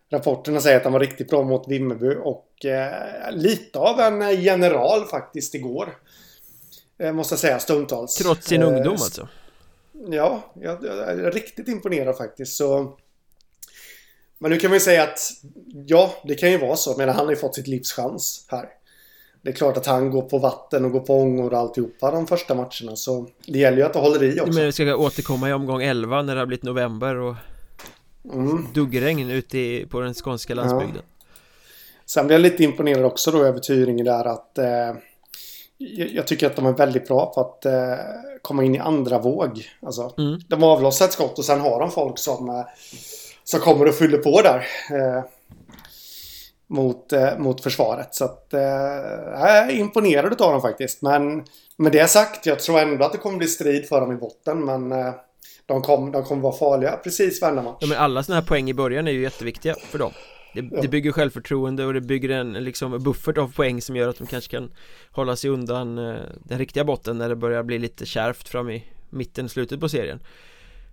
Rapporterna 0.09 0.59
säger 0.59 0.77
att 0.77 0.83
han 0.83 0.93
var 0.93 0.99
riktigt 0.99 1.29
bra 1.29 1.43
mot 1.43 1.67
Vimmerby 1.67 2.15
och 2.23 2.65
eh, 2.65 3.31
lite 3.31 3.79
av 3.79 3.99
en 3.99 4.41
general 4.41 5.05
faktiskt 5.05 5.55
igår. 5.55 5.97
Eh, 6.99 7.13
måste 7.13 7.33
jag 7.33 7.39
säga 7.39 7.59
stundtals. 7.59 8.15
Trots 8.15 8.47
sin 8.47 8.61
eh, 8.61 8.67
ungdom 8.67 8.91
alltså? 8.91 9.27
Ja, 10.05 10.53
jag, 10.61 10.83
jag, 10.83 11.09
är 11.09 11.31
riktigt 11.31 11.67
imponerad 11.67 12.17
faktiskt. 12.17 12.55
Så... 12.55 12.97
Men 14.39 14.51
nu 14.51 14.57
kan 14.57 14.69
man 14.69 14.75
ju 14.75 14.79
säga 14.79 15.03
att 15.03 15.19
ja, 15.85 16.13
det 16.23 16.35
kan 16.35 16.51
ju 16.51 16.57
vara 16.57 16.75
så. 16.75 16.97
Men 16.97 17.09
han 17.09 17.25
har 17.25 17.31
ju 17.31 17.35
fått 17.35 17.55
sitt 17.55 17.67
livs 17.67 17.93
chans 17.93 18.45
här. 18.47 18.69
Det 19.41 19.49
är 19.49 19.53
klart 19.53 19.77
att 19.77 19.85
han 19.85 20.11
går 20.11 20.21
på 20.21 20.37
vatten 20.37 20.85
och 20.85 20.91
går 20.91 20.99
på 20.99 21.21
ångor 21.21 21.53
och 21.53 21.59
alltihopa 21.59 22.11
de 22.11 22.27
första 22.27 22.55
matcherna. 22.55 22.95
Så 22.95 23.27
det 23.45 23.59
gäller 23.59 23.77
ju 23.77 23.83
att 23.83 23.93
det 23.93 23.99
håller 23.99 24.23
i 24.23 24.39
också. 24.39 24.53
Men 24.53 24.65
vi 24.65 24.71
ska 24.71 24.95
återkomma 24.95 25.49
i 25.49 25.53
omgång 25.53 25.81
11 25.81 26.21
när 26.21 26.35
det 26.35 26.41
har 26.41 26.45
blivit 26.45 26.63
november 26.63 27.15
och 27.15 27.35
mm. 28.33 28.67
duggregn 28.73 29.29
ute 29.29 29.85
på 29.89 29.99
den 29.99 30.13
skånska 30.13 30.55
landsbygden. 30.55 31.01
Ja. 31.05 31.25
Sen 32.05 32.27
blir 32.27 32.35
jag 32.35 32.41
lite 32.41 32.63
imponerad 32.63 33.05
också 33.05 33.31
då 33.31 33.43
över 33.43 33.59
Tyringe 33.59 34.03
där 34.03 34.25
att 34.25 34.57
eh, 34.57 34.93
jag 35.77 36.27
tycker 36.27 36.47
att 36.47 36.55
de 36.55 36.65
är 36.65 36.73
väldigt 36.73 37.07
bra 37.07 37.33
på 37.33 37.41
att 37.41 37.65
eh, 37.65 37.95
komma 38.41 38.63
in 38.63 38.75
i 38.75 38.79
andra 38.79 39.19
våg. 39.19 39.69
Alltså, 39.81 40.13
mm. 40.17 40.39
De 40.47 40.63
avlossar 40.63 41.05
ett 41.05 41.13
skott 41.13 41.39
och 41.39 41.45
sen 41.45 41.59
har 41.59 41.79
de 41.79 41.91
folk 41.91 42.17
som, 42.17 42.49
eh, 42.49 42.65
som 43.43 43.59
kommer 43.59 43.87
och 43.87 43.95
fyller 43.95 44.17
på 44.17 44.41
där. 44.41 44.65
Eh, 44.91 45.23
mot, 46.69 47.13
eh, 47.13 47.37
mot 47.37 47.63
försvaret. 47.63 48.15
Så 48.15 48.25
att 48.25 48.53
eh, 48.53 48.61
jag 48.61 49.57
är 49.57 49.71
imponerad 49.71 50.41
av 50.41 50.51
dem 50.51 50.61
faktiskt. 50.61 51.01
Men 51.01 51.43
med 51.77 51.91
det 51.91 52.07
sagt, 52.07 52.45
jag 52.45 52.59
tror 52.59 52.79
ändå 52.79 53.05
att 53.05 53.11
det 53.11 53.17
kommer 53.17 53.37
bli 53.37 53.47
strid 53.47 53.87
för 53.87 54.01
dem 54.01 54.11
i 54.11 54.15
botten. 54.15 54.65
Men 54.65 54.91
eh, 54.91 55.13
de, 55.65 55.81
kom, 55.81 56.11
de 56.11 56.23
kommer 56.23 56.41
vara 56.41 56.53
farliga 56.53 56.91
precis 57.03 57.41
varenda 57.41 57.61
match. 57.61 57.77
Ja, 57.79 57.87
men 57.87 57.97
alla 57.97 58.23
sådana 58.23 58.41
här 58.41 58.47
poäng 58.47 58.69
i 58.69 58.73
början 58.73 59.07
är 59.07 59.11
ju 59.11 59.21
jätteviktiga 59.21 59.75
för 59.91 59.97
dem. 59.97 60.11
Det, 60.61 60.75
ja. 60.75 60.81
det, 60.81 60.87
bygger 60.87 61.11
självförtroende 61.11 61.85
och 61.85 61.93
det 61.93 62.01
bygger 62.01 62.29
en 62.29 62.53
liksom, 62.53 63.03
buffert 63.03 63.37
av 63.37 63.53
poäng 63.53 63.81
som 63.81 63.95
gör 63.95 64.09
att 64.09 64.17
de 64.17 64.27
kanske 64.27 64.51
kan 64.51 64.71
hålla 65.11 65.35
sig 65.35 65.49
undan 65.49 65.97
eh, 65.97 66.15
den 66.43 66.59
riktiga 66.59 66.83
botten 66.83 67.17
när 67.17 67.29
det 67.29 67.35
börjar 67.35 67.63
bli 67.63 67.79
lite 67.79 68.05
kärvt 68.05 68.47
fram 68.47 68.69
i 68.69 68.83
mitten, 69.09 69.49
slutet 69.49 69.79
på 69.79 69.89
serien. 69.89 70.19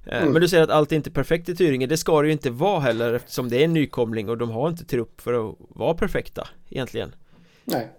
Eh, 0.06 0.22
mm. 0.22 0.32
Men 0.32 0.42
du 0.42 0.48
säger 0.48 0.64
att 0.64 0.70
allt 0.70 0.92
är 0.92 0.96
inte 0.96 1.10
perfekt 1.10 1.48
i 1.48 1.56
Tyringen 1.56 1.88
Det 1.88 1.96
ska 1.96 2.20
det 2.22 2.26
ju 2.26 2.32
inte 2.32 2.50
vara 2.50 2.80
heller 2.80 3.12
eftersom 3.12 3.48
det 3.48 3.60
är 3.60 3.64
en 3.64 3.72
nykomling 3.72 4.28
och 4.28 4.38
de 4.38 4.50
har 4.50 4.68
inte 4.68 4.84
trupp 4.84 5.20
för 5.20 5.48
att 5.48 5.56
vara 5.58 5.94
perfekta 5.94 6.48
egentligen 6.68 7.14
Nej, 7.64 7.92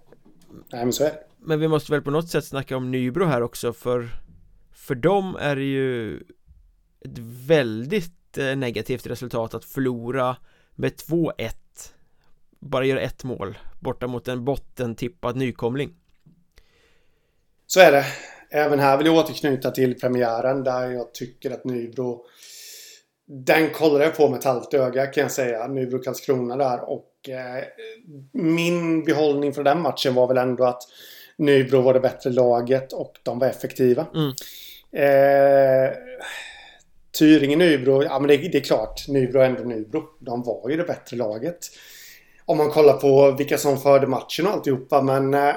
Nej 0.72 0.84
men 0.84 0.92
så 0.92 1.04
är 1.04 1.08
det 1.08 1.18
Men 1.38 1.60
vi 1.60 1.68
måste 1.68 1.92
väl 1.92 2.02
på 2.02 2.10
något 2.10 2.28
sätt 2.28 2.44
snacka 2.44 2.76
om 2.76 2.90
Nybro 2.90 3.24
här 3.24 3.42
också 3.42 3.72
för 3.72 4.08
För 4.72 4.94
dem 4.94 5.36
är 5.40 5.56
det 5.56 5.64
ju 5.64 6.16
Ett 7.00 7.18
väldigt 7.46 8.38
eh, 8.38 8.56
negativt 8.56 9.06
resultat 9.06 9.54
att 9.54 9.64
förlora 9.64 10.36
med 10.76 10.92
2-1 10.92 11.50
Bara 12.58 12.84
göra 12.84 13.00
ett 13.00 13.24
mål 13.24 13.58
borta 13.80 14.06
mot 14.06 14.28
en 14.28 14.44
bottentippad 14.44 15.36
nykomling 15.36 15.94
Så 17.66 17.80
är 17.80 17.92
det 17.92 18.04
Även 18.50 18.78
här 18.78 18.96
vill 18.96 19.06
jag 19.06 19.16
återknyta 19.16 19.70
till 19.70 20.00
premiären 20.00 20.64
där 20.64 20.90
jag 20.90 21.14
tycker 21.14 21.50
att 21.50 21.64
Nybro 21.64 22.24
den 23.28 23.70
kollade 23.70 24.04
jag 24.04 24.16
på 24.16 24.28
med 24.28 24.38
ett 24.38 24.44
halvt 24.44 24.74
öga 24.74 25.06
kan 25.06 25.22
jag 25.22 25.30
säga. 25.30 25.66
Nybro 25.66 25.98
Karlskrona 25.98 26.56
där 26.56 26.90
och 26.90 27.28
eh, 27.28 27.64
min 28.32 29.04
behållning 29.04 29.52
från 29.52 29.64
den 29.64 29.80
matchen 29.80 30.14
var 30.14 30.28
väl 30.28 30.38
ändå 30.38 30.64
att 30.64 30.82
Nybro 31.36 31.80
var 31.80 31.94
det 31.94 32.00
bättre 32.00 32.30
laget 32.30 32.92
och 32.92 33.18
de 33.22 33.38
var 33.38 33.46
effektiva. 33.46 34.06
Mm. 34.14 34.32
Eh, 34.92 35.92
Tyringe-Nybro, 37.18 38.04
ja 38.04 38.18
men 38.18 38.28
det, 38.28 38.36
det, 38.36 38.58
är 38.58 38.62
klart, 38.62 39.08
Nybro 39.08 39.40
är 39.40 39.44
ändå 39.44 39.62
Nybro. 39.62 40.02
De 40.20 40.42
var 40.42 40.70
ju 40.70 40.76
det 40.76 40.84
bättre 40.84 41.16
laget. 41.16 41.58
Om 42.44 42.58
man 42.58 42.70
kollar 42.70 42.92
på 42.92 43.30
vilka 43.30 43.58
som 43.58 43.78
förde 43.78 44.06
matchen 44.06 44.46
och 44.46 44.52
alltihopa 44.52 45.02
men 45.02 45.34
eh, 45.34 45.54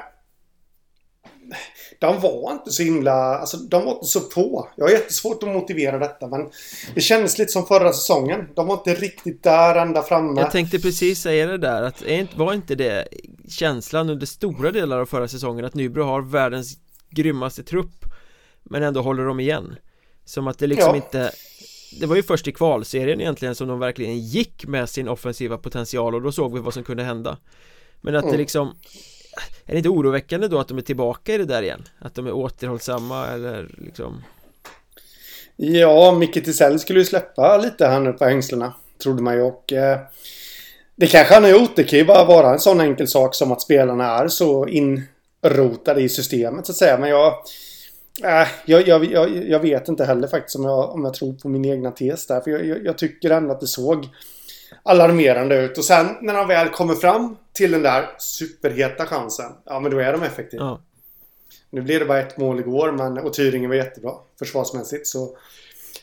de 2.00 2.20
var 2.20 2.52
inte 2.52 2.72
så 2.72 2.84
himla, 2.84 3.14
alltså 3.14 3.58
de 3.58 3.86
var 3.86 3.92
inte 3.92 4.06
så 4.06 4.20
på. 4.20 4.70
Jag 4.76 4.86
har 4.86 4.92
jättesvårt 4.92 5.44
att 5.44 5.50
motivera 5.50 6.00
detta 6.00 6.28
men 6.28 6.50
det 6.96 7.02
kändes 7.02 7.38
lite 7.38 7.52
som 7.52 7.66
förra 7.66 7.94
säsongen. 7.94 8.48
De 8.56 8.68
var 8.68 8.74
inte 8.76 8.94
riktigt 8.94 9.44
där 9.44 9.76
ända 9.76 10.04
framme. 10.04 10.42
Jag 10.42 10.52
tänkte 10.52 10.80
precis 10.80 11.22
säga 11.22 11.48
det 11.48 11.58
där 11.58 11.82
att 11.84 12.04
var 12.36 12.54
inte 12.54 12.76
det 12.76 13.08
känslan 13.50 14.10
under 14.10 14.26
stora 14.26 14.72
delar 14.72 15.00
av 15.00 15.06
förra 15.06 15.28
säsongen 15.28 15.66
att 15.66 15.76
Nybro 15.76 16.04
har 16.04 16.22
världens 16.22 16.78
grymmaste 17.10 17.64
trupp 17.64 18.06
men 18.64 18.84
ändå 18.84 19.02
håller 19.02 19.26
de 19.26 19.40
igen. 19.40 19.76
Som 20.26 20.48
att 20.48 20.60
det 20.60 20.68
liksom 20.68 20.90
ja. 20.90 20.96
inte 20.96 21.32
det 21.92 22.06
var 22.06 22.16
ju 22.16 22.24
först 22.24 22.48
i 22.48 22.52
kvalserien 22.52 23.22
egentligen 23.22 23.56
som 23.56 23.68
de 23.68 23.80
verkligen 23.80 24.20
gick 24.20 24.68
med 24.68 24.90
sin 24.90 25.08
offensiva 25.08 25.58
potential 25.58 26.16
och 26.16 26.22
då 26.22 26.32
såg 26.32 26.54
vi 26.54 26.60
vad 26.60 26.74
som 26.74 26.84
kunde 26.84 27.04
hända. 27.04 27.38
Men 28.02 28.16
att 28.16 28.24
mm. 28.24 28.32
det 28.32 28.38
liksom 28.38 28.76
är 29.66 29.72
det 29.72 29.78
inte 29.78 29.90
oroväckande 29.90 30.48
då 30.48 30.60
att 30.60 30.68
de 30.68 30.78
är 30.78 30.82
tillbaka 30.82 31.34
i 31.34 31.38
det 31.38 31.46
där 31.46 31.62
igen? 31.62 31.84
Att 32.00 32.16
de 32.16 32.28
är 32.28 32.32
återhållsamma 32.32 33.28
eller 33.28 33.76
liksom? 33.78 34.24
Ja, 35.56 36.12
Micke 36.12 36.46
Tisell 36.46 36.80
skulle 36.80 37.00
ju 37.00 37.06
släppa 37.06 37.58
lite 37.58 37.88
här 37.88 38.00
nu 38.00 38.14
på 38.14 38.26
hängslena 38.26 38.74
Trodde 39.04 39.22
man 39.22 39.36
ju. 39.36 39.42
Och 39.42 39.74
eh, 39.74 40.00
Det 40.96 41.08
kanske 41.08 41.34
han 41.34 41.44
har 41.44 41.52
gjort. 41.52 41.76
Det 41.76 41.84
kan 41.84 42.00
ju 42.00 42.06
bara 42.06 42.26
vara 42.26 42.54
en 42.54 42.60
sån 42.60 42.82
enkel 42.82 43.08
sak 43.08 43.36
som 43.36 43.52
att 43.52 43.62
spelarna 43.62 44.18
är 44.18 44.28
så 44.28 44.68
inrotade 44.68 46.02
i 46.02 46.10
systemet 46.10 46.66
så 46.66 46.72
att 46.72 46.78
säga. 46.78 46.98
Men 46.98 47.10
jag 47.10 47.34
äh, 48.24 48.48
jag, 48.66 48.88
jag, 48.88 49.06
jag, 49.06 49.50
jag, 49.50 49.60
vet 49.60 49.88
inte 49.88 50.06
heller 50.06 50.28
faktiskt 50.28 50.56
om 50.56 50.64
jag, 50.64 50.94
om 50.94 51.06
jag 51.06 51.14
tror 51.14 51.34
på 51.34 51.50
min 51.50 51.66
egna 51.66 51.92
tes 51.92 52.28
där 52.28 52.42
För 52.42 52.52
jag, 52.52 52.86
jag 52.86 52.98
tycker 52.98 53.30
ändå 53.30 53.52
att 53.52 53.60
det 53.60 53.68
såg 53.68 54.08
alarmerande 54.84 55.56
ut. 55.66 55.78
Och 55.78 55.86
sen 55.86 56.08
när 56.22 56.34
de 56.34 56.48
väl 56.48 56.70
kommer 56.70 56.94
fram 56.94 57.38
till 57.54 57.72
den 57.72 57.84
där 57.84 58.10
superheta 58.18 59.06
chansen. 59.06 59.52
Ja, 59.66 59.80
men 59.80 59.92
då 59.92 60.00
är 60.00 60.12
de 60.12 60.24
effektiva. 60.24 60.64
Ja. 60.64 60.82
Nu 61.70 61.82
blev 61.82 62.00
det 62.00 62.06
bara 62.06 62.20
ett 62.20 62.38
mål 62.38 62.60
igår, 62.60 62.92
men, 62.92 63.18
och 63.18 63.34
Tyringe 63.34 63.68
var 63.68 63.76
jättebra 63.76 64.14
försvarsmässigt. 64.40 65.08
Så 65.08 65.38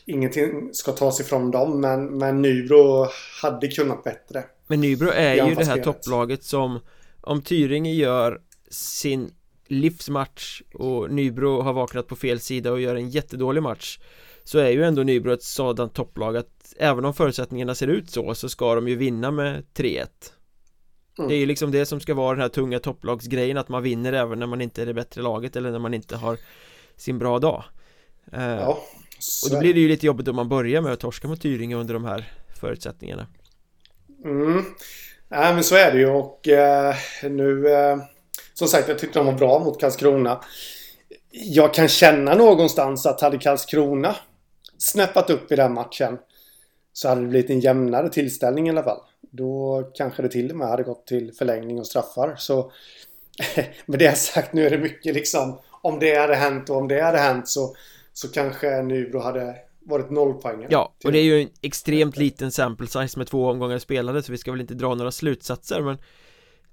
ingenting 0.05 0.69
ska 0.73 0.91
tas 0.91 1.19
ifrån 1.19 1.51
dem, 1.51 1.81
men, 1.81 2.17
men 2.17 2.41
Nybro 2.41 3.07
hade 3.41 3.67
kunnat 3.67 4.03
bättre. 4.03 4.43
Men 4.67 4.81
Nybro 4.81 5.09
är 5.09 5.47
ju 5.47 5.55
det 5.55 5.65
här 5.65 5.83
topplaget 5.83 6.43
som 6.43 6.79
om 7.21 7.41
Tyringe 7.41 7.93
gör 7.93 8.41
sin 8.69 9.31
livsmatch 9.67 10.61
och 10.73 11.11
Nybro 11.11 11.61
har 11.61 11.73
vaknat 11.73 12.07
på 12.07 12.15
fel 12.15 12.39
sida 12.39 12.71
och 12.71 12.81
gör 12.81 12.95
en 12.95 13.09
jättedålig 13.09 13.63
match 13.63 13.99
så 14.43 14.59
är 14.59 14.69
ju 14.69 14.83
ändå 14.83 15.03
Nybro 15.03 15.33
ett 15.33 15.43
sådant 15.43 15.93
topplag 15.93 16.37
att 16.37 16.73
även 16.77 17.05
om 17.05 17.13
förutsättningarna 17.13 17.75
ser 17.75 17.87
ut 17.87 18.09
så 18.09 18.35
så 18.35 18.49
ska 18.49 18.75
de 18.75 18.87
ju 18.87 18.95
vinna 18.95 19.31
med 19.31 19.63
3-1 19.75 20.07
mm. 21.17 21.29
Det 21.29 21.35
är 21.35 21.39
ju 21.39 21.45
liksom 21.45 21.71
det 21.71 21.85
som 21.85 21.99
ska 21.99 22.13
vara 22.13 22.35
den 22.35 22.41
här 22.41 22.49
tunga 22.49 22.79
topplagsgrejen 22.79 23.57
att 23.57 23.69
man 23.69 23.83
vinner 23.83 24.13
även 24.13 24.39
när 24.39 24.47
man 24.47 24.61
inte 24.61 24.81
är 24.81 24.85
det 24.85 24.93
bättre 24.93 25.21
laget 25.21 25.55
eller 25.55 25.71
när 25.71 25.79
man 25.79 25.93
inte 25.93 26.15
har 26.15 26.37
sin 26.95 27.19
bra 27.19 27.39
dag. 27.39 27.63
Eh, 28.31 28.43
ja, 28.43 28.83
Och 29.45 29.51
då 29.51 29.59
blir 29.59 29.73
det 29.73 29.79
ju 29.79 29.87
lite 29.87 30.05
jobbigt 30.05 30.27
om 30.27 30.35
man 30.35 30.49
börjar 30.49 30.81
med 30.81 30.93
att 30.93 30.99
torska 30.99 31.27
mot 31.27 31.41
Tyringe 31.41 31.75
under 31.75 31.93
de 31.93 32.05
här 32.05 32.31
förutsättningarna. 32.59 33.27
Mm. 34.25 34.63
Nej 35.29 35.53
men 35.53 35.63
så 35.63 35.75
är 35.75 35.91
det 35.91 35.97
ju 35.97 36.09
och 36.09 36.47
eh, 36.47 36.95
nu 37.23 37.67
eh, 37.67 37.97
Som 38.57 38.67
sagt 38.67 38.87
jag 38.87 38.99
tyckte 38.99 39.19
de 39.19 39.25
var 39.25 39.33
bra 39.33 39.59
mot 39.59 39.79
Karlskrona 39.79 40.41
Jag 41.31 41.73
kan 41.73 41.87
känna 41.87 42.33
någonstans 42.33 43.05
att 43.05 43.21
hade 43.21 43.37
Karlskrona 43.37 44.15
snäppat 44.77 45.29
upp 45.29 45.51
i 45.51 45.55
den 45.55 45.73
matchen 45.73 46.17
så 46.93 47.09
hade 47.09 47.21
det 47.21 47.27
blivit 47.27 47.49
en 47.49 47.59
jämnare 47.59 48.09
tillställning 48.09 48.67
i 48.67 48.69
alla 48.69 48.83
fall. 48.83 48.99
Då 49.21 49.83
kanske 49.93 50.21
det 50.21 50.29
till 50.29 50.51
och 50.51 50.57
med 50.57 50.67
hade 50.67 50.83
gått 50.83 51.07
till 51.07 51.33
förlängning 51.33 51.79
och 51.79 51.87
straffar. 51.87 52.35
Så 52.37 52.71
med 53.85 53.99
det 53.99 54.17
sagt, 54.17 54.53
nu 54.53 54.65
är 54.65 54.69
det 54.69 54.77
mycket 54.77 55.15
liksom 55.15 55.59
om 55.81 55.99
det 55.99 56.15
hade 56.15 56.35
hänt 56.35 56.69
och 56.69 56.77
om 56.77 56.87
det 56.87 57.01
hade 57.01 57.17
hänt 57.17 57.47
så, 57.47 57.75
så 58.13 58.27
kanske 58.27 58.81
Nybro 58.81 59.19
hade 59.19 59.55
varit 59.79 60.09
nollpoängare. 60.09 60.67
Ja, 60.69 60.93
och 61.03 61.11
det 61.11 61.19
är 61.19 61.23
ju 61.23 61.41
en 61.41 61.49
extremt 61.61 62.17
liten 62.17 62.51
sample 62.51 62.87
size 62.87 63.19
med 63.19 63.27
två 63.27 63.49
omgångar 63.49 63.79
spelade 63.79 64.23
så 64.23 64.31
vi 64.31 64.37
ska 64.37 64.51
väl 64.51 64.61
inte 64.61 64.73
dra 64.73 64.95
några 64.95 65.11
slutsatser 65.11 65.81
men 65.81 65.97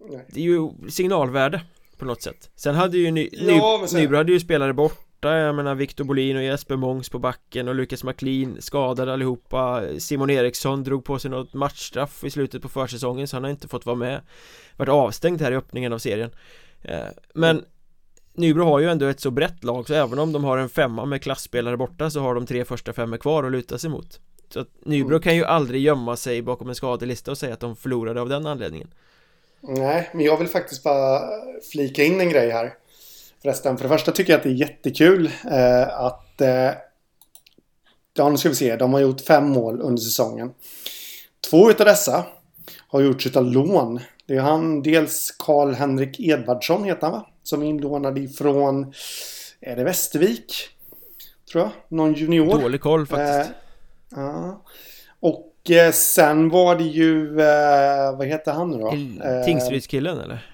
Nej. 0.09 0.27
Det 0.29 0.41
är 0.41 0.45
ju 0.45 0.71
signalvärde 0.89 1.61
på 1.99 2.05
något 2.05 2.23
sätt. 2.23 2.51
Sen 2.57 2.75
hade 2.75 2.99
ju 2.99 3.11
Ny 3.11 3.29
ja, 3.33 3.85
sen... 3.87 4.01
Nybro 4.01 4.17
hade 4.17 4.33
ju 4.33 4.41
spelare 4.41 4.73
borta. 4.73 5.37
Jag 5.37 5.55
menar 5.55 5.75
Viktor 5.75 6.05
Bolin 6.05 6.37
och 6.37 6.43
Jesper 6.43 6.77
Mångs 6.77 7.09
på 7.09 7.19
backen 7.19 7.69
och 7.69 7.75
Lukas 7.75 8.05
McLean 8.05 8.57
skadade 8.61 9.13
allihopa. 9.13 9.83
Simon 9.99 10.31
Eriksson 10.31 10.85
drog 10.85 11.05
på 11.05 11.19
sig 11.19 11.31
något 11.31 11.55
matchstraff 11.55 12.25
i 12.25 12.31
slutet 12.31 12.63
på 12.63 12.69
försäsongen 12.69 13.29
så 13.29 13.37
han 13.37 13.45
har 13.45 13.51
inte 13.51 13.69
fått 13.69 13.87
vara 13.87 13.97
med. 13.97 14.21
Vart 14.77 14.89
avstängd 14.89 15.41
här 15.41 15.53
i 15.53 15.57
öppningen 15.57 15.93
av 15.93 15.99
serien. 15.99 16.31
Eh, 16.83 17.07
Men 17.35 17.65
Nybro 18.35 18.65
har 18.65 18.81
ju 18.81 18.91
ändå 18.91 19.07
ett 19.07 19.21
så 19.21 19.31
brett 19.31 19.65
lag 19.65 19.87
så 19.87 19.95
även 19.95 20.19
om 20.19 20.33
de 20.33 20.45
har 20.45 20.59
en 20.59 20.69
femma 20.69 21.05
med 21.05 21.23
klassspelare 21.23 21.77
borta 21.77 22.11
så 22.11 22.21
har 22.21 22.35
de 22.35 22.47
tre 22.47 22.65
första 22.65 22.93
femmor 22.93 23.17
kvar 23.17 23.45
att 23.45 23.53
luta 23.53 23.79
sig 23.79 23.91
mot. 23.91 24.21
Så 24.49 24.61
att 24.61 24.69
Nybro 24.85 25.09
mm. 25.09 25.23
kan 25.23 25.37
ju 25.37 25.45
aldrig 25.45 25.83
gömma 25.83 26.17
sig 26.17 26.43
bakom 26.43 26.69
en 26.69 26.75
skadelista 26.75 27.31
och 27.31 27.39
säga 27.39 27.55
att 27.55 27.61
de 27.61 27.77
förlorade 27.77 28.21
av 28.21 28.29
den 28.29 28.47
anledningen 28.47 28.89
Nej, 29.69 30.11
men 30.13 30.25
jag 30.25 30.37
vill 30.37 30.49
faktiskt 30.49 30.83
bara 30.83 31.21
flika 31.73 32.05
in 32.05 32.21
en 32.21 32.29
grej 32.29 32.51
här 32.51 32.75
Förresten, 33.43 33.77
för 33.77 33.85
det 33.85 33.89
första 33.89 34.13
tycker 34.13 34.33
jag 34.33 34.39
att 34.39 34.43
det 34.43 34.51
är 34.51 34.53
jättekul 34.53 35.31
eh, 35.51 36.01
att 36.01 36.41
eh, 36.41 36.71
Ja, 38.17 38.29
nu 38.29 38.37
ska 38.37 38.49
vi 38.49 38.55
se. 38.55 38.77
De 38.77 38.93
har 38.93 39.01
gjort 39.01 39.21
fem 39.21 39.49
mål 39.49 39.81
under 39.81 40.03
säsongen. 40.03 40.53
Två 41.51 41.71
utav 41.71 41.87
dessa 41.87 42.25
har 42.89 43.01
gjorts 43.01 43.27
utav 43.27 43.45
lån. 43.45 44.01
Det 44.27 44.37
är 44.37 44.41
han, 44.41 44.83
dels 44.83 45.31
Karl-Henrik 45.39 46.21
Edvardsson 46.21 46.85
heter 46.85 47.03
han 47.03 47.13
va? 47.13 47.27
Som 47.43 47.63
är 47.63 47.67
inlånad 47.67 48.19
ifrån, 48.19 48.93
är 49.61 49.77
det 49.77 49.85
Västervik? 49.85 50.55
Tror 51.53 51.63
jag. 51.63 51.71
Någon 51.89 52.15
junior. 52.15 52.61
Dålig 52.61 52.81
koll 52.81 53.07
faktiskt. 53.07 53.51
Eh, 53.51 54.23
ja. 54.23 54.63
Och 55.21 55.54
sen 55.93 56.49
var 56.49 56.77
det 56.77 56.85
ju, 56.85 57.41
eh, 57.41 58.17
vad 58.17 58.27
heter 58.27 58.53
han 58.53 58.71
nu 58.71 58.79
då? 58.79 58.89
Eh, 59.25 59.45
Tingsrydskillen 59.45 60.21
eller? 60.21 60.51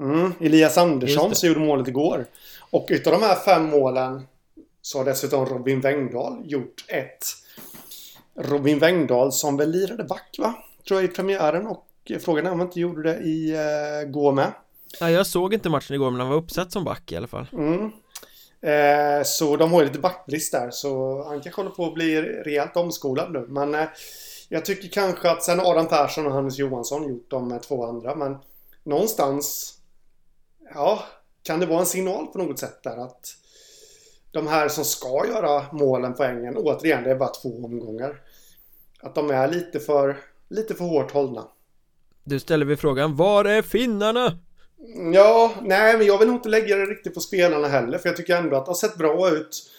Mm, 0.00 0.32
Elias 0.40 0.78
Andersson 0.78 1.34
som 1.34 1.48
gjorde 1.48 1.60
målet 1.60 1.88
igår. 1.88 2.26
Och 2.70 2.86
utav 2.90 3.12
de 3.12 3.22
här 3.22 3.34
fem 3.34 3.64
målen 3.64 4.26
så 4.82 4.98
har 4.98 5.04
dessutom 5.04 5.46
Robin 5.46 5.80
Wengdahl 5.80 6.42
gjort 6.44 6.84
ett. 6.88 7.24
Robin 8.38 8.78
Wengdahl 8.78 9.32
som 9.32 9.56
väl 9.56 9.70
lirade 9.70 10.04
back 10.04 10.36
va? 10.38 10.54
Tror 10.88 11.00
jag 11.00 11.10
i 11.10 11.14
premiären 11.14 11.66
och 11.66 11.86
frågan 12.20 12.46
är 12.46 12.52
om 12.52 12.58
han 12.58 12.68
inte 12.68 12.80
gjorde 12.80 13.02
det 13.02 13.18
i 13.18 13.56
uh, 14.04 14.10
gå 14.10 14.32
med. 14.32 14.52
Ja, 15.00 15.10
jag 15.10 15.26
såg 15.26 15.54
inte 15.54 15.68
matchen 15.68 15.94
igår 15.94 16.10
men 16.10 16.20
han 16.20 16.28
var 16.28 16.36
uppsatt 16.36 16.72
som 16.72 16.84
back 16.84 17.12
i 17.12 17.16
alla 17.16 17.26
fall. 17.26 17.46
Mm. 17.52 17.90
Eh, 18.62 19.22
så 19.24 19.56
de 19.56 19.72
har 19.72 19.80
ju 19.80 19.86
lite 19.86 19.98
backbrist 19.98 20.52
där 20.52 20.70
så 20.70 21.22
han 21.28 21.40
kanske 21.40 21.60
håller 21.60 21.74
på 21.74 21.86
att 21.86 21.94
bli 21.94 22.22
rejält 22.22 22.76
omskolad 22.76 23.32
nu. 23.32 23.46
Men 23.48 23.74
eh, 23.74 23.88
jag 24.52 24.64
tycker 24.64 24.88
kanske 24.88 25.30
att 25.30 25.42
sen 25.42 25.60
Adam 25.60 25.88
Persson 25.88 26.26
och 26.26 26.32
Hannes 26.32 26.58
Johansson 26.58 27.08
gjort 27.08 27.30
de 27.30 27.60
två 27.60 27.86
andra 27.86 28.14
men 28.14 28.36
någonstans 28.84 29.74
ja, 30.74 31.04
kan 31.42 31.60
det 31.60 31.66
vara 31.66 31.80
en 31.80 31.86
signal 31.86 32.26
på 32.26 32.38
något 32.38 32.58
sätt 32.58 32.82
där 32.82 32.96
att 32.96 33.36
de 34.30 34.46
här 34.46 34.68
som 34.68 34.84
ska 34.84 35.26
göra 35.26 35.64
målen 35.72 36.14
på 36.14 36.24
ängen, 36.24 36.56
återigen 36.56 37.04
det 37.04 37.10
är 37.10 37.16
bara 37.16 37.28
två 37.28 37.64
omgångar. 37.64 38.20
Att 39.00 39.14
de 39.14 39.30
är 39.30 39.48
lite 39.48 39.80
för, 39.80 40.18
lite 40.48 40.74
för 40.74 40.84
hårt 40.84 41.10
hållna. 41.10 41.44
Du 42.24 42.40
ställer 42.40 42.66
vi 42.66 42.76
frågan, 42.76 43.16
var 43.16 43.44
är 43.44 43.62
finnarna? 43.62 44.38
Ja, 45.12 45.54
nej 45.62 45.96
men 45.96 46.06
jag 46.06 46.18
vill 46.18 46.28
nog 46.28 46.36
inte 46.36 46.48
lägga 46.48 46.76
det 46.76 46.84
riktigt 46.84 47.14
på 47.14 47.20
spelarna 47.20 47.68
heller 47.68 47.98
för 47.98 48.08
jag 48.08 48.16
tycker 48.16 48.36
ändå 48.36 48.56
att 48.56 48.64
det 48.64 48.70
har 48.70 48.76
sett 48.76 48.96
bra 48.96 49.30
ut. 49.30 49.70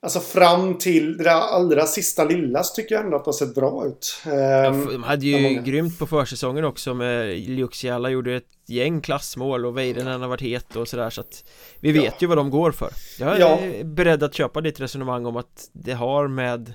Alltså 0.00 0.20
fram 0.20 0.78
till 0.78 1.16
det 1.16 1.32
allra 1.32 1.86
sista 1.86 2.24
lilla 2.24 2.62
så 2.62 2.74
tycker 2.74 2.94
jag 2.94 3.04
ändå 3.04 3.16
att 3.16 3.24
det 3.24 3.28
har 3.28 3.32
sett 3.32 3.54
bra 3.54 3.86
ut. 3.86 4.22
Ehm, 4.26 4.86
de 4.86 5.02
hade 5.02 5.26
ju 5.26 5.62
grymt 5.62 5.98
på 5.98 6.06
försäsongen 6.06 6.64
också 6.64 6.94
med 6.94 7.38
Liuxiala 7.38 8.10
gjorde 8.10 8.34
ett 8.34 8.44
gäng 8.66 9.00
klassmål 9.00 9.66
och 9.66 9.78
Veidenen 9.78 10.20
har 10.20 10.28
varit 10.28 10.40
het 10.40 10.76
och 10.76 10.88
sådär 10.88 11.10
så 11.10 11.20
att 11.20 11.44
Vi 11.80 11.92
vet 11.92 12.04
ja. 12.04 12.12
ju 12.18 12.26
vad 12.26 12.38
de 12.38 12.50
går 12.50 12.72
för 12.72 12.90
Jag 13.18 13.36
är 13.36 13.40
ja. 13.40 13.84
beredd 13.84 14.22
att 14.22 14.34
köpa 14.34 14.60
ditt 14.60 14.80
resonemang 14.80 15.26
om 15.26 15.36
att 15.36 15.68
det 15.72 15.92
har 15.92 16.28
med 16.28 16.72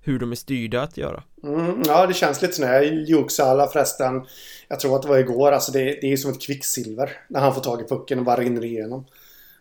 hur 0.00 0.18
de 0.18 0.32
är 0.32 0.36
styrda 0.36 0.82
att 0.82 0.96
göra. 0.96 1.22
Mm, 1.42 1.82
ja, 1.86 2.06
det 2.06 2.14
känns 2.14 2.42
lite 2.42 2.54
sådär. 2.54 2.82
Juksala 2.82 3.66
förresten. 3.66 4.26
Jag 4.68 4.80
tror 4.80 4.96
att 4.96 5.02
det 5.02 5.08
var 5.08 5.18
igår. 5.18 5.52
Alltså 5.52 5.72
det, 5.72 5.84
det 5.84 6.12
är 6.12 6.16
som 6.16 6.30
ett 6.30 6.42
kvicksilver. 6.42 7.12
När 7.28 7.40
han 7.40 7.54
får 7.54 7.60
tag 7.60 7.80
i 7.80 7.84
pucken 7.84 8.18
och 8.18 8.24
bara 8.24 8.40
rinner 8.40 8.64
igenom. 8.64 9.06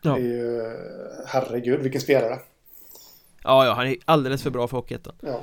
Ja. 0.01 0.16
Det 0.16 0.22
är 0.22 0.24
ju... 0.24 0.61
Herregud, 1.26 1.80
vilken 1.80 2.01
spelare. 2.01 2.39
Ja, 3.46 3.66
ja, 3.66 3.74
han 3.74 3.88
är 3.88 3.96
alldeles 4.06 4.43
för 4.43 4.50
bra 4.50 4.68
för 4.68 4.78
Hockeyettan. 4.78 5.16
Ja. 5.22 5.41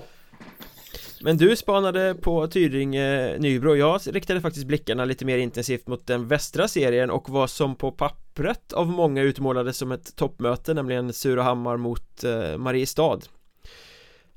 Men 1.25 1.37
du 1.37 1.57
spanade 1.57 2.15
på 2.15 2.47
Tyringe 2.47 3.39
Nybro 3.39 3.77
Jag 3.77 4.01
riktade 4.07 4.41
faktiskt 4.41 4.67
blickarna 4.67 5.05
lite 5.05 5.25
mer 5.25 5.39
intensivt 5.39 5.87
mot 5.87 6.07
den 6.07 6.29
västra 6.29 6.69
serien 6.69 7.11
och 7.11 7.29
vad 7.29 7.51
som 7.51 7.77
på 7.77 7.93
pappret 7.93 8.73
av 8.73 8.89
många 8.89 9.23
utmålades 9.23 9.77
som 9.77 9.93
ett 9.93 10.17
toppmöte 10.17 10.75
Nämligen 10.75 11.13
Surahammar 11.13 11.77
mot 11.77 12.25
eh, 12.25 12.59
Mariestad 12.59 13.21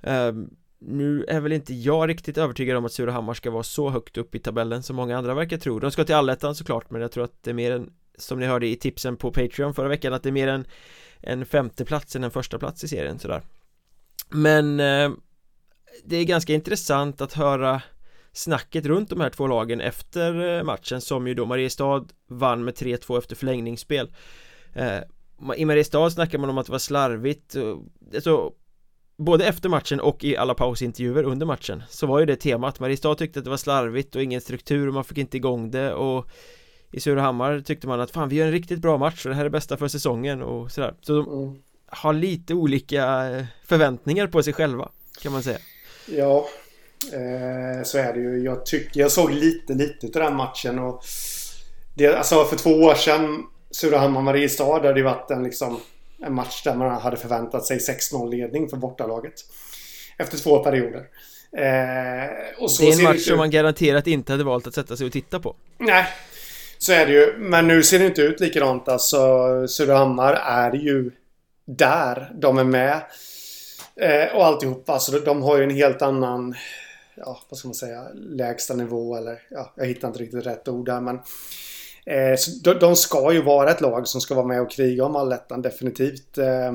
Um, 0.07 0.55
nu 0.79 1.25
är 1.27 1.39
väl 1.39 1.51
inte 1.51 1.73
jag 1.73 2.09
riktigt 2.09 2.37
övertygad 2.37 2.77
om 2.77 2.85
att 2.85 2.91
Surahammar 2.91 3.33
ska 3.33 3.51
vara 3.51 3.63
så 3.63 3.89
högt 3.89 4.17
upp 4.17 4.35
i 4.35 4.39
tabellen 4.39 4.83
som 4.83 4.95
många 4.95 5.17
andra 5.17 5.33
verkar 5.33 5.57
tro 5.57 5.79
De 5.79 5.91
ska 5.91 6.03
till 6.03 6.15
allettan 6.15 6.55
såklart 6.55 6.89
men 6.89 7.01
jag 7.01 7.11
tror 7.11 7.23
att 7.23 7.43
det 7.43 7.49
är 7.49 7.53
mer 7.53 7.71
än 7.71 7.93
Som 8.17 8.39
ni 8.39 8.45
hörde 8.45 8.67
i 8.67 8.75
tipsen 8.75 9.17
på 9.17 9.31
Patreon 9.31 9.73
förra 9.73 9.87
veckan 9.87 10.13
att 10.13 10.23
det 10.23 10.29
är 10.29 10.31
mer 10.31 10.47
än 10.47 10.65
En 11.21 11.45
femte 11.45 11.85
plats 11.85 12.15
än 12.15 12.23
en 12.23 12.31
första 12.31 12.59
plats 12.59 12.83
i 12.83 12.87
serien 12.87 13.19
sådär 13.19 13.41
men 14.29 14.79
eh, 14.79 15.11
Det 16.03 16.17
är 16.17 16.23
ganska 16.23 16.53
intressant 16.53 17.21
att 17.21 17.33
höra 17.33 17.81
Snacket 18.35 18.85
runt 18.85 19.09
de 19.09 19.21
här 19.21 19.29
två 19.29 19.47
lagen 19.47 19.81
efter 19.81 20.57
eh, 20.57 20.63
matchen 20.63 21.01
som 21.01 21.27
ju 21.27 21.33
då 21.33 21.45
Mariestad 21.45 22.05
vann 22.27 22.63
med 22.63 22.73
3-2 22.73 23.17
efter 23.17 23.35
förlängningsspel. 23.35 24.13
Eh, 24.73 24.99
I 25.57 25.65
Mariestad 25.65 26.09
snackar 26.09 26.37
man 26.37 26.49
om 26.49 26.57
att 26.57 26.65
det 26.65 26.71
var 26.71 26.79
slarvigt 26.79 27.55
eh, 27.55 27.75
Alltså 28.15 28.53
Både 29.17 29.45
efter 29.45 29.69
matchen 29.69 29.99
och 29.99 30.23
i 30.23 30.37
alla 30.37 30.53
pausintervjuer 30.53 31.23
under 31.23 31.45
matchen 31.45 31.83
Så 31.89 32.07
var 32.07 32.19
ju 32.19 32.25
det 32.25 32.35
temat. 32.35 32.79
Mariestad 32.79 33.15
tyckte 33.15 33.39
att 33.39 33.45
det 33.45 33.49
var 33.49 33.57
slarvigt 33.57 34.15
och 34.15 34.23
ingen 34.23 34.41
struktur 34.41 34.87
och 34.87 34.93
man 34.93 35.03
fick 35.03 35.17
inte 35.17 35.37
igång 35.37 35.71
det 35.71 35.93
och 35.93 36.29
I 36.91 36.99
Surahammar 36.99 37.61
tyckte 37.61 37.87
man 37.87 38.01
att 38.01 38.11
fan 38.11 38.29
vi 38.29 38.35
gör 38.35 38.45
en 38.45 38.51
riktigt 38.51 38.79
bra 38.79 38.97
match 38.97 39.25
och 39.25 39.29
det 39.29 39.35
här 39.35 39.45
är 39.45 39.49
bästa 39.49 39.77
för 39.77 39.87
säsongen 39.87 40.41
och 40.41 40.71
sådär. 40.71 40.93
Så 41.01 41.13
de. 41.13 41.43
Mm 41.43 41.61
har 41.95 42.13
lite 42.13 42.53
olika 42.53 43.27
eh, 43.29 43.45
förväntningar 43.65 44.27
på 44.27 44.43
sig 44.43 44.53
själva 44.53 44.89
Kan 45.21 45.31
man 45.31 45.43
säga 45.43 45.57
Ja 46.05 46.47
eh, 47.13 47.83
Så 47.83 47.97
är 47.97 48.13
det 48.13 48.19
ju 48.19 48.43
Jag 48.43 48.65
tycker 48.65 48.99
Jag 48.99 49.11
såg 49.11 49.31
lite 49.31 49.73
lite 49.73 50.07
av 50.07 50.25
den 50.25 50.35
matchen 50.35 50.79
och 50.79 51.03
det, 51.93 52.15
Alltså 52.15 52.45
för 52.45 52.57
två 52.57 52.69
år 52.69 52.95
sedan 52.95 53.43
Surahammar-Mariestad 53.71 54.73
hade 54.73 54.93
det 54.93 55.03
varit 55.03 55.31
en 55.31 55.43
liksom 55.43 55.79
en 56.21 56.33
match 56.33 56.63
där 56.63 56.75
man 56.75 57.01
hade 57.01 57.17
förväntat 57.17 57.65
sig 57.65 57.77
6-0 57.77 58.31
ledning 58.31 58.69
för 58.69 58.77
bortalaget. 58.77 59.33
Efter 60.17 60.37
två 60.37 60.63
perioder. 60.63 61.05
Eh, 61.57 62.63
och 62.63 62.71
så 62.71 62.83
det 62.83 62.89
är 62.89 62.97
en 62.97 63.03
match 63.03 63.27
som 63.27 63.37
man 63.37 63.51
garanterat 63.51 64.07
inte 64.07 64.31
hade 64.31 64.43
valt 64.43 64.67
att 64.67 64.73
sätta 64.73 64.97
sig 64.97 65.05
och 65.05 65.13
titta 65.13 65.39
på. 65.39 65.55
Nej, 65.77 66.05
så 66.77 66.93
är 66.93 67.05
det 67.05 67.11
ju. 67.11 67.37
Men 67.37 67.67
nu 67.67 67.83
ser 67.83 67.99
det 67.99 68.05
inte 68.05 68.21
ut 68.21 68.39
likadant. 68.39 68.87
Alltså, 68.87 69.17
Surahammar 69.67 70.33
är 70.33 70.73
ju 70.73 71.11
där. 71.65 72.31
De 72.35 72.57
är 72.57 72.63
med. 72.63 73.01
Eh, 73.95 74.35
och 74.35 74.45
alltihopa. 74.45 74.93
Alltså, 74.93 75.19
de 75.19 75.41
har 75.41 75.57
ju 75.57 75.63
en 75.63 75.75
helt 75.75 76.01
annan... 76.01 76.55
Ja, 77.15 77.39
vad 77.49 77.57
ska 77.57 77.67
man 77.67 77.75
säga? 77.75 78.07
Lägsta 78.13 78.73
nivå 78.73 79.15
eller... 79.15 79.41
Ja, 79.49 79.73
jag 79.75 79.85
hittar 79.85 80.07
inte 80.07 80.19
riktigt 80.19 80.45
rätt 80.45 80.67
ord 80.67 80.85
där 80.85 81.01
men... 81.01 81.19
Eh, 82.05 82.35
så 82.37 82.73
de, 82.73 82.95
ska 82.95 83.33
ju 83.33 83.41
vara 83.41 83.71
ett 83.71 83.81
lag 83.81 84.07
som 84.07 84.21
ska 84.21 84.35
vara 84.35 84.45
med 84.45 84.61
och 84.61 84.71
kriga 84.71 85.05
om 85.05 85.15
allettan 85.15 85.61
definitivt. 85.61 86.37
Eh, 86.37 86.73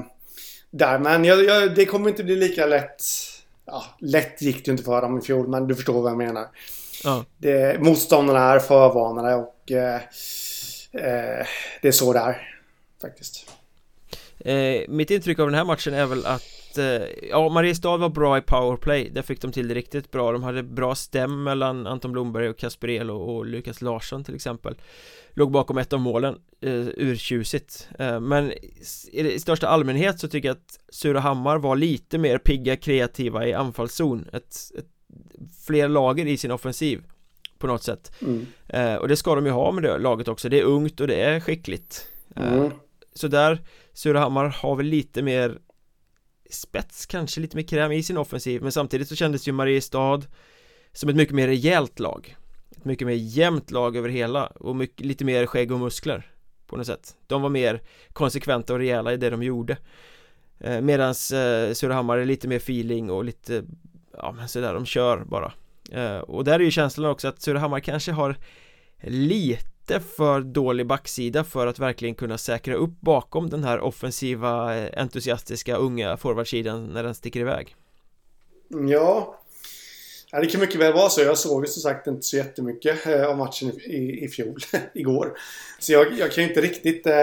där, 0.71 0.99
men 0.99 1.25
jag, 1.25 1.45
jag, 1.45 1.75
det 1.75 1.85
kommer 1.85 2.09
inte 2.09 2.25
bli 2.25 2.37
lika 2.37 2.67
lätt. 2.67 3.03
Ja, 3.65 3.85
lätt 3.99 4.43
gick 4.43 4.65
det 4.65 4.71
inte 4.71 4.83
för 4.83 5.03
dem 5.03 5.19
i 5.19 5.21
fjol, 5.21 5.49
men 5.49 5.67
du 5.67 5.75
förstår 5.75 6.03
vad 6.03 6.11
jag 6.11 6.19
menar. 6.19 6.47
Ja. 7.05 7.25
Det, 7.39 7.83
motståndarna 7.83 8.53
är 8.53 8.59
förvarnade 8.59 9.35
och 9.35 9.71
eh, 9.71 9.95
eh, 10.93 11.47
det 11.83 11.89
är 11.89 11.93
så 11.93 12.13
där 12.13 12.61
faktiskt. 13.03 13.47
Eh, 14.45 14.83
mitt 14.89 15.11
intryck 15.11 15.39
av 15.39 15.47
den 15.47 15.55
här 15.55 15.65
matchen 15.65 15.95
är 15.95 16.07
väl 16.07 16.27
att 16.27 16.79
eh, 16.79 17.29
Ja, 17.31 17.49
Mariestad 17.49 17.97
var 17.97 18.09
bra 18.09 18.39
i 18.39 18.41
powerplay. 18.41 19.11
Det 19.13 19.23
fick 19.23 19.41
de 19.43 19.53
till 19.53 19.69
det 19.69 19.75
riktigt 19.75 20.11
bra. 20.11 20.33
De 20.33 20.43
hade 20.43 20.63
bra 20.63 20.95
stäm 20.95 21.43
mellan 21.43 21.87
Anton 21.87 22.13
Blomberg 22.13 22.49
och 22.49 22.59
Kasper 22.59 22.89
El 22.91 23.11
och, 23.11 23.37
och 23.37 23.47
Lukas 23.47 23.83
Larsson 23.83 24.25
till 24.25 24.35
exempel. 24.35 24.75
Låg 25.35 25.51
bakom 25.51 25.79
ett 25.79 25.93
av 25.93 26.01
målen 26.01 26.35
eh, 26.61 26.87
Urtjusigt. 26.97 27.89
Eh, 27.99 28.21
Men 28.21 28.53
i, 28.53 28.75
i 29.13 29.41
största 29.41 29.69
allmänhet 29.69 30.21
så 30.21 30.29
tycker 30.29 30.49
jag 30.49 30.57
att 30.57 30.79
Surahammar 30.89 31.59
var 31.59 31.77
lite 31.77 32.19
mer 32.19 32.39
pigga, 32.39 32.77
kreativa 32.77 33.47
i 33.47 33.53
anfallszon. 33.53 34.29
Ett, 34.33 34.57
ett, 34.79 34.87
Fler 35.67 35.89
lager 35.89 36.27
i 36.27 36.37
sin 36.37 36.51
offensiv 36.51 37.03
På 37.59 37.67
något 37.67 37.83
sätt. 37.83 38.13
Mm. 38.23 38.47
eh, 38.69 38.95
Och 38.95 39.09
det 39.09 39.17
ska 39.17 39.35
de 39.35 39.47
ju 39.47 39.53
ha 39.53 39.73
med 39.73 39.83
det 39.83 39.99
laget 39.99 40.29
också. 40.29 40.49
Det 40.49 40.61
är 40.61 40.65
ungt 40.65 41.01
och 41.01 41.07
det 41.07 41.23
är 41.23 41.41
skickligt. 41.41 42.07
Eh, 42.37 42.53
mm. 42.53 42.71
Så 43.15 43.29
där 43.29 43.61
Surahammar 44.01 44.45
har 44.49 44.77
väl 44.77 44.87
lite 44.87 45.23
mer 45.23 45.59
spets 46.51 47.07
kanske, 47.07 47.41
lite 47.41 47.57
mer 47.57 47.65
kräm 47.65 47.93
i 47.93 48.03
sin 48.03 48.17
offensiv 48.17 48.63
men 48.63 48.73
samtidigt 48.73 49.09
så 49.09 49.17
kändes 49.17 49.49
ju 49.49 49.53
Mariestad 49.53 50.21
som 50.93 51.09
ett 51.09 51.17
mycket 51.17 51.35
mer 51.35 51.47
rejält 51.47 51.99
lag. 51.99 52.37
Ett 52.77 52.85
mycket 52.85 53.07
mer 53.07 53.15
jämnt 53.15 53.71
lag 53.71 53.97
över 53.97 54.09
hela 54.09 54.47
och 54.47 54.77
mycket, 54.77 55.07
lite 55.07 55.25
mer 55.25 55.47
skägg 55.47 55.73
och 55.73 55.81
muskler 55.81 56.33
på 56.67 56.77
något 56.77 56.87
sätt. 56.87 57.17
De 57.27 57.43
var 57.43 57.49
mer 57.49 57.83
konsekventa 58.13 58.73
och 58.73 58.79
rejäla 58.79 59.13
i 59.13 59.17
det 59.17 59.31
de 59.31 59.43
gjorde. 59.43 59.77
Eh, 60.59 60.81
medans 60.81 61.33
eh, 61.33 61.73
Surahammar 61.73 62.19
är 62.19 62.25
lite 62.25 62.49
mer 62.49 62.57
feeling 62.57 63.11
och 63.11 63.25
lite 63.25 63.65
ja 64.13 64.33
men 64.33 64.49
sådär 64.49 64.75
de 64.75 64.87
kör 64.87 65.25
bara. 65.25 65.53
Eh, 65.91 66.19
och 66.19 66.45
där 66.45 66.55
är 66.55 66.65
ju 66.65 66.71
känslan 66.71 67.11
också 67.11 67.29
att 67.29 67.43
Surahammar 67.43 67.81
kanske 67.81 68.13
har 68.13 68.37
lite 69.03 69.71
lite 69.80 69.80
för 70.17 70.41
dålig 70.41 70.87
backsida 70.87 71.45
för 71.45 71.67
att 71.67 71.79
verkligen 71.79 72.15
kunna 72.15 72.39
säkra 72.39 72.75
upp 72.75 73.01
bakom 73.01 73.51
den 73.51 73.65
här 73.65 73.81
offensiva 73.81 74.75
entusiastiska 74.97 75.77
unga 75.77 76.17
forwardsidan 76.17 76.87
när 76.87 77.03
den 77.03 77.15
sticker 77.15 77.41
iväg 77.41 77.77
Ja 78.89 79.41
Ja, 80.33 80.41
det 80.41 80.47
kan 80.47 80.61
mycket 80.61 80.81
väl 80.81 80.93
vara 80.93 81.09
så. 81.09 81.21
Jag 81.21 81.39
såg 81.39 81.65
ju 81.65 81.67
som 81.67 81.83
sagt 81.83 82.07
inte 82.07 82.23
så 82.23 82.37
jättemycket 82.37 83.07
eh, 83.07 83.27
av 83.27 83.39
matchen 83.39 83.81
i, 83.81 84.25
i 84.25 84.29
fjol, 84.29 84.57
igår. 84.95 85.39
Så 85.79 85.93
jag, 85.93 86.19
jag 86.19 86.33
kan 86.33 86.45
ju 86.45 86.49
inte 86.49 86.61
riktigt 86.61 87.07
eh, 87.07 87.15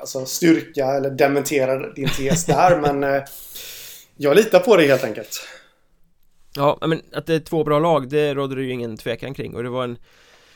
alltså 0.00 0.26
styrka 0.26 0.86
eller 0.86 1.10
dementera 1.10 1.92
din 1.92 2.08
tes 2.08 2.44
där, 2.44 2.80
men 2.92 3.04
eh, 3.14 3.22
jag 4.16 4.36
litar 4.36 4.60
på 4.60 4.76
det 4.76 4.86
helt 4.86 5.04
enkelt. 5.04 5.48
Ja, 6.56 6.78
men 6.86 7.02
att 7.12 7.26
det 7.26 7.34
är 7.34 7.40
två 7.40 7.64
bra 7.64 7.78
lag, 7.78 8.08
det 8.08 8.34
råder 8.34 8.56
det 8.56 8.62
ju 8.62 8.72
ingen 8.72 8.96
tvekan 8.96 9.34
kring 9.34 9.56
och 9.56 9.62
det 9.62 9.68
var 9.70 9.84
en 9.84 9.98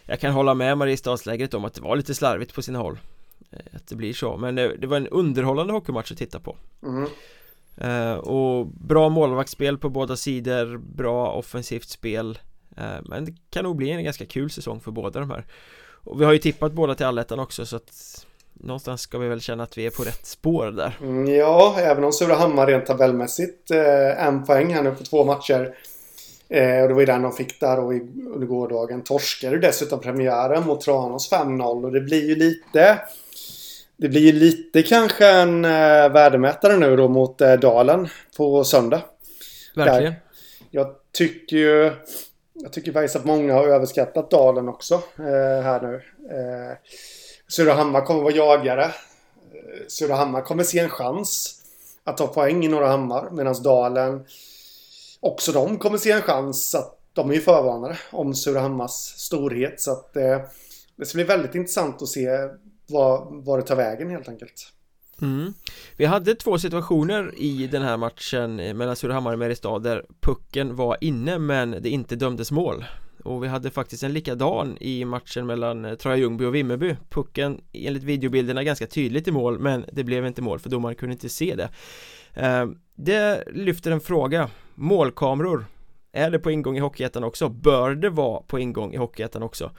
jag 0.08 0.20
kan 0.20 0.32
hålla 0.32 0.54
med 0.54 0.78
Mariestadslägret 0.78 1.54
om 1.54 1.64
att 1.64 1.74
det 1.74 1.80
var 1.80 1.96
lite 1.96 2.14
slarvigt 2.14 2.54
på 2.54 2.62
sina 2.62 2.78
håll 2.78 2.98
eh, 3.50 3.58
Att 3.72 3.86
det 3.86 3.94
blir 3.94 4.12
så, 4.12 4.36
men 4.36 4.54
det, 4.54 4.86
var 4.86 4.96
en 4.96 5.08
underhållande 5.08 5.72
hockeymatch 5.72 6.12
att 6.12 6.18
titta 6.18 6.40
på. 6.40 6.56
Mm. 6.82 7.06
uh, 7.82 8.18
Och 8.18 8.66
bra 8.66 9.08
målvaktsspel 9.08 9.78
på 9.78 9.88
båda 9.88 10.16
sidor, 10.16 10.76
bra 10.78 11.32
offensivt 11.32 11.88
spel 11.88 12.38
uh, 12.78 12.84
Men 13.02 13.24
det 13.24 13.32
kan 13.50 13.64
nog 13.64 13.76
bli 13.76 13.90
en 13.90 14.04
ganska 14.04 14.26
kul 14.26 14.50
säsong 14.50 14.80
för 14.80 14.90
båda 14.90 15.20
de 15.20 15.30
här. 15.30 15.44
Och 15.80 16.20
vi 16.20 16.24
har 16.24 16.32
ju 16.32 16.38
tippat 16.38 16.72
båda 16.72 16.94
till 16.94 17.06
allettan 17.06 17.38
också 17.38 17.66
så 17.66 17.76
att 17.76 18.24
Någonstans 18.60 19.00
ska 19.00 19.18
vi 19.18 19.28
väl 19.28 19.40
känna 19.40 19.62
att 19.62 19.78
vi 19.78 19.86
är 19.86 19.90
på 19.90 20.02
rätt 20.02 20.26
spår 20.26 20.66
där. 20.66 20.98
Mm, 21.00 21.34
Ja, 21.34 21.76
även 21.78 22.04
om 22.04 22.12
Surahammar 22.12 22.66
rent 22.66 22.86
tabellmässigt 22.86 23.70
eh, 23.70 24.26
en 24.26 24.44
poäng 24.44 24.74
här 24.74 24.82
nu 24.82 24.90
på 24.90 25.04
två 25.04 25.24
matcher 25.24 25.74
Eh, 26.50 26.82
och 26.82 26.88
det 26.88 26.94
var 26.94 27.00
ju 27.00 27.06
den 27.06 27.22
de 27.22 27.32
fick 27.32 27.60
där 27.60 27.78
och 27.78 27.92
under 28.34 28.46
gårdagen. 28.46 29.02
Torskade 29.02 29.58
dessutom 29.58 30.00
premiären 30.00 30.66
mot 30.66 30.80
Tranås 30.80 31.32
5-0 31.32 31.84
och 31.84 31.92
det 31.92 32.00
blir 32.00 32.28
ju 32.28 32.36
lite 32.36 32.98
det 33.96 34.08
blir 34.08 34.20
ju 34.20 34.32
lite 34.32 34.82
kanske 34.82 35.26
en 35.26 35.64
eh, 35.64 36.08
värdemätare 36.12 36.76
nu 36.76 36.96
då 36.96 37.08
mot 37.08 37.40
eh, 37.40 37.52
Dalen 37.52 38.08
på 38.36 38.64
söndag. 38.64 39.02
Verkligen. 39.76 40.12
Där. 40.12 40.20
Jag 40.70 40.94
tycker 41.12 41.56
ju 41.56 41.92
jag 42.62 42.72
tycker 42.72 42.92
faktiskt 42.92 43.16
att 43.16 43.24
många 43.24 43.54
har 43.54 43.66
överskattat 43.66 44.30
Dalen 44.30 44.68
också 44.68 44.94
eh, 45.18 45.62
här 45.62 45.80
nu. 45.82 45.94
Eh, 46.30 46.76
Surahammar 47.48 48.00
kommer 48.00 48.22
vara 48.22 48.34
jagare. 48.34 48.84
Eh, 48.84 48.90
Surahammar 49.88 50.40
kommer 50.42 50.64
se 50.64 50.78
en 50.78 50.88
chans 50.88 51.54
att 52.04 52.16
ta 52.16 52.26
poäng 52.26 52.64
i 52.64 52.68
Norra 52.68 52.88
Hammar 52.88 53.30
medan 53.30 53.62
Dalen 53.62 54.24
också 55.20 55.52
de 55.52 55.78
kommer 55.78 55.98
se 55.98 56.10
en 56.10 56.22
chans 56.22 56.74
att 56.74 56.98
de 57.12 57.30
är 57.30 57.34
ju 57.34 57.40
förvarnade 57.40 57.98
om 58.10 58.34
Surahammars 58.34 58.90
storhet. 59.16 59.80
Så 59.80 59.92
att 59.92 60.16
eh, 60.16 60.38
det 60.96 61.06
ska 61.06 61.16
bli 61.16 61.24
väldigt 61.24 61.54
intressant 61.54 62.02
att 62.02 62.08
se 62.08 62.28
vad, 62.86 63.44
vad 63.44 63.58
det 63.58 63.62
tar 63.62 63.76
vägen 63.76 64.10
helt 64.10 64.28
enkelt. 64.28 64.72
Mm. 65.22 65.54
Vi 65.96 66.04
hade 66.04 66.34
två 66.34 66.58
situationer 66.58 67.34
i 67.36 67.66
den 67.66 67.82
här 67.82 67.96
matchen 67.96 68.60
eh, 68.60 68.74
mellan 68.74 68.96
Surahammar 68.96 69.32
och 69.32 69.38
Mariestad 69.38 69.78
där 69.78 70.04
pucken 70.20 70.76
var 70.76 70.96
inne 71.00 71.38
men 71.38 71.70
det 71.70 71.88
inte 71.88 72.16
dömdes 72.16 72.50
mål 72.50 72.84
och 73.24 73.44
vi 73.44 73.48
hade 73.48 73.70
faktiskt 73.70 74.02
en 74.02 74.12
likadan 74.12 74.76
i 74.80 75.04
matchen 75.04 75.46
mellan 75.46 75.84
eh, 75.84 75.94
Troja 75.94 76.16
Ljungby 76.16 76.44
och 76.44 76.54
Vimmerby 76.54 76.96
Pucken 77.10 77.60
enligt 77.72 78.02
videobilderna 78.02 78.64
ganska 78.64 78.86
tydligt 78.86 79.28
i 79.28 79.30
mål 79.30 79.58
men 79.58 79.84
det 79.92 80.04
blev 80.04 80.26
inte 80.26 80.42
mål 80.42 80.58
för 80.58 80.70
domaren 80.70 80.94
kunde 80.94 81.12
inte 81.12 81.28
se 81.28 81.54
det 81.54 81.68
Eh, 82.38 82.66
det 82.94 83.44
lyfter 83.46 83.90
en 83.90 84.00
fråga. 84.00 84.50
Målkameror. 84.74 85.66
Är 86.12 86.30
det 86.30 86.38
på 86.38 86.50
ingång 86.50 86.76
i 86.76 86.80
Hockeyettan 86.80 87.24
också? 87.24 87.48
Bör 87.48 87.94
det 87.94 88.10
vara 88.10 88.42
på 88.42 88.58
ingång 88.58 88.94
i 88.94 88.96
Hockeyettan 88.96 89.42
också? 89.42 89.70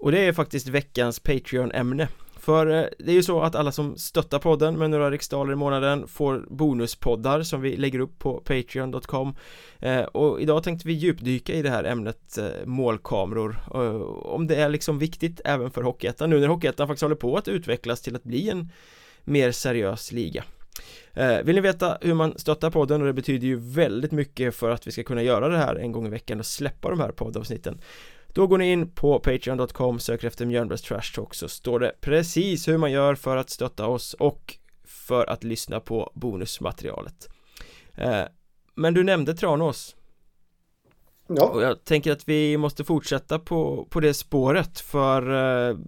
Och 0.00 0.12
det 0.12 0.18
är 0.20 0.32
faktiskt 0.32 0.68
veckans 0.68 1.20
Patreon-ämne. 1.20 2.08
För 2.38 2.66
eh, 2.66 2.84
det 2.98 3.10
är 3.10 3.14
ju 3.14 3.22
så 3.22 3.40
att 3.40 3.54
alla 3.54 3.72
som 3.72 3.96
stöttar 3.96 4.38
podden 4.38 4.78
med 4.78 4.90
några 4.90 5.10
riksdaler 5.10 5.52
i 5.52 5.56
månaden 5.56 6.08
får 6.08 6.46
bonuspoddar 6.50 7.42
som 7.42 7.60
vi 7.60 7.76
lägger 7.76 7.98
upp 7.98 8.18
på 8.18 8.40
Patreon.com 8.40 9.34
eh, 9.78 10.02
Och 10.02 10.40
idag 10.40 10.62
tänkte 10.62 10.88
vi 10.88 10.94
djupdyka 10.94 11.52
i 11.52 11.62
det 11.62 11.70
här 11.70 11.84
ämnet 11.84 12.38
målkameror. 12.64 13.56
Om 14.26 14.46
det 14.46 14.56
är 14.56 14.68
liksom 14.68 14.98
viktigt 14.98 15.40
även 15.44 15.70
för 15.70 15.82
Hockeyettan 15.82 16.30
nu 16.30 16.40
när 16.40 16.48
Hockeyettan 16.48 16.88
faktiskt 16.88 17.02
håller 17.02 17.16
på 17.16 17.36
att 17.36 17.48
utvecklas 17.48 18.00
till 18.00 18.16
att 18.16 18.24
bli 18.24 18.50
en 18.50 18.68
mer 19.24 19.52
seriös 19.52 20.12
liga 20.12 20.44
vill 21.44 21.54
ni 21.54 21.60
veta 21.60 21.98
hur 22.00 22.14
man 22.14 22.38
stöttar 22.38 22.70
podden? 22.70 23.00
Och 23.00 23.06
det 23.06 23.12
betyder 23.12 23.46
ju 23.46 23.56
väldigt 23.56 24.12
mycket 24.12 24.54
för 24.54 24.70
att 24.70 24.86
vi 24.86 24.90
ska 24.90 25.02
kunna 25.02 25.22
göra 25.22 25.48
det 25.48 25.58
här 25.58 25.76
en 25.76 25.92
gång 25.92 26.06
i 26.06 26.10
veckan 26.10 26.38
och 26.38 26.46
släppa 26.46 26.90
de 26.90 27.00
här 27.00 27.12
poddavsnitten. 27.12 27.80
Då 28.34 28.46
går 28.46 28.58
ni 28.58 28.72
in 28.72 28.90
på 28.90 29.18
Patreon.com, 29.18 29.98
söker 29.98 30.26
efter 30.26 30.46
Mjölnbergs 30.46 30.82
Trash 30.82 31.14
Talk 31.14 31.34
så 31.34 31.48
står 31.48 31.80
det 31.80 31.92
precis 32.00 32.68
hur 32.68 32.78
man 32.78 32.92
gör 32.92 33.14
för 33.14 33.36
att 33.36 33.50
stötta 33.50 33.86
oss 33.86 34.14
och 34.14 34.56
för 34.84 35.30
att 35.30 35.44
lyssna 35.44 35.80
på 35.80 36.12
bonusmaterialet. 36.14 37.28
Eh, 37.94 38.22
Men 38.74 38.94
du 38.94 39.04
nämnde 39.04 39.34
Tranås. 39.34 39.96
Ja. 41.26 41.44
Och 41.44 41.62
jag 41.62 41.84
tänker 41.84 42.12
att 42.12 42.28
vi 42.28 42.56
måste 42.56 42.84
fortsätta 42.84 43.38
på, 43.38 43.86
på 43.90 44.00
det 44.00 44.14
spåret 44.14 44.80
för 44.80 45.22
eh, 45.70 45.78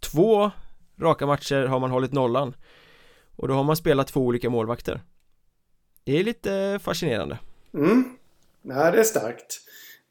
två 0.00 0.50
raka 1.00 1.26
matcher 1.26 1.66
har 1.66 1.80
man 1.80 1.90
hållit 1.90 2.12
nollan 2.12 2.54
och 3.42 3.48
då 3.48 3.54
har 3.54 3.64
man 3.64 3.76
spelat 3.76 4.06
två 4.06 4.20
olika 4.20 4.50
målvakter 4.50 5.00
Det 6.04 6.18
är 6.18 6.24
lite 6.24 6.78
fascinerande 6.82 7.38
Mm, 7.74 8.04
nej 8.62 8.92
det 8.92 9.00
är 9.00 9.04
starkt 9.04 9.60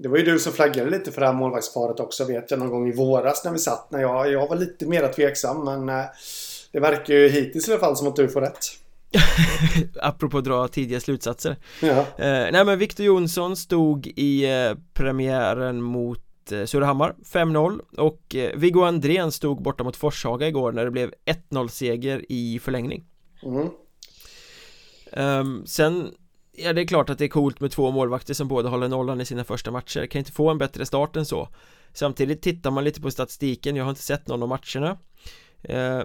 det 0.03 0.09
var 0.09 0.17
ju 0.17 0.23
du 0.23 0.39
som 0.39 0.53
flaggade 0.53 0.89
lite 0.89 1.11
för 1.11 1.21
det 1.21 1.27
här 1.27 1.33
målvaktsparet 1.33 1.99
också 1.99 2.25
vet 2.25 2.51
jag 2.51 2.59
någon 2.59 2.69
gång 2.69 2.89
i 2.89 2.91
våras 2.91 3.45
när 3.45 3.51
vi 3.51 3.59
satt. 3.59 3.91
När 3.91 3.99
jag, 3.99 4.31
jag 4.31 4.47
var 4.47 4.55
lite 4.55 4.85
mer 4.85 5.07
tveksam 5.07 5.65
men 5.65 5.89
eh, 5.89 6.05
det 6.71 6.79
verkar 6.79 7.13
ju 7.13 7.29
hittills 7.29 7.67
i 7.67 7.71
alla 7.71 7.79
fall 7.79 7.97
som 7.97 8.07
att 8.07 8.15
du 8.15 8.29
får 8.29 8.41
rätt. 8.41 8.59
Apropå 10.01 10.37
att 10.37 10.43
dra 10.43 10.67
tidiga 10.67 10.99
slutsatser. 10.99 11.55
Ja. 11.81 11.97
Eh, 12.17 12.51
nej 12.51 12.65
men 12.65 12.79
Victor 12.79 13.05
Jonsson 13.05 13.57
stod 13.57 14.07
i 14.07 14.51
eh, 14.51 14.77
premiären 14.93 15.81
mot 15.81 16.51
eh, 16.51 16.65
Surahammar 16.65 17.15
5-0 17.33 17.79
och 17.97 18.35
eh, 18.35 18.55
Viggo 18.55 18.83
Andrén 18.83 19.31
stod 19.31 19.61
borta 19.61 19.83
mot 19.83 19.95
Forshaga 19.95 20.47
igår 20.47 20.71
när 20.71 20.85
det 20.85 20.91
blev 20.91 21.13
1-0 21.51 21.67
seger 21.67 22.25
i 22.29 22.59
förlängning. 22.59 23.03
Mm. 23.43 23.69
Um, 25.13 25.65
sen 25.65 26.13
Ja 26.53 26.73
det 26.73 26.81
är 26.81 26.85
klart 26.85 27.09
att 27.09 27.17
det 27.17 27.25
är 27.25 27.29
coolt 27.29 27.59
med 27.59 27.71
två 27.71 27.91
målvakter 27.91 28.33
som 28.33 28.47
båda 28.47 28.69
håller 28.69 28.87
nollan 28.87 29.21
i 29.21 29.25
sina 29.25 29.43
första 29.43 29.71
matcher. 29.71 30.05
Kan 30.05 30.19
inte 30.19 30.31
få 30.31 30.49
en 30.49 30.57
bättre 30.57 30.85
start 30.85 31.15
än 31.15 31.25
så. 31.25 31.49
Samtidigt 31.93 32.41
tittar 32.41 32.71
man 32.71 32.83
lite 32.83 33.01
på 33.01 33.11
statistiken, 33.11 33.75
jag 33.75 33.83
har 33.83 33.89
inte 33.89 34.01
sett 34.01 34.27
någon 34.27 34.43
av 34.43 34.49
matcherna. 34.49 34.97
Eh, 35.63 36.03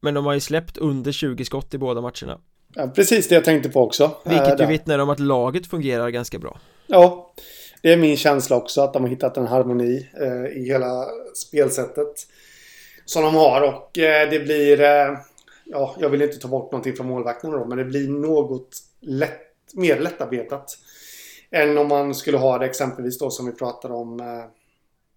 Men 0.00 0.14
de 0.14 0.26
har 0.26 0.34
ju 0.34 0.40
släppt 0.40 0.76
under 0.76 1.12
20 1.12 1.44
skott 1.44 1.74
i 1.74 1.78
båda 1.78 2.00
matcherna. 2.00 2.40
Ja, 2.74 2.88
Precis 2.88 3.28
det 3.28 3.34
jag 3.34 3.44
tänkte 3.44 3.68
på 3.68 3.80
också. 3.80 4.16
Vilket 4.24 4.60
ju 4.60 4.66
vittnar 4.66 4.98
om 4.98 5.10
att 5.10 5.20
laget 5.20 5.66
fungerar 5.66 6.10
ganska 6.10 6.38
bra. 6.38 6.60
Ja 6.86 7.34
Det 7.82 7.92
är 7.92 7.96
min 7.96 8.16
känsla 8.16 8.56
också 8.56 8.80
att 8.80 8.92
de 8.92 9.02
har 9.02 9.10
hittat 9.10 9.36
en 9.36 9.46
harmoni 9.46 10.08
eh, 10.20 10.62
i 10.62 10.64
hela 10.66 11.04
spelsättet 11.34 12.26
Som 13.04 13.22
de 13.22 13.34
har. 13.34 13.62
Och 13.62 13.98
eh, 13.98 14.30
det 14.30 14.38
blir 14.38 14.80
eh, 14.80 15.18
Ja, 15.72 15.96
jag 15.98 16.08
vill 16.08 16.22
inte 16.22 16.38
ta 16.38 16.48
bort 16.48 16.72
någonting 16.72 16.96
från 16.96 17.06
målvakterna 17.06 17.56
då 17.56 17.64
men 17.64 17.78
det 17.78 17.84
blir 17.84 18.08
något 18.08 18.76
lätt, 19.00 19.74
mer 19.74 20.00
lättarbetat. 20.00 20.78
Än 21.50 21.78
om 21.78 21.88
man 21.88 22.14
skulle 22.14 22.38
ha 22.38 22.58
det 22.58 22.66
exempelvis 22.66 23.18
då 23.18 23.30
som 23.30 23.46
vi 23.46 23.52
pratade 23.52 23.94
om. 23.94 24.20
Eh, 24.20 24.44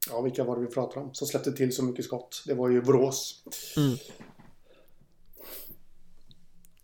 ja, 0.10 0.22
vilka 0.22 0.43
var 0.43 0.56
det 0.56 0.62
vi 0.62 0.74
pratade 0.74 1.06
om? 1.06 1.14
Som 1.14 1.28
släppte 1.28 1.51
till 1.51 1.76
så 1.76 1.84
mycket 1.84 2.06
skott. 2.06 2.43
Det 2.47 2.53
var 2.53 2.70
ju 2.70 2.82
Borås. 2.82 3.43
Mm. 3.78 3.97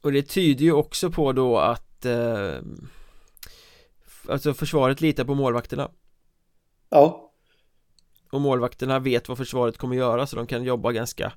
Och 0.02 0.12
det 0.12 0.24
tyder 0.24 0.66
ju 0.66 0.72
också 0.72 1.12
på 1.12 1.32
då 1.32 1.58
att 1.58 2.06
eh, 2.06 2.56
Alltså 4.30 4.54
försvaret 4.54 5.02
litar 5.02 5.24
på 5.24 5.36
målvakterna 5.36 5.92
Ja. 6.90 7.32
Och 8.32 8.42
målvakterna 8.42 9.00
vet 9.00 9.30
vad 9.30 9.38
försvaret 9.38 9.78
kommer 9.78 9.96
göra 9.96 10.28
så 10.28 10.36
de 10.36 10.48
kan 10.48 10.64
jobba 10.64 10.92
ganska 10.92 11.34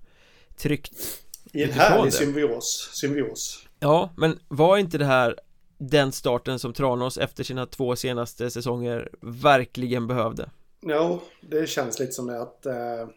tryggt 0.56 1.23
I 1.52 1.62
en 1.62 1.70
härlig 1.70 2.12
symbios. 2.12 2.90
symbios. 2.92 3.66
Ja, 3.80 4.10
men 4.16 4.38
var 4.48 4.76
inte 4.76 4.98
det 4.98 5.04
här 5.04 5.38
den 5.78 6.12
starten 6.12 6.58
som 6.58 6.72
Tranås 6.72 7.18
efter 7.18 7.44
sina 7.44 7.66
två 7.66 7.96
senaste 7.96 8.50
säsonger 8.50 9.08
verkligen 9.20 10.06
behövde? 10.06 10.50
Jo, 10.86 11.20
det 11.40 11.68
känns 11.68 11.98
lite 11.98 12.12
som 12.12 12.42
att 12.42 12.66
eh, 12.66 13.08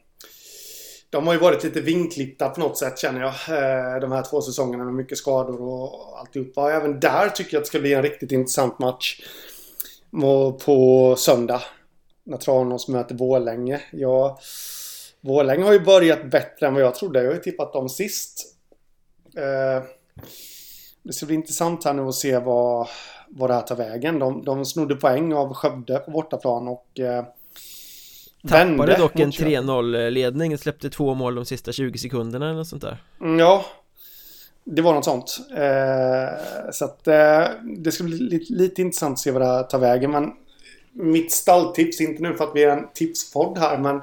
de 1.09 1.27
har 1.27 1.33
ju 1.33 1.39
varit 1.39 1.63
lite 1.63 1.81
vinklippta 1.81 2.49
på 2.49 2.59
något 2.59 2.77
sätt 2.77 2.99
känner 2.99 3.21
jag. 3.21 3.29
Eh, 3.29 3.99
de 4.01 4.11
här 4.11 4.23
två 4.23 4.41
säsongerna 4.41 4.83
med 4.83 4.93
mycket 4.93 5.17
skador 5.17 5.61
och 5.61 6.19
alltihopa. 6.19 6.71
Även 6.71 6.99
där 6.99 7.29
tycker 7.29 7.53
jag 7.53 7.59
att 7.59 7.65
det 7.65 7.67
ska 7.67 7.79
bli 7.79 7.93
en 7.93 8.03
riktigt 8.03 8.31
intressant 8.31 8.79
match. 8.79 9.21
På 10.65 11.15
söndag. 11.17 11.61
När 12.23 12.37
Tranås 12.37 12.87
möter 12.87 13.15
Borlänge. 13.15 13.81
Ja, 13.91 14.39
Borlänge 15.27 15.63
har 15.63 15.73
ju 15.73 15.79
börjat 15.79 16.31
bättre 16.31 16.67
än 16.67 16.73
vad 16.73 16.83
jag 16.83 16.95
trodde. 16.95 17.19
Jag 17.19 17.27
har 17.27 17.33
ju 17.33 17.41
tippat 17.41 17.73
dem 17.73 17.89
sist. 17.89 18.55
Eh, 19.37 19.83
det 21.03 21.13
ska 21.13 21.25
bli 21.25 21.35
intressant 21.35 21.85
här 21.85 21.93
nu 21.93 22.01
att 22.01 22.15
se 22.15 22.39
vad, 22.39 22.87
vad 23.29 23.49
det 23.49 23.53
här 23.53 23.61
tar 23.61 23.75
vägen. 23.75 24.19
De, 24.19 24.43
de 24.45 24.65
snodde 24.65 24.95
poäng 24.95 25.33
av 25.33 25.53
Skövde 25.53 25.99
på 25.99 26.11
bortaplan 26.11 26.67
och 26.67 26.99
eh, 26.99 27.25
Tappade 28.43 28.65
vände 28.65 28.97
dock 28.97 29.19
en 29.19 29.25
mot 29.25 29.35
Köping. 29.35 29.55
3-0 29.55 30.09
ledning, 30.09 30.57
släppte 30.57 30.89
två 30.89 31.13
mål 31.13 31.35
de 31.35 31.45
sista 31.45 31.71
20 31.71 31.97
sekunderna 31.99 32.45
eller 32.45 32.57
något 32.57 32.67
sånt 32.67 32.81
där 32.81 33.03
Mm, 33.21 33.39
Ja, 33.39 33.65
det 34.63 34.81
var 34.81 34.93
något 34.93 35.05
sånt. 35.05 35.39
Eh, 35.57 36.71
så 36.71 36.85
att 36.85 37.07
eh, 37.07 37.43
det 37.77 37.91
ska 37.91 38.03
bli 38.03 38.17
lite, 38.17 38.53
lite 38.53 38.81
intressant 38.81 39.13
att 39.13 39.19
se 39.19 39.31
vad 39.31 39.41
det 39.41 39.45
här 39.45 39.63
tar 39.63 39.79
vägen. 39.79 40.11
Men 40.11 40.31
mitt 40.93 41.31
stalltips, 41.31 42.01
inte 42.01 42.23
nu 42.23 42.33
för 42.33 42.43
att 42.43 42.55
vi 42.55 42.63
är 42.63 42.77
en 42.77 42.87
tipspodd 42.93 43.57
här, 43.57 43.77
men 43.77 44.01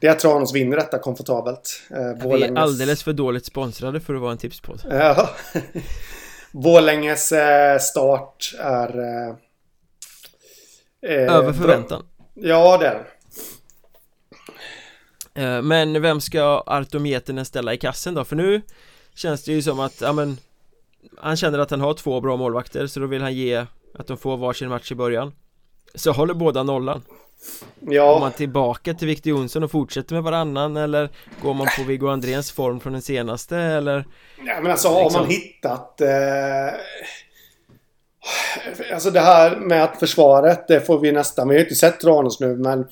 det 0.00 0.06
är 0.06 0.10
att 0.10 0.18
Tranås 0.18 0.54
vinner 0.54 0.76
detta 0.76 0.98
komfortabelt. 0.98 1.82
Eh, 1.90 2.28
Vi 2.28 2.42
är 2.42 2.56
alldeles 2.58 3.02
för 3.02 3.12
dåligt 3.12 3.44
sponsrade 3.46 4.00
för 4.00 4.14
att 4.14 4.20
vara 4.20 4.32
en 4.32 4.38
tipspodd 4.38 4.80
Ja. 4.90 5.30
Borlänges 6.52 7.32
eh, 7.32 7.78
start 7.78 8.54
är... 8.58 8.98
Eh, 8.98 9.34
eh, 11.10 11.34
Över 11.34 11.52
förväntan 11.52 12.06
Ja, 12.34 12.78
det 12.78 12.86
är 12.86 12.94
den. 12.94 13.04
Eh, 15.56 15.62
Men 15.62 16.02
vem 16.02 16.20
ska 16.20 16.62
Arto 16.66 16.98
Mietinen 16.98 17.44
ställa 17.44 17.74
i 17.74 17.76
kassen 17.76 18.14
då? 18.14 18.24
För 18.24 18.36
nu 18.36 18.62
känns 19.14 19.44
det 19.44 19.52
ju 19.52 19.62
som 19.62 19.80
att, 19.80 20.00
ja 20.00 20.12
men 20.12 20.36
Han 21.18 21.36
känner 21.36 21.58
att 21.58 21.70
han 21.70 21.80
har 21.80 21.94
två 21.94 22.20
bra 22.20 22.36
målvakter 22.36 22.86
så 22.86 23.00
då 23.00 23.06
vill 23.06 23.22
han 23.22 23.34
ge 23.34 23.66
att 23.94 24.06
de 24.06 24.16
får 24.16 24.36
varsin 24.36 24.68
match 24.68 24.92
i 24.92 24.94
början 24.94 25.32
Så 25.94 26.12
håller 26.12 26.34
båda 26.34 26.62
nollan 26.62 27.02
Går 27.80 27.94
Ja, 27.94 28.18
man 28.20 28.32
tillbaka 28.32 28.94
till 28.94 29.06
Victor 29.06 29.30
Jonsson 29.30 29.62
och 29.62 29.70
fortsätter 29.70 30.14
med 30.14 30.22
varannan 30.24 30.76
eller 30.76 31.08
går 31.42 31.54
man 31.54 31.66
på 31.76 31.82
Viggo 31.84 32.08
Andréns 32.08 32.52
form 32.52 32.80
från 32.80 32.92
den 32.92 33.02
senaste 33.02 33.56
eller 33.56 34.04
ja 34.46 34.60
men 34.62 34.70
alltså 34.70 34.88
har 34.88 35.02
Liksom. 35.04 35.20
man 35.22 35.30
hittat... 35.30 36.00
Eh, 36.00 36.74
alltså 38.92 39.10
det 39.10 39.20
här 39.20 39.56
med 39.56 39.84
att 39.84 39.98
försvaret, 39.98 40.68
det 40.68 40.80
får 40.80 40.98
vi 41.00 41.12
nästan... 41.12 41.48
Vi 41.48 41.54
har 41.54 41.58
ju 41.58 41.64
inte 41.64 41.74
sett 41.74 42.00
Tranås 42.00 42.40
nu, 42.40 42.56
men 42.56 42.86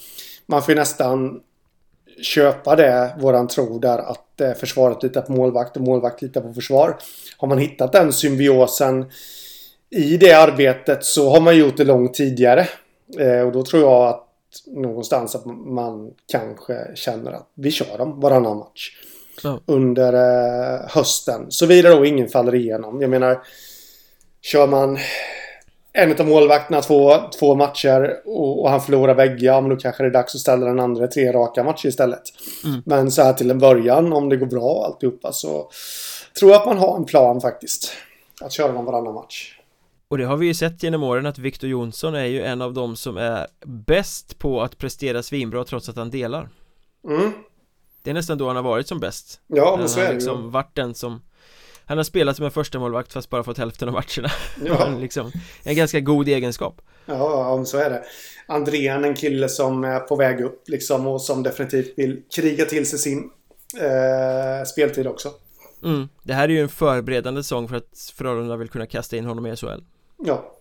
man 0.46 0.62
får 0.62 0.74
ju 0.74 0.80
nästan 0.80 1.40
köpa 2.22 2.76
det, 2.76 3.16
våran 3.18 3.48
tro 3.48 3.78
där, 3.78 3.98
att 3.98 4.40
eh, 4.40 4.52
försvaret 4.52 5.02
litar 5.02 5.22
på 5.22 5.32
målvakt 5.32 5.76
och 5.76 5.82
målvakt 5.82 6.22
litar 6.22 6.40
på 6.40 6.54
försvar. 6.54 6.96
Har 7.36 7.48
man 7.48 7.58
hittat 7.58 7.92
den 7.92 8.12
symbiosen 8.12 9.10
i 9.90 10.16
det 10.16 10.32
arbetet 10.32 11.04
så 11.04 11.30
har 11.30 11.40
man 11.40 11.56
gjort 11.56 11.76
det 11.76 11.84
långt 11.84 12.14
tidigare. 12.14 12.68
Eh, 13.18 13.40
och 13.40 13.52
då 13.52 13.62
tror 13.62 13.82
jag 13.82 14.02
att 14.02 14.26
någonstans 14.66 15.34
att 15.34 15.46
man 15.46 16.10
kanske 16.26 16.90
känner 16.94 17.32
att 17.32 17.50
vi 17.54 17.70
kör 17.70 17.98
dem 17.98 18.20
varannan 18.20 18.56
match. 18.56 18.90
Ja. 19.42 19.60
Under 19.66 20.12
eh, 20.12 20.80
hösten. 20.88 21.46
Såvida 21.48 21.96
då 21.96 22.04
ingen 22.04 22.28
faller 22.28 22.54
igenom. 22.54 23.00
Jag 23.00 23.10
menar, 23.10 23.42
kör 24.42 24.66
man 24.66 24.98
en 25.92 26.20
av 26.20 26.26
målvakterna 26.26 26.82
två, 26.82 27.12
två 27.38 27.54
matcher 27.54 28.16
och, 28.24 28.62
och 28.62 28.70
han 28.70 28.80
förlorar 28.80 29.14
bägge, 29.14 29.46
ja 29.46 29.60
men 29.60 29.70
då 29.70 29.76
kanske 29.76 30.02
det 30.02 30.08
är 30.08 30.12
dags 30.12 30.34
att 30.34 30.40
ställa 30.40 30.66
den 30.66 30.80
andra 30.80 31.06
tre 31.06 31.32
raka 31.32 31.64
matcher 31.64 31.86
istället. 31.86 32.22
Mm. 32.64 32.82
Men 32.86 33.10
så 33.10 33.22
här 33.22 33.32
till 33.32 33.50
en 33.50 33.58
början, 33.58 34.12
om 34.12 34.28
det 34.28 34.36
går 34.36 34.46
bra 34.46 34.62
och 34.62 34.84
alltihopa 34.84 35.32
så 35.32 35.70
tror 36.38 36.50
jag 36.50 36.60
att 36.60 36.66
man 36.66 36.78
har 36.78 36.96
en 36.96 37.04
plan 37.04 37.40
faktiskt. 37.40 37.92
Att 38.40 38.52
köra 38.52 38.72
dem 38.72 38.84
varannan 38.84 39.14
match. 39.14 39.55
Och 40.08 40.18
det 40.18 40.24
har 40.24 40.36
vi 40.36 40.46
ju 40.46 40.54
sett 40.54 40.82
genom 40.82 41.02
åren 41.02 41.26
att 41.26 41.38
Victor 41.38 41.70
Jonsson 41.70 42.14
är 42.14 42.24
ju 42.24 42.42
en 42.42 42.62
av 42.62 42.74
dem 42.74 42.96
som 42.96 43.16
är 43.16 43.46
bäst 43.66 44.38
på 44.38 44.62
att 44.62 44.78
prestera 44.78 45.22
svinbra 45.22 45.64
trots 45.64 45.88
att 45.88 45.96
han 45.96 46.10
delar 46.10 46.48
Mm. 47.08 47.32
Det 48.02 48.10
är 48.10 48.14
nästan 48.14 48.38
då 48.38 48.46
han 48.46 48.56
har 48.56 48.62
varit 48.62 48.88
som 48.88 49.00
bäst 49.00 49.40
Ja, 49.46 49.70
Han 49.70 49.78
men 49.78 49.88
så 49.88 50.00
är 50.00 50.06
det 50.08 50.14
liksom 50.14 50.42
ju. 50.44 50.50
varit 50.50 50.74
den 50.76 50.94
som 50.94 51.22
Han 51.84 51.96
har 51.96 52.04
spelat 52.04 52.36
som 52.36 52.44
en 52.44 52.50
första 52.50 52.78
målvakt 52.78 53.12
fast 53.12 53.30
bara 53.30 53.44
fått 53.44 53.58
hälften 53.58 53.88
av 53.88 53.94
matcherna 53.94 54.30
Ja. 54.64 54.88
liksom, 55.00 55.32
En 55.64 55.76
ganska 55.76 56.00
god 56.00 56.28
egenskap 56.28 56.80
Ja, 57.06 57.64
så 57.64 57.78
är 57.78 57.90
det. 57.90 58.04
Andrén, 58.46 59.04
en 59.04 59.14
kille 59.14 59.48
som 59.48 59.84
är 59.84 60.00
på 60.00 60.16
väg 60.16 60.40
upp 60.40 60.68
liksom 60.68 61.06
och 61.06 61.22
som 61.22 61.42
definitivt 61.42 61.92
vill 61.98 62.22
kriga 62.36 62.64
till 62.64 62.86
sig 62.86 62.98
sin 62.98 63.30
eh, 63.80 64.64
speltid 64.66 65.06
också. 65.06 65.30
mm. 65.84 66.08
Det 66.22 66.32
här 66.34 66.44
är 66.48 66.52
ju 66.52 66.60
en 66.60 66.68
förberedande 66.68 67.42
säsong 67.42 67.68
för 67.68 67.76
att 67.76 68.12
Frölunda 68.16 68.56
vill 68.56 68.68
kunna 68.68 68.86
kasta 68.86 69.16
in 69.16 69.24
honom 69.24 69.46
i 69.46 69.56
SHL 69.56 69.80
Ja. 70.18 70.52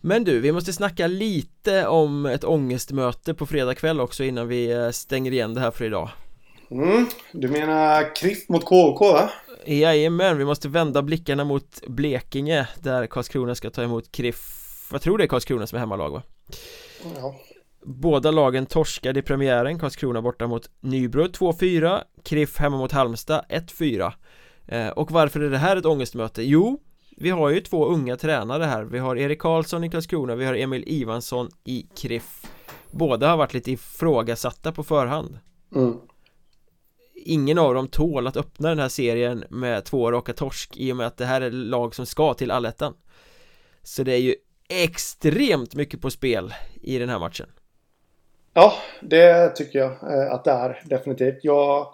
Men 0.00 0.24
du, 0.24 0.40
vi 0.40 0.52
måste 0.52 0.72
snacka 0.72 1.06
lite 1.06 1.86
om 1.86 2.26
ett 2.26 2.44
ångestmöte 2.44 3.34
på 3.34 3.46
fredag 3.46 3.74
kväll 3.74 4.00
också 4.00 4.24
innan 4.24 4.48
vi 4.48 4.70
eh, 4.72 4.90
stänger 4.90 5.32
igen 5.32 5.54
det 5.54 5.60
här 5.60 5.70
för 5.70 5.84
idag 5.84 6.10
Mm. 6.70 7.06
Du 7.32 7.48
menar 7.48 8.14
Kriff 8.16 8.48
mot 8.48 8.64
KK 8.64 9.12
va? 9.12 9.30
Jajamän, 9.66 10.38
vi 10.38 10.44
måste 10.44 10.68
vända 10.68 11.02
blickarna 11.02 11.44
mot 11.44 11.86
Blekinge 11.86 12.68
där 12.78 13.06
Karlskrona 13.06 13.54
ska 13.54 13.70
ta 13.70 13.82
emot 13.82 14.12
Kriff 14.12 14.88
Jag 14.92 15.02
tror 15.02 15.18
det 15.18 15.24
är 15.24 15.28
Karlskrona 15.28 15.66
som 15.66 15.76
är 15.76 15.80
hemmalag 15.80 16.10
va? 16.10 16.22
Ja. 17.16 17.40
Båda 17.84 18.30
lagen 18.30 18.66
torskade 18.66 19.20
i 19.20 19.22
premiären, 19.22 19.78
Karlskrona 19.78 20.22
borta 20.22 20.46
mot 20.46 20.70
Nybro 20.80 21.24
2-4 21.24 22.02
Kriff 22.24 22.58
hemma 22.58 22.78
mot 22.78 22.92
Halmstad 22.92 23.44
1-4 23.48 24.12
eh, 24.66 24.88
Och 24.88 25.10
varför 25.10 25.40
är 25.40 25.50
det 25.50 25.58
här 25.58 25.76
ett 25.76 25.86
ångestmöte? 25.86 26.42
Jo, 26.42 26.78
vi 27.20 27.30
har 27.30 27.50
ju 27.50 27.60
två 27.60 27.86
unga 27.86 28.16
tränare 28.16 28.64
här. 28.64 28.82
Vi 28.82 28.98
har 28.98 29.16
Erik 29.16 29.38
Karlsson 29.38 29.84
i 29.84 29.90
Karlskrona, 29.90 30.34
vi 30.34 30.44
har 30.44 30.54
Emil 30.54 30.84
Ivansson 30.86 31.48
i 31.64 31.86
Kriff. 31.96 32.46
Båda 32.90 33.28
har 33.28 33.36
varit 33.36 33.54
lite 33.54 33.70
ifrågasatta 33.70 34.72
på 34.72 34.82
förhand. 34.82 35.38
Mm. 35.74 35.96
Ingen 37.14 37.58
av 37.58 37.74
dem 37.74 37.88
tål 37.88 38.26
att 38.26 38.36
öppna 38.36 38.68
den 38.68 38.78
här 38.78 38.88
serien 38.88 39.44
med 39.50 39.84
två 39.84 40.12
raka 40.12 40.32
torsk 40.32 40.76
i 40.76 40.92
och 40.92 40.96
med 40.96 41.06
att 41.06 41.16
det 41.16 41.24
här 41.24 41.40
är 41.40 41.50
lag 41.50 41.94
som 41.94 42.06
ska 42.06 42.34
till 42.34 42.50
allettan. 42.50 42.94
Så 43.82 44.02
det 44.02 44.12
är 44.12 44.18
ju 44.18 44.34
extremt 44.68 45.74
mycket 45.74 46.00
på 46.00 46.10
spel 46.10 46.54
i 46.82 46.98
den 46.98 47.08
här 47.08 47.18
matchen. 47.18 47.46
Ja, 48.54 48.72
det 49.00 49.48
tycker 49.48 49.78
jag 49.78 49.90
eh, 49.90 50.32
att 50.32 50.44
det 50.44 50.50
är 50.50 50.82
definitivt. 50.84 51.38
Jag 51.42 51.86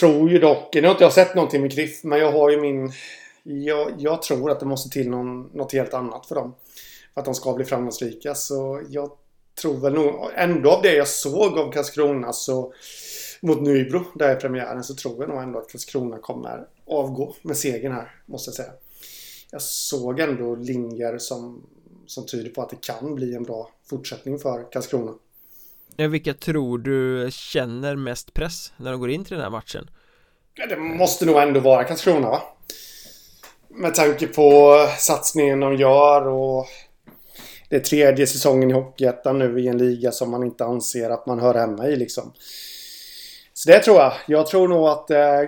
tror 0.00 0.30
ju 0.30 0.38
dock, 0.38 0.74
nu 0.74 0.82
har 0.82 0.90
inte 0.90 1.04
jag 1.04 1.12
sett 1.12 1.34
någonting 1.34 1.62
med 1.62 1.72
Kriff, 1.72 2.04
men 2.04 2.18
jag 2.18 2.32
har 2.32 2.50
ju 2.50 2.60
min... 2.60 2.92
Jag, 3.42 3.94
jag 3.98 4.22
tror 4.22 4.50
att 4.50 4.60
det 4.60 4.66
måste 4.66 4.90
till 4.90 5.10
någon, 5.10 5.42
något 5.42 5.72
helt 5.72 5.94
annat 5.94 6.26
för 6.26 6.34
dem. 6.34 6.54
För 7.14 7.20
att 7.20 7.24
de 7.24 7.34
ska 7.34 7.54
bli 7.54 7.64
framgångsrika. 7.64 8.34
Så 8.34 8.82
jag 8.88 9.10
tror 9.60 9.80
väl 9.80 9.92
nog, 9.92 10.30
ändå 10.34 10.70
av 10.70 10.82
det 10.82 10.94
jag 10.94 11.08
såg 11.08 11.58
av 11.58 11.72
Karlskrona 11.72 12.32
så 12.32 12.72
mot 13.40 13.62
Nybro, 13.62 14.04
där 14.14 14.36
i 14.36 14.40
premiären, 14.40 14.84
så 14.84 14.94
tror 14.94 15.16
jag 15.20 15.28
nog 15.28 15.42
ändå 15.42 15.58
att 15.58 15.70
Karlskrona 15.70 16.18
kommer 16.18 16.66
avgå 16.86 17.34
med 17.42 17.56
segern 17.56 17.92
här, 17.92 18.14
måste 18.26 18.48
jag 18.48 18.54
säga. 18.54 18.72
Jag 19.50 19.62
såg 19.62 20.20
ändå 20.20 20.54
linjer 20.54 21.18
som, 21.18 21.66
som 22.06 22.26
tyder 22.26 22.50
på 22.50 22.62
att 22.62 22.70
det 22.70 22.80
kan 22.80 23.14
bli 23.14 23.34
en 23.34 23.42
bra 23.42 23.70
fortsättning 23.90 24.38
för 24.38 24.72
Karlskrona. 24.72 25.14
Vilka 25.96 26.34
tror 26.34 26.78
du 26.78 27.28
känner 27.32 27.96
mest 27.96 28.34
press 28.34 28.72
när 28.76 28.90
de 28.90 29.00
går 29.00 29.10
in 29.10 29.24
till 29.24 29.34
den 29.34 29.42
här 29.42 29.50
matchen? 29.50 29.90
Ja, 30.54 30.66
det 30.66 30.76
måste 30.76 31.26
nog 31.26 31.36
ändå 31.36 31.60
vara 31.60 31.84
Karlskrona 31.84 32.30
va? 32.30 32.42
Med 33.78 33.94
tanke 33.94 34.26
på 34.26 34.76
satsningen 34.98 35.60
de 35.60 35.76
gör 35.76 36.26
och 36.26 36.66
det 37.68 37.76
är 37.76 37.80
tredje 37.80 38.26
säsongen 38.26 38.70
i 38.70 38.72
Hockeyettan 38.72 39.38
nu 39.38 39.60
i 39.60 39.68
en 39.68 39.78
liga 39.78 40.12
som 40.12 40.30
man 40.30 40.42
inte 40.42 40.64
anser 40.64 41.10
att 41.10 41.26
man 41.26 41.40
hör 41.40 41.54
hemma 41.54 41.86
i 41.86 41.96
liksom. 41.96 42.32
Så 43.54 43.70
det 43.70 43.78
tror 43.78 43.96
jag. 43.96 44.12
Jag 44.26 44.46
tror 44.46 44.68
nog 44.68 44.88
att 44.88 45.10
eh, 45.10 45.40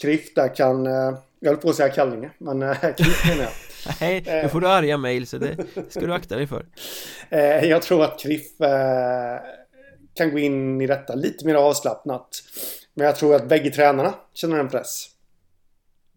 Kriff 0.00 0.34
där 0.34 0.54
kan... 0.54 0.86
Eh, 0.86 1.14
jag 1.40 1.50
höll 1.50 1.56
på 1.56 1.70
att 1.70 1.76
säga 1.76 1.88
Kallinge, 1.88 2.30
men 2.38 2.62
eh, 2.62 2.76
Kriff 2.96 3.28
menar 3.28 3.42
jag. 3.42 3.52
Nej, 4.00 4.42
då 4.42 4.48
får 4.48 4.60
du 4.60 4.68
arga 4.68 4.96
mejl 4.96 5.26
så 5.26 5.38
det 5.38 5.56
ska 5.88 6.00
du 6.00 6.14
akta 6.14 6.36
dig 6.36 6.46
för 6.46 6.66
Eh, 7.30 7.64
jag 7.64 7.82
tror 7.82 8.04
att 8.04 8.18
Kriff 8.18 8.60
eh, 8.60 9.40
kan 10.14 10.30
gå 10.30 10.38
in 10.38 10.80
i 10.80 10.86
detta 10.86 11.14
lite 11.14 11.46
mer 11.46 11.54
avslappnat. 11.54 12.28
Men 12.94 13.06
jag 13.06 13.16
tror 13.16 13.34
att 13.34 13.48
bägge 13.48 13.70
tränarna 13.70 14.14
känner 14.34 14.58
en 14.58 14.68
press. 14.68 15.11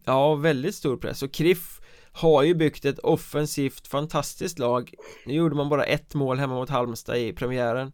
Ja, 0.06 0.36
väldigt 0.36 0.76
stor 0.76 0.98
press 0.98 1.24
och 1.24 1.32
Kriff 1.32 1.82
har 2.12 2.44
ju 2.44 2.54
byggt 2.54 2.86
ett 2.86 3.00
offensivt 3.00 3.88
fantastiskt 3.88 4.60
lag 4.60 4.94
Nu 5.26 5.34
gjorde 5.34 5.56
man 5.56 5.70
bara 5.70 5.84
ett 5.86 6.14
mål 6.14 6.38
hemma 6.38 6.56
mot 6.56 6.70
Halmstad 6.70 7.18
i 7.18 7.34
premiären 7.34 7.92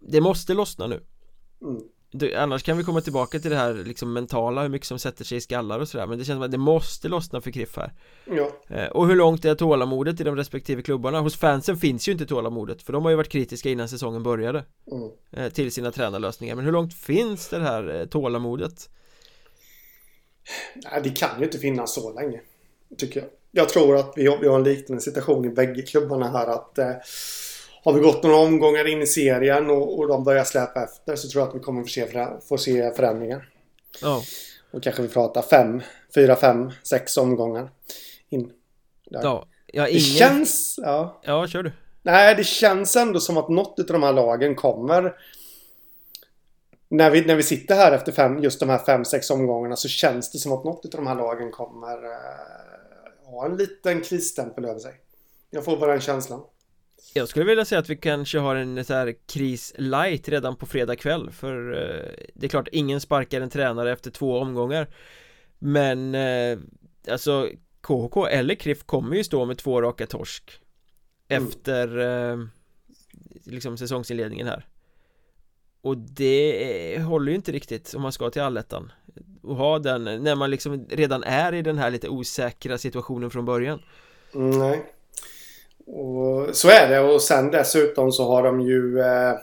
Det 0.00 0.20
måste 0.20 0.54
lossna 0.54 0.86
nu 0.86 1.00
Mm. 1.62 1.82
det, 2.12 2.34
Annars 2.36 2.62
kan 2.62 2.76
vi 2.78 2.84
komma 2.84 3.00
tillbaka 3.00 3.38
till 3.38 3.50
det 3.50 3.56
här 3.56 3.74
liksom 3.74 4.12
mentala, 4.12 4.62
hur 4.62 4.68
mycket 4.68 4.86
som 4.88 4.98
sätter 4.98 5.24
sig 5.24 5.38
i 5.38 5.40
skallar 5.40 5.80
och 5.80 5.88
sådär 5.88 6.06
Men 6.06 6.18
det 6.18 6.24
känns 6.24 6.36
som 6.36 6.42
att 6.42 6.50
det 6.50 6.58
måste 6.58 7.08
lossna 7.08 7.40
för 7.40 7.50
Kriff 7.50 7.76
här 7.76 7.92
Ja. 8.26 8.50
eh, 8.76 8.86
Och 8.88 9.08
hur 9.08 9.16
långt 9.16 9.44
är 9.44 9.54
tålamodet 9.54 10.20
i 10.20 10.24
de 10.24 10.36
respektive 10.36 10.82
klubbarna? 10.82 11.20
Hos 11.20 11.36
fansen 11.36 11.76
finns 11.76 12.08
ju 12.08 12.12
inte 12.12 12.26
tålamodet 12.26 12.82
För 12.82 12.92
de 12.92 13.02
har 13.02 13.10
ju 13.10 13.16
varit 13.16 13.28
kritiska 13.28 13.70
innan 13.70 13.88
säsongen 13.88 14.22
började 14.22 14.64
Mm. 14.92 15.10
eh, 15.30 15.52
Till 15.52 15.72
sina 15.72 15.90
tränarlösningar 15.90 16.54
Men 16.54 16.64
hur 16.64 16.72
långt 16.72 16.94
finns 16.94 17.48
det 17.48 17.60
här 17.60 17.94
eh, 18.00 18.06
tålamodet? 18.06 18.90
Nej, 20.74 21.00
det 21.02 21.10
kan 21.10 21.38
ju 21.38 21.44
inte 21.44 21.58
finnas 21.58 21.94
så 21.94 22.12
länge. 22.12 22.40
Tycker 22.98 23.20
jag. 23.20 23.28
Jag 23.50 23.68
tror 23.68 23.96
att 23.96 24.12
vi 24.16 24.26
har, 24.26 24.38
vi 24.38 24.48
har 24.48 24.56
en 24.58 24.64
liknande 24.64 25.02
situation 25.02 25.44
i 25.44 25.48
bägge 25.48 25.82
klubbarna 25.82 26.28
här. 26.28 26.46
att 26.46 26.78
eh, 26.78 26.92
Har 27.84 27.92
vi 27.92 28.00
gått 28.00 28.22
några 28.22 28.36
omgångar 28.36 28.88
in 28.88 29.02
i 29.02 29.06
serien 29.06 29.70
och, 29.70 29.98
och 29.98 30.08
de 30.08 30.24
börjar 30.24 30.44
släpa 30.44 30.84
efter 30.84 31.16
så 31.16 31.28
tror 31.28 31.40
jag 31.42 31.48
att 31.48 31.54
vi 31.54 31.60
kommer 31.60 31.82
få 31.82 31.88
se, 31.88 32.06
förä- 32.06 32.40
få 32.48 32.58
se 32.58 32.92
förändringar. 32.94 33.48
Ja, 34.02 34.22
Och 34.72 34.82
kanske 34.82 35.02
vi 35.02 35.08
pratar 35.08 35.42
fem, 35.42 35.82
fyra, 36.14 36.36
fem, 36.36 36.70
sex 36.82 37.16
omgångar 37.16 37.70
in. 38.28 38.52
Där. 39.10 39.20
ja, 39.22 39.46
ja 39.66 39.82
Det 39.84 39.90
ingen... 39.90 40.00
känns... 40.02 40.74
Ja. 40.82 41.20
Ja, 41.24 41.46
kör 41.48 41.62
du 41.62 41.72
Nej, 42.02 42.34
det 42.34 42.44
känns 42.44 42.96
ändå 42.96 43.20
som 43.20 43.36
att 43.36 43.48
något 43.48 43.78
av 43.80 43.86
de 43.86 44.02
här 44.02 44.12
lagen 44.12 44.54
kommer... 44.54 45.14
När 46.96 47.10
vi, 47.10 47.24
när 47.24 47.36
vi 47.36 47.42
sitter 47.42 47.74
här 47.74 47.92
efter 47.92 48.12
fem, 48.12 48.42
just 48.42 48.60
de 48.60 48.68
här 48.68 48.78
fem, 48.78 49.04
sex 49.04 49.30
omgångarna 49.30 49.76
så 49.76 49.88
känns 49.88 50.32
det 50.32 50.38
som 50.38 50.52
att 50.52 50.64
något 50.64 50.84
av 50.84 50.90
de 50.90 51.06
här 51.06 51.14
lagen 51.14 51.50
kommer 51.50 52.04
eh, 52.04 53.30
ha 53.30 53.46
en 53.46 53.56
liten 53.56 54.00
krisstämpel 54.00 54.64
över 54.64 54.80
sig. 54.80 54.92
Jag 55.50 55.64
får 55.64 55.76
bara 55.76 55.92
den 55.92 56.00
känslan. 56.00 56.42
Jag 57.14 57.28
skulle 57.28 57.44
vilja 57.44 57.64
säga 57.64 57.78
att 57.78 57.90
vi 57.90 57.96
kanske 57.96 58.38
har 58.38 58.56
en 58.56 58.84
så 58.84 58.94
här 58.94 59.14
kris 59.26 59.74
light 59.78 60.28
redan 60.28 60.56
på 60.56 60.66
fredag 60.66 60.96
kväll 60.96 61.30
För 61.30 61.72
eh, 61.72 62.26
det 62.34 62.46
är 62.46 62.48
klart 62.48 62.68
ingen 62.72 63.00
sparkar 63.00 63.40
en 63.40 63.50
tränare 63.50 63.92
efter 63.92 64.10
två 64.10 64.38
omgångar 64.38 64.88
Men 65.58 66.14
eh, 66.14 66.58
alltså 67.08 67.50
KHK 67.80 68.26
eller 68.26 68.54
KRIF 68.54 68.84
kommer 68.84 69.16
ju 69.16 69.24
stå 69.24 69.44
med 69.44 69.58
två 69.58 69.82
raka 69.82 70.06
torsk 70.06 70.60
Mm. 71.28 71.48
Efter 71.48 71.98
eh, 71.98 72.38
liksom 73.44 73.78
säsongsinledningen 73.78 74.46
här 74.46 74.66
och 75.84 75.96
det 75.96 76.98
håller 77.08 77.30
ju 77.30 77.36
inte 77.36 77.52
riktigt 77.52 77.94
om 77.94 78.02
man 78.02 78.12
ska 78.12 78.30
till 78.30 78.42
allettan 78.42 78.92
Och 79.42 79.56
ha 79.56 79.78
den 79.78 80.04
när 80.04 80.34
man 80.34 80.50
liksom 80.50 80.86
redan 80.90 81.22
är 81.22 81.54
i 81.54 81.62
den 81.62 81.78
här 81.78 81.90
lite 81.90 82.08
osäkra 82.08 82.78
situationen 82.78 83.30
från 83.30 83.44
början 83.44 83.82
Mm, 84.34 84.58
nej. 84.58 84.84
Och 85.86 86.56
så 86.56 86.68
är 86.68 86.88
det 86.88 87.00
och 87.00 87.22
sen 87.22 87.50
dessutom 87.50 88.12
så 88.12 88.28
har 88.28 88.42
de 88.42 88.60
ju... 88.60 89.00
Eh, 89.00 89.34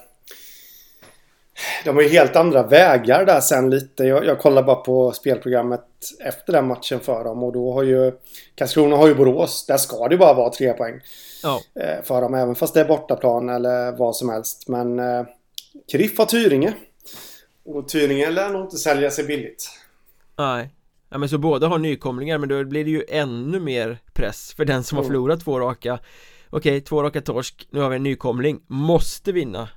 de 1.86 1.96
har 1.96 2.02
ju 2.02 2.10
helt 2.10 2.36
andra 2.36 2.64
vägar 2.64 3.26
där 3.26 3.40
sen 3.40 3.70
lite. 3.70 4.04
Jag, 4.04 4.26
jag 4.26 4.40
kollar 4.40 4.64
bara 4.64 4.76
på 4.76 5.12
spelprogrammet 5.12 5.86
efter 6.20 6.54
den 6.54 6.68
matchen 6.68 7.00
för 7.00 7.24
dem 7.24 7.44
och 7.44 7.54
då 7.54 7.74
har 7.74 7.84
ju... 7.84 8.12
Karlskrona 8.56 8.96
har 8.96 9.08
ju 9.08 9.16
Borås. 9.16 9.66
Där 9.66 9.78
ska 9.78 10.08
det 10.08 10.18
bara 10.18 10.34
vara 10.34 10.50
tre 10.50 10.74
poäng. 10.74 11.02
Ja, 11.44 11.62
eh, 11.76 12.04
för 12.04 12.22
dem, 12.22 12.34
även 12.34 12.56
fast 12.56 12.74
det 12.74 12.82
är 12.82 12.86
bortaplan 12.86 13.50
eller 13.50 13.92
vad 13.92 14.16
som 14.16 14.30
helst. 14.30 14.68
Men 14.68 15.00
eh, 15.00 15.26
Kriff 15.92 16.18
har 16.18 16.26
Tyringe. 16.26 16.74
Och 17.66 17.88
Tyringe 17.88 18.30
lär 18.32 18.50
nog 18.50 18.62
inte 18.66 18.78
sälja 18.78 19.12
sig 19.12 19.24
billigt. 19.26 19.70
Nej 20.38 20.70
Ja 21.10 21.18
men 21.18 21.30
så 21.30 21.38
båda 21.38 21.68
har 21.68 21.78
nykomlingar 21.78 22.38
men 22.38 22.50
då 22.50 22.64
blir 22.64 22.86
det 22.86 22.92
ju 22.92 23.04
ännu 23.10 23.60
mer 23.60 23.98
press 24.14 24.54
för 24.54 24.66
den 24.66 24.84
som 24.84 24.96
har 24.98 25.04
Mm. 25.04 25.10
förlorat 25.14 25.42
två 25.44 25.60
raka 25.60 26.00
Okej, 26.50 26.82
två 26.82 27.04
raka 27.04 27.22
torsk, 27.22 27.68
nu 27.70 27.80
har 27.80 27.90
vi 27.90 27.96
en 27.96 28.04
nykomling, 28.04 28.62
måste 28.68 29.32
vinna 29.32 29.70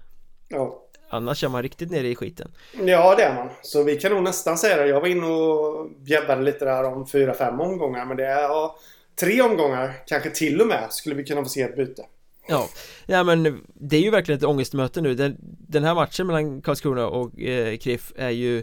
Ja. 0.48 0.80
Annars 1.10 1.44
är 1.44 1.48
man 1.48 1.62
riktigt 1.62 1.90
nere 1.90 2.08
i 2.08 2.14
skiten 2.14 2.52
ja, 2.84 3.14
det 3.14 3.22
är 3.22 3.34
man. 3.34 3.48
Så 3.62 3.82
vi 3.82 3.96
kan 3.96 4.12
nog 4.12 4.22
nästan 4.22 4.58
säga 4.58 4.76
det. 4.76 4.86
Jag 4.86 5.00
var 5.00 5.08
inne 5.08 5.26
och 5.26 5.90
bjäbbade 5.98 6.42
lite 6.42 6.64
där 6.64 6.84
om 6.84 7.06
fyra, 7.06 7.34
fem 7.34 7.60
omgångar. 7.60 8.04
Men 8.06 8.16
det 8.16 8.26
är 8.26 8.42
ja, 8.42 8.76
tre 9.20 9.42
omgångar, 9.42 9.92
kanske 10.06 10.30
till 10.30 10.60
och 10.60 10.66
med, 10.66 10.86
skulle 10.92 11.14
vi 11.14 11.24
kunna 11.24 11.42
få 11.42 11.48
se 11.48 11.62
ett 11.62 11.76
byte. 11.76 12.02
Ja, 12.48 12.68
ja 13.06 13.24
men 13.24 13.62
det 13.74 13.96
är 13.96 14.00
ju 14.00 14.10
verkligen 14.10 14.38
ett 14.38 14.44
ångestmöte 14.44 15.00
nu 15.00 15.14
Den, 15.14 15.36
den 15.68 15.84
här 15.84 15.94
matchen 15.94 16.26
mellan 16.26 16.62
Karlskrona 16.62 17.06
och 17.06 17.40
eh, 17.40 17.76
Kriff 17.76 18.12
är 18.16 18.30
ju 18.30 18.62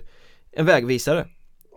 en 0.51 0.65
vägvisare 0.65 1.27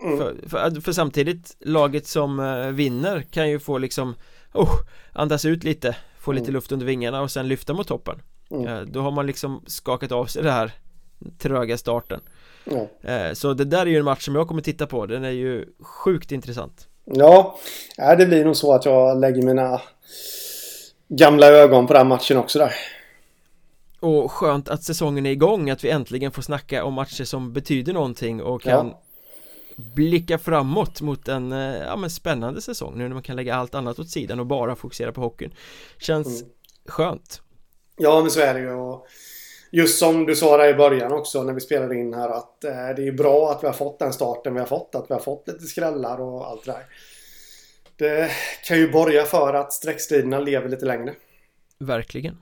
Mm. 0.03 0.19
för, 0.19 0.35
för, 0.49 0.81
för 0.81 0.93
samtidigt, 0.93 1.57
laget 1.61 2.07
som 2.07 2.41
eh, 2.41 2.67
vinner 2.69 3.23
kan 3.31 3.51
ju 3.51 3.59
få 3.59 3.79
liksom 3.79 4.15
oh, 4.55 4.71
Andas 5.13 5.45
ut 5.45 5.65
lite, 5.65 5.97
få 6.19 6.33
lite 6.33 6.45
Mm. 6.45 6.55
luft 6.55 6.73
under 6.73 6.87
vingarna 6.87 7.23
och 7.23 7.31
sen 7.31 7.49
lyfta 7.49 7.73
mot 7.73 7.89
toppen 7.89 8.23
Mm. 8.51 8.67
Eh, 8.67 8.81
Då 8.81 9.01
har 9.01 9.11
man 9.11 9.27
liksom 9.27 9.63
skakat 9.67 10.13
av 10.13 10.27
sig 10.27 10.43
det 10.43 10.51
här 10.53 10.73
tröga 11.39 11.79
starten. 11.79 12.21
Eh, 13.03 13.33
Så 13.33 13.55
det 13.55 13.65
där 13.65 13.81
är 13.81 13.87
ju 13.91 13.99
en 13.99 14.05
match 14.05 14.25
som 14.25 14.35
jag 14.35 14.49
kommer 14.49 14.63
titta 14.63 14.87
på, 14.87 15.07
den 15.07 15.25
är 15.25 15.31
ju 15.31 15.65
sjukt 15.83 16.33
intressant 16.33 16.89
ja, 17.05 17.59
det 18.19 18.27
blir 18.27 18.45
nog 18.45 18.57
så 18.57 18.73
att 18.75 18.85
jag 18.85 19.21
lägger 19.21 19.43
mina 19.43 19.81
gamla 21.17 21.47
ögon 21.47 21.87
på 21.87 21.93
den 21.93 22.09
matchen 22.09 22.37
också 22.37 22.59
där. 22.59 22.75
Och 24.01 24.33
skönt 24.33 24.69
att 24.69 24.83
säsongen 24.83 25.27
är 25.27 25.31
igång, 25.31 25.71
att 25.71 25.85
vi 25.85 25.91
äntligen 25.91 26.31
får 26.33 26.43
snacka 26.43 26.85
om 26.85 26.95
matcher 26.95 27.25
som 27.25 27.53
betyder 27.53 27.93
någonting 27.93 28.43
och 28.43 28.63
kan 28.63 28.87
Ja. 28.87 29.01
blicka 29.77 30.39
framåt 30.39 31.01
mot 31.01 31.29
en 31.29 31.53
eh, 31.53 31.77
ja, 31.83 31.97
men 31.97 32.11
spännande 32.11 32.61
säsong 32.61 32.99
nu 32.99 33.05
när 33.09 33.15
man 33.15 33.23
kan 33.23 33.37
lägga 33.37 33.55
allt 33.55 33.75
annat 33.75 33.99
åt 33.99 34.11
sidan 34.11 34.41
och 34.41 34.47
bara 34.47 34.77
fokusera 34.77 35.13
på 35.13 35.21
hockeyn 35.21 35.55
Känns 35.99 36.43
Mm. 36.43 36.53
skönt 36.89 37.41
Ja, 37.97 38.21
men 38.21 38.31
så 38.31 38.41
är 38.41 38.55
det 38.55 38.61
ju. 38.61 38.71
Och 38.73 39.07
just 39.71 39.99
som 39.99 40.27
du 40.27 40.37
sa 40.37 40.57
där 40.57 40.69
i 40.69 40.75
början 40.75 41.13
också 41.13 41.43
när 41.43 41.53
vi 41.53 41.61
spelade 41.61 41.95
in 41.95 42.15
här 42.15 42.29
att 42.29 42.65
eh, 42.65 42.71
det 42.97 43.09
är 43.09 43.13
bra 43.13 43.51
att 43.51 43.63
vi 43.63 43.67
har 43.67 43.75
fått 43.75 43.99
den 43.99 44.13
starten 44.13 44.55
vi 44.55 44.61
har 44.61 44.67
fått. 44.67 44.95
Att 44.95 45.11
vi 45.11 45.15
har 45.15 45.21
fått 45.21 45.49
lite 45.49 45.65
skrällar 45.65 46.21
och 46.21 46.47
allt 46.47 46.65
det 46.65 46.73
där. 46.73 46.85
Det 47.97 48.31
kan 48.67 48.79
ju 48.79 48.91
borga 48.91 49.25
för 49.25 49.55
att 49.55 49.73
sträckstriderna 49.73 50.39
lever 50.39 50.69
lite 50.69 50.87
längre. 50.87 51.15
Verkligen. 51.79 52.37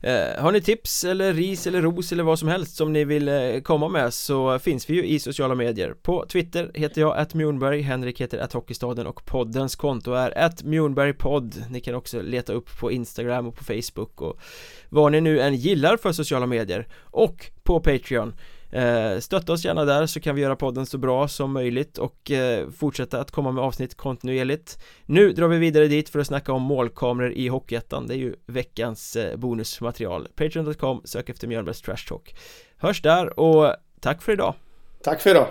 Eh, 0.00 0.42
Har 0.42 0.52
ni 0.52 0.60
tips 0.60 1.04
eller 1.04 1.32
ris 1.32 1.66
eller 1.66 1.82
ros 1.82 2.12
eller 2.12 2.22
vad 2.24 2.38
som 2.38 2.48
helst 2.48 2.76
som 2.76 2.92
ni 2.92 3.04
vill 3.04 3.28
eh, 3.28 3.60
komma 3.62 3.88
med 3.88 4.14
så 4.14 4.58
finns 4.58 4.90
vi 4.90 4.94
ju 4.94 5.04
i 5.06 5.18
sociala 5.18 5.54
medier. 5.54 5.94
På 6.02 6.26
Twitter 6.28 6.70
heter 6.74 7.00
jag 7.00 7.16
att 7.16 7.34
Mjornberg, 7.34 7.80
Henrik 7.80 8.20
heter 8.20 8.38
att 8.38 8.52
Hockeystaden 8.52 9.06
och 9.06 9.24
poddens 9.24 9.76
konto 9.76 10.12
är 10.12 10.38
att 10.38 10.62
Mjornbergpodd 10.62 11.64
Ni 11.70 11.80
kan 11.80 11.94
också 11.94 12.22
leta 12.22 12.52
upp 12.52 12.78
på 12.80 12.92
Instagram 12.92 13.46
och 13.46 13.56
på 13.56 13.64
Facebook 13.64 14.22
och 14.22 14.40
vad 14.88 15.12
ni 15.12 15.20
nu 15.20 15.40
än 15.40 15.54
gillar 15.54 15.96
för 15.96 16.12
sociala 16.12 16.46
medier. 16.46 16.88
Och 17.00 17.50
på 17.62 17.80
Patreon 17.80 18.34
Eh, 18.70 19.18
stötta 19.18 19.52
oss 19.52 19.64
gärna 19.64 19.84
där 19.84 20.06
så 20.06 20.20
kan 20.20 20.34
vi 20.34 20.42
göra 20.42 20.56
podden 20.56 20.86
så 20.86 20.98
bra 20.98 21.28
som 21.28 21.52
möjligt 21.52 21.98
och 21.98 22.30
eh, 22.30 22.70
fortsätta 22.70 23.20
att 23.20 23.30
komma 23.30 23.52
med 23.52 23.64
avsnitt 23.64 23.94
kontinuerligt. 23.94 24.78
Nu 25.06 25.32
drar 25.32 25.48
vi 25.48 25.58
vidare 25.58 25.86
dit 25.86 26.08
för 26.08 26.18
att 26.18 26.26
snacka 26.26 26.52
om 26.52 26.62
målkameror 26.62 27.32
i 27.32 27.48
Hockeyettan. 27.48 28.06
Det 28.06 28.14
är 28.14 28.18
ju 28.18 28.34
veckans 28.46 29.16
eh, 29.16 29.36
bonusmaterial. 29.36 30.28
Patreon.com, 30.34 31.02
sök 31.04 31.28
efter 31.28 31.48
Mjölnbergs 31.48 31.82
Trash 31.82 32.08
Talk. 32.08 32.34
Hörs 32.76 33.02
där 33.02 33.40
och 33.40 33.74
tack 34.00 34.22
för 34.22 34.32
idag. 34.32 34.54
Tack 35.02 35.20
för 35.20 35.30
idag. 35.30 35.46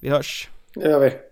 Vi 0.00 0.08
hörs. 0.08 0.48
Det 0.74 0.88
gör 0.88 1.00
vi. 1.00 1.27